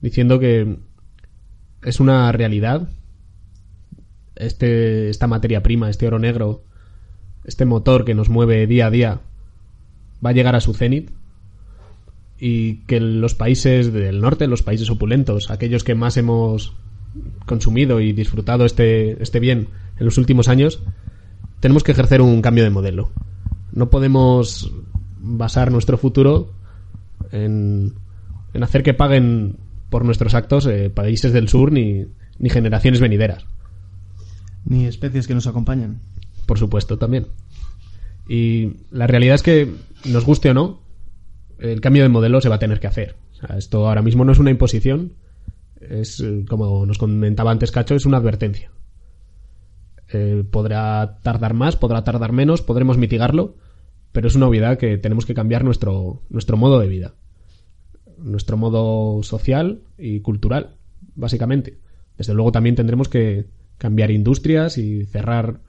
diciendo 0.00 0.38
que 0.38 0.78
es 1.82 2.00
una 2.00 2.30
realidad. 2.32 2.88
Este, 4.36 5.10
esta 5.10 5.26
materia 5.26 5.62
prima, 5.62 5.90
este 5.90 6.06
oro 6.06 6.18
negro, 6.18 6.62
este 7.44 7.64
motor 7.64 8.04
que 8.04 8.14
nos 8.14 8.28
mueve 8.28 8.66
día 8.66 8.86
a 8.86 8.90
día, 8.90 9.20
va 10.24 10.30
a 10.30 10.32
llegar 10.32 10.54
a 10.54 10.60
su 10.60 10.74
cenit 10.74 11.10
y 12.38 12.84
que 12.86 13.00
los 13.00 13.34
países 13.34 13.92
del 13.92 14.20
norte, 14.20 14.46
los 14.46 14.62
países 14.62 14.90
opulentos, 14.90 15.50
aquellos 15.50 15.82
que 15.82 15.96
más 15.96 16.16
hemos 16.16 16.74
consumido 17.46 18.00
y 18.00 18.12
disfrutado 18.12 18.64
este, 18.64 19.20
este 19.22 19.40
bien 19.40 19.68
en 19.98 20.04
los 20.04 20.18
últimos 20.18 20.48
años, 20.48 20.80
tenemos 21.60 21.82
que 21.82 21.92
ejercer 21.92 22.20
un 22.20 22.40
cambio 22.42 22.62
de 22.62 22.70
modelo. 22.70 23.10
No 23.72 23.90
podemos 23.90 24.72
basar 25.18 25.72
nuestro 25.72 25.98
futuro 25.98 26.52
en, 27.32 27.94
en 28.54 28.62
hacer 28.62 28.84
que 28.84 28.94
paguen 28.94 29.56
por 29.90 30.04
nuestros 30.04 30.34
actos 30.34 30.66
eh, 30.66 30.90
países 30.90 31.32
del 31.32 31.48
sur 31.48 31.72
ni, 31.72 32.06
ni 32.38 32.50
generaciones 32.50 33.00
venideras. 33.00 33.46
Ni 34.64 34.86
especies 34.86 35.26
que 35.26 35.34
nos 35.34 35.46
acompañan. 35.46 36.00
Por 36.46 36.58
supuesto, 36.58 36.98
también. 36.98 37.28
Y 38.28 38.74
la 38.90 39.06
realidad 39.06 39.36
es 39.36 39.42
que, 39.42 39.72
nos 40.04 40.24
guste 40.24 40.50
o 40.50 40.54
no, 40.54 40.80
el 41.58 41.80
cambio 41.80 42.02
de 42.02 42.08
modelo 42.08 42.40
se 42.40 42.48
va 42.48 42.56
a 42.56 42.60
tener 42.60 42.80
que 42.80 42.86
hacer. 42.86 43.16
esto 43.56 43.88
ahora 43.88 44.02
mismo 44.02 44.24
no 44.24 44.32
es 44.32 44.38
una 44.38 44.50
imposición, 44.50 45.14
es, 45.80 46.20
eh, 46.20 46.44
como 46.48 46.84
nos 46.86 46.98
comentaba 46.98 47.50
antes 47.50 47.72
Cacho, 47.72 47.94
es 47.94 48.06
una 48.06 48.18
advertencia. 48.18 48.70
Eh, 50.12 50.44
podrá 50.50 51.18
tardar 51.22 51.54
más, 51.54 51.76
podrá 51.76 52.04
tardar 52.04 52.32
menos, 52.32 52.62
podremos 52.62 52.98
mitigarlo, 52.98 53.56
pero 54.12 54.28
es 54.28 54.34
una 54.34 54.48
obviedad 54.48 54.78
que 54.78 54.98
tenemos 54.98 55.26
que 55.26 55.34
cambiar 55.34 55.64
nuestro, 55.64 56.22
nuestro 56.28 56.56
modo 56.56 56.80
de 56.80 56.88
vida. 56.88 57.14
Nuestro 58.22 58.56
modo 58.56 59.22
social 59.22 59.82
y 59.96 60.20
cultural, 60.20 60.76
básicamente. 61.14 61.78
Desde 62.16 62.34
luego 62.34 62.52
también 62.52 62.74
tendremos 62.74 63.08
que 63.08 63.46
cambiar 63.78 64.10
industrias 64.10 64.76
y 64.78 65.04
cerrar 65.06 65.60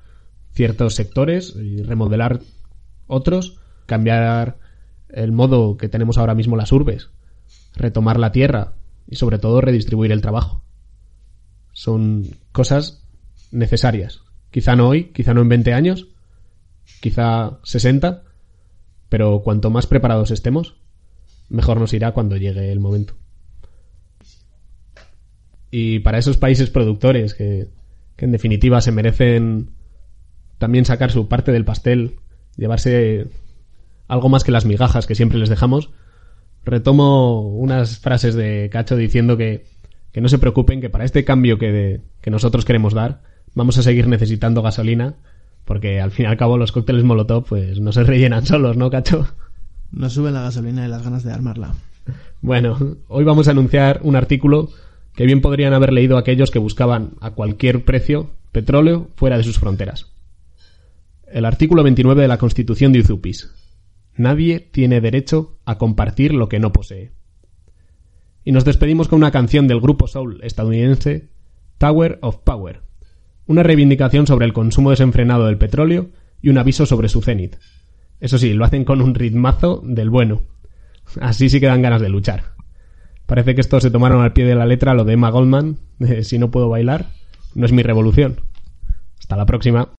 ciertos 0.53 0.95
sectores 0.95 1.55
y 1.55 1.83
remodelar 1.83 2.41
otros, 3.07 3.59
cambiar 3.85 4.57
el 5.09 5.31
modo 5.31 5.77
que 5.77 5.89
tenemos 5.89 6.17
ahora 6.17 6.35
mismo 6.35 6.55
las 6.55 6.71
urbes, 6.71 7.09
retomar 7.75 8.19
la 8.19 8.31
tierra 8.31 8.73
y 9.07 9.15
sobre 9.15 9.39
todo 9.39 9.61
redistribuir 9.61 10.11
el 10.11 10.21
trabajo. 10.21 10.63
Son 11.73 12.25
cosas 12.51 13.07
necesarias. 13.51 14.21
Quizá 14.51 14.75
no 14.75 14.89
hoy, 14.89 15.05
quizá 15.05 15.33
no 15.33 15.41
en 15.41 15.49
20 15.49 15.73
años, 15.73 16.07
quizá 17.01 17.59
60, 17.63 18.23
pero 19.09 19.41
cuanto 19.43 19.69
más 19.69 19.87
preparados 19.87 20.31
estemos, 20.31 20.75
mejor 21.49 21.79
nos 21.79 21.93
irá 21.93 22.11
cuando 22.11 22.37
llegue 22.37 22.71
el 22.71 22.79
momento. 22.79 23.15
Y 25.71 25.99
para 25.99 26.17
esos 26.17 26.37
países 26.37 26.69
productores 26.69 27.33
que, 27.33 27.67
que 28.15 28.25
en 28.25 28.31
definitiva 28.31 28.81
se 28.81 28.91
merecen 28.91 29.71
también 30.57 30.85
sacar 30.85 31.11
su 31.11 31.27
parte 31.27 31.51
del 31.51 31.65
pastel, 31.65 32.17
llevarse 32.57 33.27
algo 34.07 34.29
más 34.29 34.43
que 34.43 34.51
las 34.51 34.65
migajas 34.65 35.07
que 35.07 35.15
siempre 35.15 35.37
les 35.37 35.49
dejamos, 35.49 35.91
retomo 36.65 37.41
unas 37.41 37.99
frases 37.99 38.35
de 38.35 38.69
Cacho 38.71 38.95
diciendo 38.95 39.37
que, 39.37 39.65
que 40.11 40.21
no 40.21 40.27
se 40.27 40.39
preocupen, 40.39 40.81
que 40.81 40.89
para 40.89 41.05
este 41.05 41.23
cambio 41.23 41.57
que, 41.57 42.01
que 42.21 42.31
nosotros 42.31 42.65
queremos 42.65 42.93
dar, 42.93 43.21
vamos 43.53 43.77
a 43.77 43.83
seguir 43.83 44.07
necesitando 44.07 44.61
gasolina, 44.61 45.15
porque 45.65 46.01
al 46.01 46.11
fin 46.11 46.25
y 46.25 46.29
al 46.29 46.37
cabo 46.37 46.57
los 46.57 46.71
cócteles 46.71 47.03
Molotov 47.03 47.45
pues 47.45 47.79
no 47.79 47.91
se 47.91 48.03
rellenan 48.03 48.45
solos, 48.45 48.75
¿no, 48.75 48.89
Cacho? 48.89 49.27
No 49.91 50.09
sube 50.09 50.31
la 50.31 50.41
gasolina 50.41 50.85
y 50.85 50.89
las 50.89 51.03
ganas 51.03 51.23
de 51.23 51.31
armarla. 51.31 51.73
Bueno, 52.41 52.97
hoy 53.07 53.23
vamos 53.23 53.47
a 53.47 53.51
anunciar 53.51 53.99
un 54.03 54.15
artículo 54.15 54.69
que 55.15 55.25
bien 55.25 55.41
podrían 55.41 55.73
haber 55.73 55.91
leído 55.91 56.17
aquellos 56.17 56.51
que 56.51 56.59
buscaban 56.59 57.11
a 57.19 57.31
cualquier 57.31 57.83
precio 57.83 58.31
petróleo 58.51 59.09
fuera 59.15 59.37
de 59.37 59.43
sus 59.43 59.59
fronteras. 59.59 60.07
El 61.31 61.45
artículo 61.45 61.83
29 61.83 62.21
de 62.21 62.27
la 62.27 62.37
Constitución 62.37 62.91
de 62.91 62.99
Uzupis. 62.99 63.51
Nadie 64.15 64.59
tiene 64.59 65.01
derecho 65.01 65.57
a 65.65 65.77
compartir 65.77 66.33
lo 66.33 66.49
que 66.49 66.59
no 66.59 66.71
posee. 66.73 67.11
Y 68.43 68.51
nos 68.51 68.65
despedimos 68.65 69.07
con 69.07 69.17
una 69.17 69.31
canción 69.31 69.67
del 69.67 69.79
grupo 69.79 70.07
soul 70.07 70.39
estadounidense 70.43 71.29
Tower 71.77 72.19
of 72.21 72.37
Power, 72.37 72.81
una 73.45 73.63
reivindicación 73.63 74.27
sobre 74.27 74.45
el 74.45 74.53
consumo 74.53 74.89
desenfrenado 74.89 75.45
del 75.45 75.57
petróleo 75.57 76.09
y 76.41 76.49
un 76.49 76.57
aviso 76.57 76.85
sobre 76.85 77.09
su 77.09 77.21
cenit. 77.21 77.57
Eso 78.19 78.37
sí, 78.37 78.53
lo 78.53 78.65
hacen 78.65 78.85
con 78.85 79.01
un 79.01 79.15
ritmazo 79.15 79.81
del 79.85 80.09
bueno. 80.09 80.41
Así 81.21 81.49
sí 81.49 81.59
que 81.59 81.67
dan 81.67 81.81
ganas 81.81 82.01
de 82.01 82.09
luchar. 82.09 82.43
Parece 83.25 83.55
que 83.55 83.61
estos 83.61 83.83
se 83.83 83.91
tomaron 83.91 84.21
al 84.21 84.33
pie 84.33 84.45
de 84.45 84.55
la 84.55 84.65
letra 84.65 84.93
lo 84.93 85.05
de 85.05 85.13
Emma 85.13 85.29
Goldman, 85.29 85.77
de 85.99 86.23
si 86.23 86.39
no 86.39 86.51
puedo 86.51 86.69
bailar, 86.69 87.07
no 87.55 87.65
es 87.65 87.71
mi 87.71 87.83
revolución. 87.83 88.41
Hasta 89.19 89.37
la 89.37 89.45
próxima. 89.45 89.89